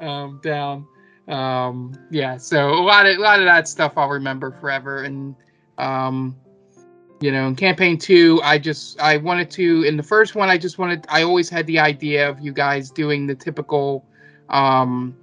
um, 0.00 0.40
down. 0.42 0.86
Um, 1.28 1.94
yeah, 2.10 2.36
so 2.36 2.70
a 2.70 2.82
lot 2.82 3.06
of 3.06 3.16
a 3.16 3.20
lot 3.20 3.38
of 3.38 3.44
that 3.44 3.68
stuff 3.68 3.92
I'll 3.96 4.08
remember 4.08 4.50
forever, 4.60 5.04
and 5.04 5.36
um, 5.78 6.34
you 7.22 7.30
know, 7.30 7.46
in 7.46 7.56
campaign 7.56 7.98
two, 7.98 8.40
I 8.42 8.58
just 8.58 9.00
I 9.00 9.16
wanted 9.16 9.50
to. 9.52 9.84
In 9.84 9.96
the 9.96 10.02
first 10.02 10.34
one, 10.34 10.48
I 10.48 10.58
just 10.58 10.78
wanted. 10.78 11.06
I 11.08 11.22
always 11.22 11.48
had 11.48 11.66
the 11.66 11.78
idea 11.78 12.28
of 12.28 12.40
you 12.40 12.52
guys 12.52 12.90
doing 12.90 13.26
the 13.26 13.34
typical. 13.34 14.04
Um, 14.48 15.16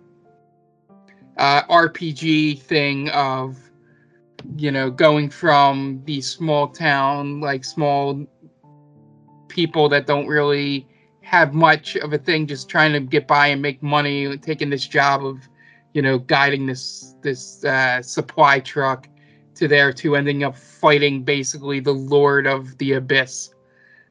uh, 1.40 1.64
RPG 1.64 2.62
thing 2.62 3.10
of 3.10 3.58
you 4.58 4.72
know 4.72 4.92
going 4.92 5.30
from 5.30 6.02
the 6.06 6.22
small 6.22 6.68
town 6.68 7.40
like 7.40 7.64
small 7.64 8.26
people 9.48 9.90
that 9.90 10.06
don't 10.06 10.28
really 10.28 10.86
have 11.22 11.54
much 11.54 11.96
of 11.98 12.14
a 12.14 12.18
thing 12.18 12.46
just 12.46 12.70
trying 12.70 12.92
to 12.92 13.00
get 13.00 13.28
by 13.28 13.48
and 13.48 13.62
make 13.62 13.82
money 13.82 14.38
taking 14.38 14.70
this 14.70 14.86
job 14.86 15.26
of 15.26 15.48
you 15.94 16.02
know 16.02 16.20
guiding 16.20 16.66
this 16.66 17.16
this 17.22 17.64
uh, 17.64 18.02
supply 18.02 18.60
truck 18.60 19.08
to 19.60 19.68
there 19.68 19.94
to 19.94 20.16
ending 20.16 20.44
up 20.44 20.58
fighting 20.58 21.24
basically 21.24 21.80
the 21.80 21.94
lord 21.94 22.48
of 22.48 22.78
the 22.80 22.94
abyss 22.94 23.54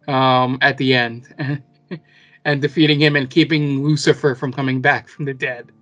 um, 0.07 0.59
at 0.63 0.77
the 0.79 0.95
end 0.95 1.61
and 2.45 2.63
defeating 2.63 3.01
him 3.01 3.17
and 3.17 3.31
keeping 3.31 3.83
lucifer 3.85 4.35
from 4.35 4.53
coming 4.53 4.81
back 4.81 5.09
from 5.09 5.25
the 5.25 5.35
dead 5.35 5.73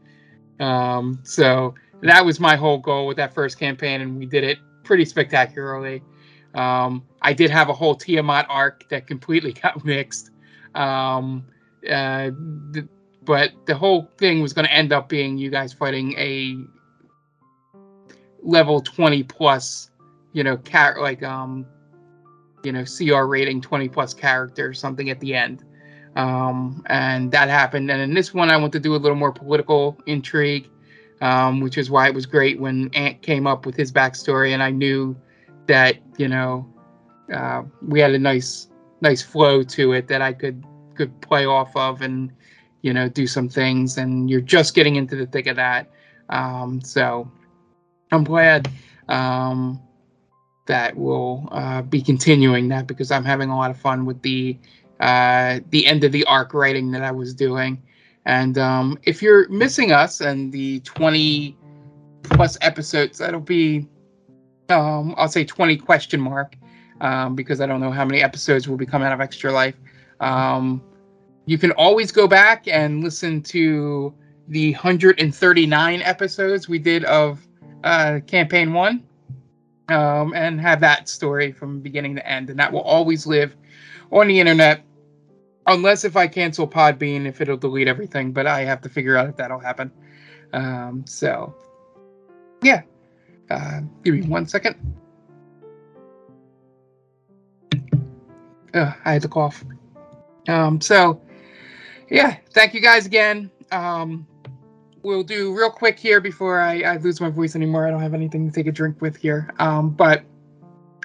um, 0.61 1.21
so 1.23 1.75
that 2.03 2.25
was 2.25 2.41
my 2.41 2.57
whole 2.57 2.79
goal 2.79 3.07
with 3.07 3.17
that 3.17 3.35
first 3.35 3.59
campaign, 3.59 4.01
and 4.01 4.19
we 4.19 4.27
did 4.27 4.45
it 4.45 4.59
pretty 4.85 5.05
spectacularly. 5.05 6.03
Um, 6.55 7.05
I 7.23 7.33
did 7.33 7.51
have 7.51 7.69
a 7.69 7.73
whole 7.73 7.95
Tiamat 7.95 8.47
arc 8.49 8.89
that 8.89 9.07
completely 9.07 9.53
got 9.63 9.85
mixed, 9.85 10.31
um, 10.75 11.45
uh, 11.91 12.31
but 13.25 13.53
the 13.67 13.75
whole 13.75 14.11
thing 14.19 14.41
was 14.41 14.53
going 14.53 14.67
to 14.67 14.73
end 14.73 14.93
up 14.93 15.09
being 15.09 15.37
you 15.37 15.51
guys 15.51 15.73
fighting 15.73 16.15
a 16.17 16.57
level 18.47 18.81
20 18.81 19.23
plus, 19.25 19.91
you 20.33 20.43
know, 20.43 20.57
car- 20.57 21.01
like 21.01 21.23
um, 21.23 21.67
you 22.63 22.73
know, 22.73 22.85
CR 22.85 23.25
rating 23.25 23.61
20 23.61 23.89
plus 23.89 24.15
character 24.15 24.69
or 24.69 24.75
something 24.75 25.11
at 25.11 25.21
the 25.21 25.35
end 25.35 25.63
um, 26.17 26.83
and 26.87 27.31
that 27.31 27.49
happened. 27.49 27.91
And 27.91 28.01
in 28.01 28.15
this 28.15 28.35
one, 28.35 28.51
I 28.51 28.57
want 28.57 28.73
to 28.73 28.81
do 28.81 28.95
a 28.95 28.97
little 28.97 29.17
more 29.17 29.33
political 29.33 29.97
intrigue, 30.07 30.69
um, 31.21 31.61
which 31.61 31.79
is 31.79 31.91
why 31.91 32.09
it 32.09 32.15
was 32.15 32.27
great 32.27 32.59
when 32.59 32.91
Ant 32.95 33.23
came 33.23 33.47
up 33.47 33.67
with 33.67 33.77
his 33.77 33.93
backstory, 33.93 34.53
and 34.53 34.63
I 34.63 34.71
knew 34.71 35.17
that 35.67 35.97
you 36.17 36.29
know 36.29 36.67
uh, 37.33 37.63
we 37.87 38.01
had 38.01 38.13
a 38.13 38.19
nice 38.19 38.69
nice 39.03 39.23
flow 39.23 39.63
to 39.63 39.93
it 39.93 40.09
that 40.09 40.23
I 40.23 40.33
could 40.33 40.65
could 40.95 41.21
play 41.21 41.45
off 41.45 41.77
of 41.77 42.01
and 42.01 42.33
you 42.81 42.95
know 42.95 43.09
do 43.09 43.27
some 43.27 43.49
things. 43.49 43.99
And 43.99 44.31
you're 44.31 44.41
just 44.41 44.75
getting 44.75 44.97
into 44.97 45.17
the 45.17 45.27
thick 45.27 45.47
of 45.47 45.57
that, 45.57 45.91
um, 46.31 46.81
so 46.81 47.31
I'm 48.13 48.25
glad. 48.25 48.71
Um, 49.09 49.81
that 50.67 50.97
will 50.97 51.49
uh, 51.53 51.83
be 51.83 52.03
continuing 52.03 52.69
that 52.69 52.87
because 52.87 53.11
I'm 53.11 53.25
having 53.25 53.51
a 53.51 53.57
lot 53.57 53.71
of 53.71 53.79
fun 53.79 54.05
with 54.05 54.21
the 54.23 54.59
uh, 55.01 55.61
the 55.71 55.87
end 55.87 56.05
of 56.05 56.13
the 56.13 56.25
arc 56.25 56.55
writing 56.55 56.91
that 56.93 57.03
I 57.03 57.11
was 57.11 57.35
doing. 57.35 57.83
And 58.25 58.59
um, 58.59 58.99
if 59.05 59.23
you're 59.23 59.49
missing 59.49 59.93
us 59.93 60.21
and 60.21 60.53
the 60.53 60.81
20 60.81 61.57
plus 62.25 62.59
episodes, 62.61 63.19
that'll 63.19 63.41
be, 63.41 63.87
um, 64.69 65.15
I'll 65.17 65.29
say 65.29 65.45
20 65.45 65.77
question 65.77 66.21
mark, 66.21 66.57
um, 67.01 67.37
because 67.37 67.61
I 67.61 67.67
don't 67.67 67.81
know 67.81 67.93
how 67.93 68.05
many 68.05 68.23
episodes 68.23 68.69
will 68.69 68.77
be 68.77 68.87
coming 68.87 69.07
out 69.07 69.13
of 69.13 69.21
Extra 69.21 69.53
Life. 69.53 69.77
Um, 70.21 70.83
you 71.45 71.59
can 71.59 71.71
always 71.73 72.11
go 72.11 72.27
back 72.27 72.67
and 72.67 73.05
listen 73.05 73.43
to 73.43 74.13
the 74.49 74.73
139 74.73 76.03
episodes 76.03 76.69
we 76.69 76.79
did 76.79 77.05
of 77.05 77.46
uh, 77.87 78.21
campaign 78.27 78.73
one 78.73 79.05
um, 79.89 80.35
and 80.35 80.61
have 80.61 80.81
that 80.81 81.09
story 81.09 81.53
from 81.53 81.81
beginning 81.81 82.17
to 82.17 82.29
end. 82.29 82.51
And 82.51 82.59
that 82.59 82.73
will 82.73 82.83
always 82.83 83.27
live 83.27 83.57
on 84.11 84.27
the 84.29 84.41
internet 84.41 84.85
unless 85.67 86.05
if 86.05 86.17
I 86.17 86.27
cancel 86.27 86.67
Podbean, 86.69 87.27
if 87.27 87.41
it'll 87.41 87.57
delete 87.57 87.89
everything, 87.89 88.33
but 88.33 88.47
I 88.47 88.65
have 88.65 88.81
to 88.83 88.89
figure 88.89 89.17
out 89.17 89.29
if 89.29 89.37
that'll 89.37 89.59
happen. 89.59 89.91
Um, 90.53 91.05
so, 91.07 91.55
yeah. 92.63 92.83
Uh, 93.51 93.81
give 94.03 94.15
me 94.15 94.23
one 94.23 94.47
second. 94.47 94.77
I 98.75 99.13
had 99.13 99.23
to 99.23 99.29
cough. 99.29 99.65
Um, 100.49 100.81
so, 100.81 101.21
yeah, 102.11 102.37
thank 102.51 102.75
you 102.75 102.81
guys 102.81 103.07
again. 103.07 103.51
Um, 103.73 104.27
we'll 105.07 105.23
do 105.23 105.57
real 105.57 105.71
quick 105.71 105.99
here 105.99 106.21
before 106.21 106.61
I, 106.61 106.81
I 106.83 106.97
lose 106.97 107.21
my 107.21 107.31
voice 107.31 107.55
anymore. 107.55 107.87
I 107.87 107.91
don't 107.91 108.03
have 108.03 108.15
anything 108.15 108.49
to 108.49 108.55
take 108.55 108.67
a 108.67 108.73
drink 108.73 109.01
with 109.01 109.17
here. 109.17 109.51
Um, 109.59 109.91
but 109.91 110.25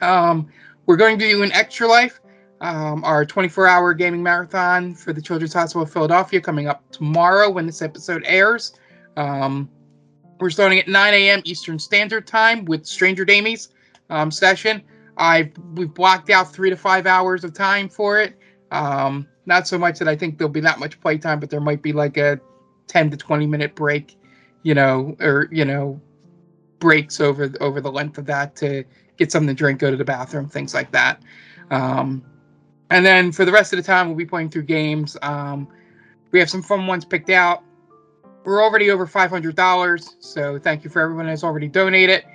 um, 0.02 0.48
we're 0.88 0.98
going 0.98 1.20
to 1.20 1.30
do 1.30 1.44
an 1.44 1.52
extra 1.52 1.88
life 1.88 2.20
um, 2.62 3.04
our 3.04 3.26
24 3.26 3.68
hour 3.68 3.94
gaming 3.94 4.22
marathon 4.22 4.94
for 4.94 5.14
the 5.14 5.22
Children's 5.22 5.54
Hospital 5.54 5.82
of 5.82 5.92
Philadelphia 5.92 6.40
coming 6.40 6.68
up 6.68 6.90
tomorrow 6.92 7.50
when 7.50 7.66
this 7.66 7.82
episode 7.82 8.24
airs. 8.26 8.74
Um, 9.18 9.70
we're 10.40 10.52
starting 10.52 10.80
at 10.80 10.88
9 10.88 11.14
a.m. 11.14 11.42
Eastern 11.44 11.80
Standard 11.80 12.28
Time 12.28 12.66
with 12.66 12.86
Stranger 12.86 13.26
Damies 13.26 13.70
um, 14.10 14.32
session. 14.32 14.82
I've 15.18 15.52
we've 15.74 15.94
blocked 15.94 16.30
out 16.30 16.54
three 16.54 16.70
to 16.70 16.78
five 16.78 17.06
hours 17.06 17.44
of 17.44 17.54
time 17.54 17.90
for 17.90 18.20
it. 18.20 18.38
Um, 18.72 19.28
not 19.46 19.68
so 19.68 19.78
much 19.78 20.00
that 20.00 20.08
I 20.08 20.16
think 20.16 20.38
there'll 20.38 20.54
be 20.54 20.62
that 20.62 20.80
much 20.80 21.00
playtime, 21.02 21.40
but 21.40 21.50
there 21.50 21.60
might 21.60 21.82
be 21.82 21.94
like 21.94 22.18
a 22.18 22.40
10 22.92 23.10
to 23.12 23.18
20 23.18 23.48
minute 23.48 23.74
break, 23.74 24.18
you 24.64 24.76
know, 24.76 25.16
or 25.22 25.48
you 25.50 25.64
know, 25.64 26.00
breaks 26.80 27.22
over 27.22 27.50
over 27.62 27.80
the 27.80 27.92
length 27.92 28.18
of 28.18 28.26
that 28.26 28.54
to 28.58 28.84
get 29.16 29.32
something 29.32 29.48
to 29.48 29.54
drink, 29.54 29.80
go 29.80 29.90
to 29.90 29.96
the 29.96 30.04
bathroom, 30.04 30.50
things 30.50 30.74
like 30.74 30.92
that. 30.92 31.22
Um, 31.70 32.22
and 32.90 33.06
then 33.06 33.32
for 33.32 33.46
the 33.46 33.52
rest 33.52 33.72
of 33.72 33.78
the 33.78 33.84
time, 33.84 34.08
we'll 34.08 34.18
be 34.18 34.26
playing 34.26 34.50
through 34.50 34.64
games. 34.64 35.16
Um, 35.22 35.70
we 36.32 36.40
have 36.40 36.50
some 36.50 36.62
fun 36.62 36.86
ones 36.86 37.06
picked 37.06 37.30
out. 37.30 37.64
We're 38.44 38.62
already 38.62 38.92
over 38.92 39.08
$500, 39.08 40.16
so 40.20 40.60
thank 40.60 40.84
you 40.84 40.90
for 40.90 41.02
everyone 41.02 41.28
that's 41.28 41.44
already 41.44 41.68
donated. 41.68 42.26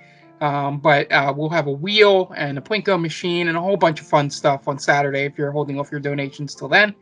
Um, 0.41 0.79
but 0.79 1.11
uh, 1.13 1.35
we'll 1.37 1.51
have 1.51 1.67
a 1.67 1.73
wheel 1.73 2.33
and 2.37 2.57
a 2.57 2.61
Plinko 2.61 3.01
machine 3.01 3.49
and 3.49 3.59
a 3.59 3.61
whole 3.61 3.77
bunch 3.77 4.01
of 4.01 4.07
fun 4.07 4.31
stuff 4.31 4.69
on 4.69 4.79
Saturday 4.79 5.25
if 5.25 5.37
you're 5.37 5.51
holding 5.51 5.79
off 5.79 5.91
your 5.91 6.01
donations 6.01 6.55
till 6.55 6.69
then. 6.69 6.95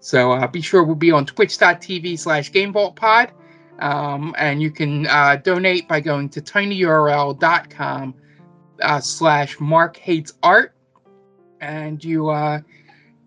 So 0.00 0.32
uh, 0.32 0.46
be 0.46 0.60
sure 0.60 0.84
we'll 0.84 0.94
be 0.94 1.10
on 1.10 1.26
twitch.tv 1.26 2.18
slash 2.18 2.52
GameVaultPod. 2.52 3.30
Um, 3.78 4.34
and 4.38 4.62
you 4.62 4.70
can 4.70 5.06
uh, 5.06 5.36
donate 5.36 5.88
by 5.88 6.00
going 6.00 6.28
to 6.30 6.40
tinyurl.com 6.40 8.14
uh, 8.82 9.00
slash 9.00 9.60
Mark 9.60 9.96
Hates 9.96 10.32
Art. 10.42 10.74
And 11.60 12.02
you 12.02 12.28
uh, 12.30 12.60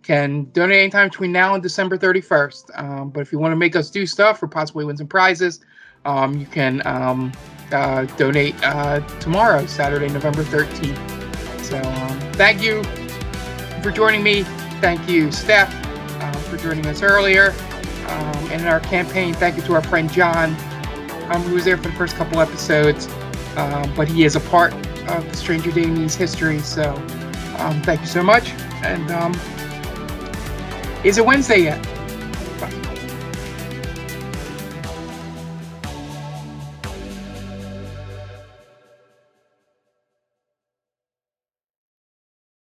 can 0.04 0.50
donate 0.52 0.80
anytime 0.80 1.10
between 1.10 1.32
now 1.32 1.54
and 1.54 1.62
December 1.62 1.98
31st. 1.98 2.80
Um, 2.80 3.10
but 3.10 3.22
if 3.22 3.32
you 3.32 3.40
want 3.40 3.52
to 3.52 3.56
make 3.56 3.76
us 3.76 3.90
do 3.90 4.06
stuff 4.06 4.42
or 4.42 4.48
possibly 4.48 4.86
win 4.86 4.98
some 4.98 5.08
prizes, 5.08 5.60
um, 6.06 6.40
you 6.40 6.46
can 6.46 6.86
um, 6.88 7.32
uh, 7.72 8.06
donate 8.18 8.56
uh, 8.64 9.02
tomorrow, 9.20 9.66
Saturday, 9.66 10.08
November 10.08 10.44
13th. 10.44 11.64
So 11.64 11.78
um, 11.78 12.20
thank 12.34 12.62
you 12.64 12.84
for 13.84 13.92
joining 13.92 14.24
me. 14.24 14.44
Thank 14.82 15.08
you, 15.10 15.32
Steph, 15.32 15.72
joining 16.62 16.86
us 16.86 17.02
earlier. 17.02 17.54
Um, 18.08 18.52
and 18.52 18.62
in 18.62 18.68
our 18.68 18.80
campaign, 18.80 19.34
thank 19.34 19.56
you 19.56 19.62
to 19.64 19.74
our 19.74 19.84
friend 19.84 20.12
John, 20.12 20.56
um, 21.30 21.42
who 21.44 21.56
was 21.56 21.66
there 21.66 21.78
for 21.78 21.84
the 21.84 21.96
first 21.96 22.16
couple 22.16 22.40
episodes. 22.40 23.08
Um, 23.56 23.94
but 23.96 24.08
he 24.08 24.24
is 24.24 24.36
a 24.36 24.40
part 24.40 24.74
of 25.10 25.30
the 25.30 25.36
Stranger 25.36 25.72
Damies 25.72 26.16
history. 26.16 26.60
So 26.60 26.94
um, 27.58 27.82
thank 27.84 28.02
you 28.02 28.08
so 28.08 28.24
much. 28.24 28.50
And 28.84 29.12
um, 29.12 29.34
is 31.04 31.18
it 31.18 31.26
Wednesday 31.26 31.64
yet? 31.64 31.99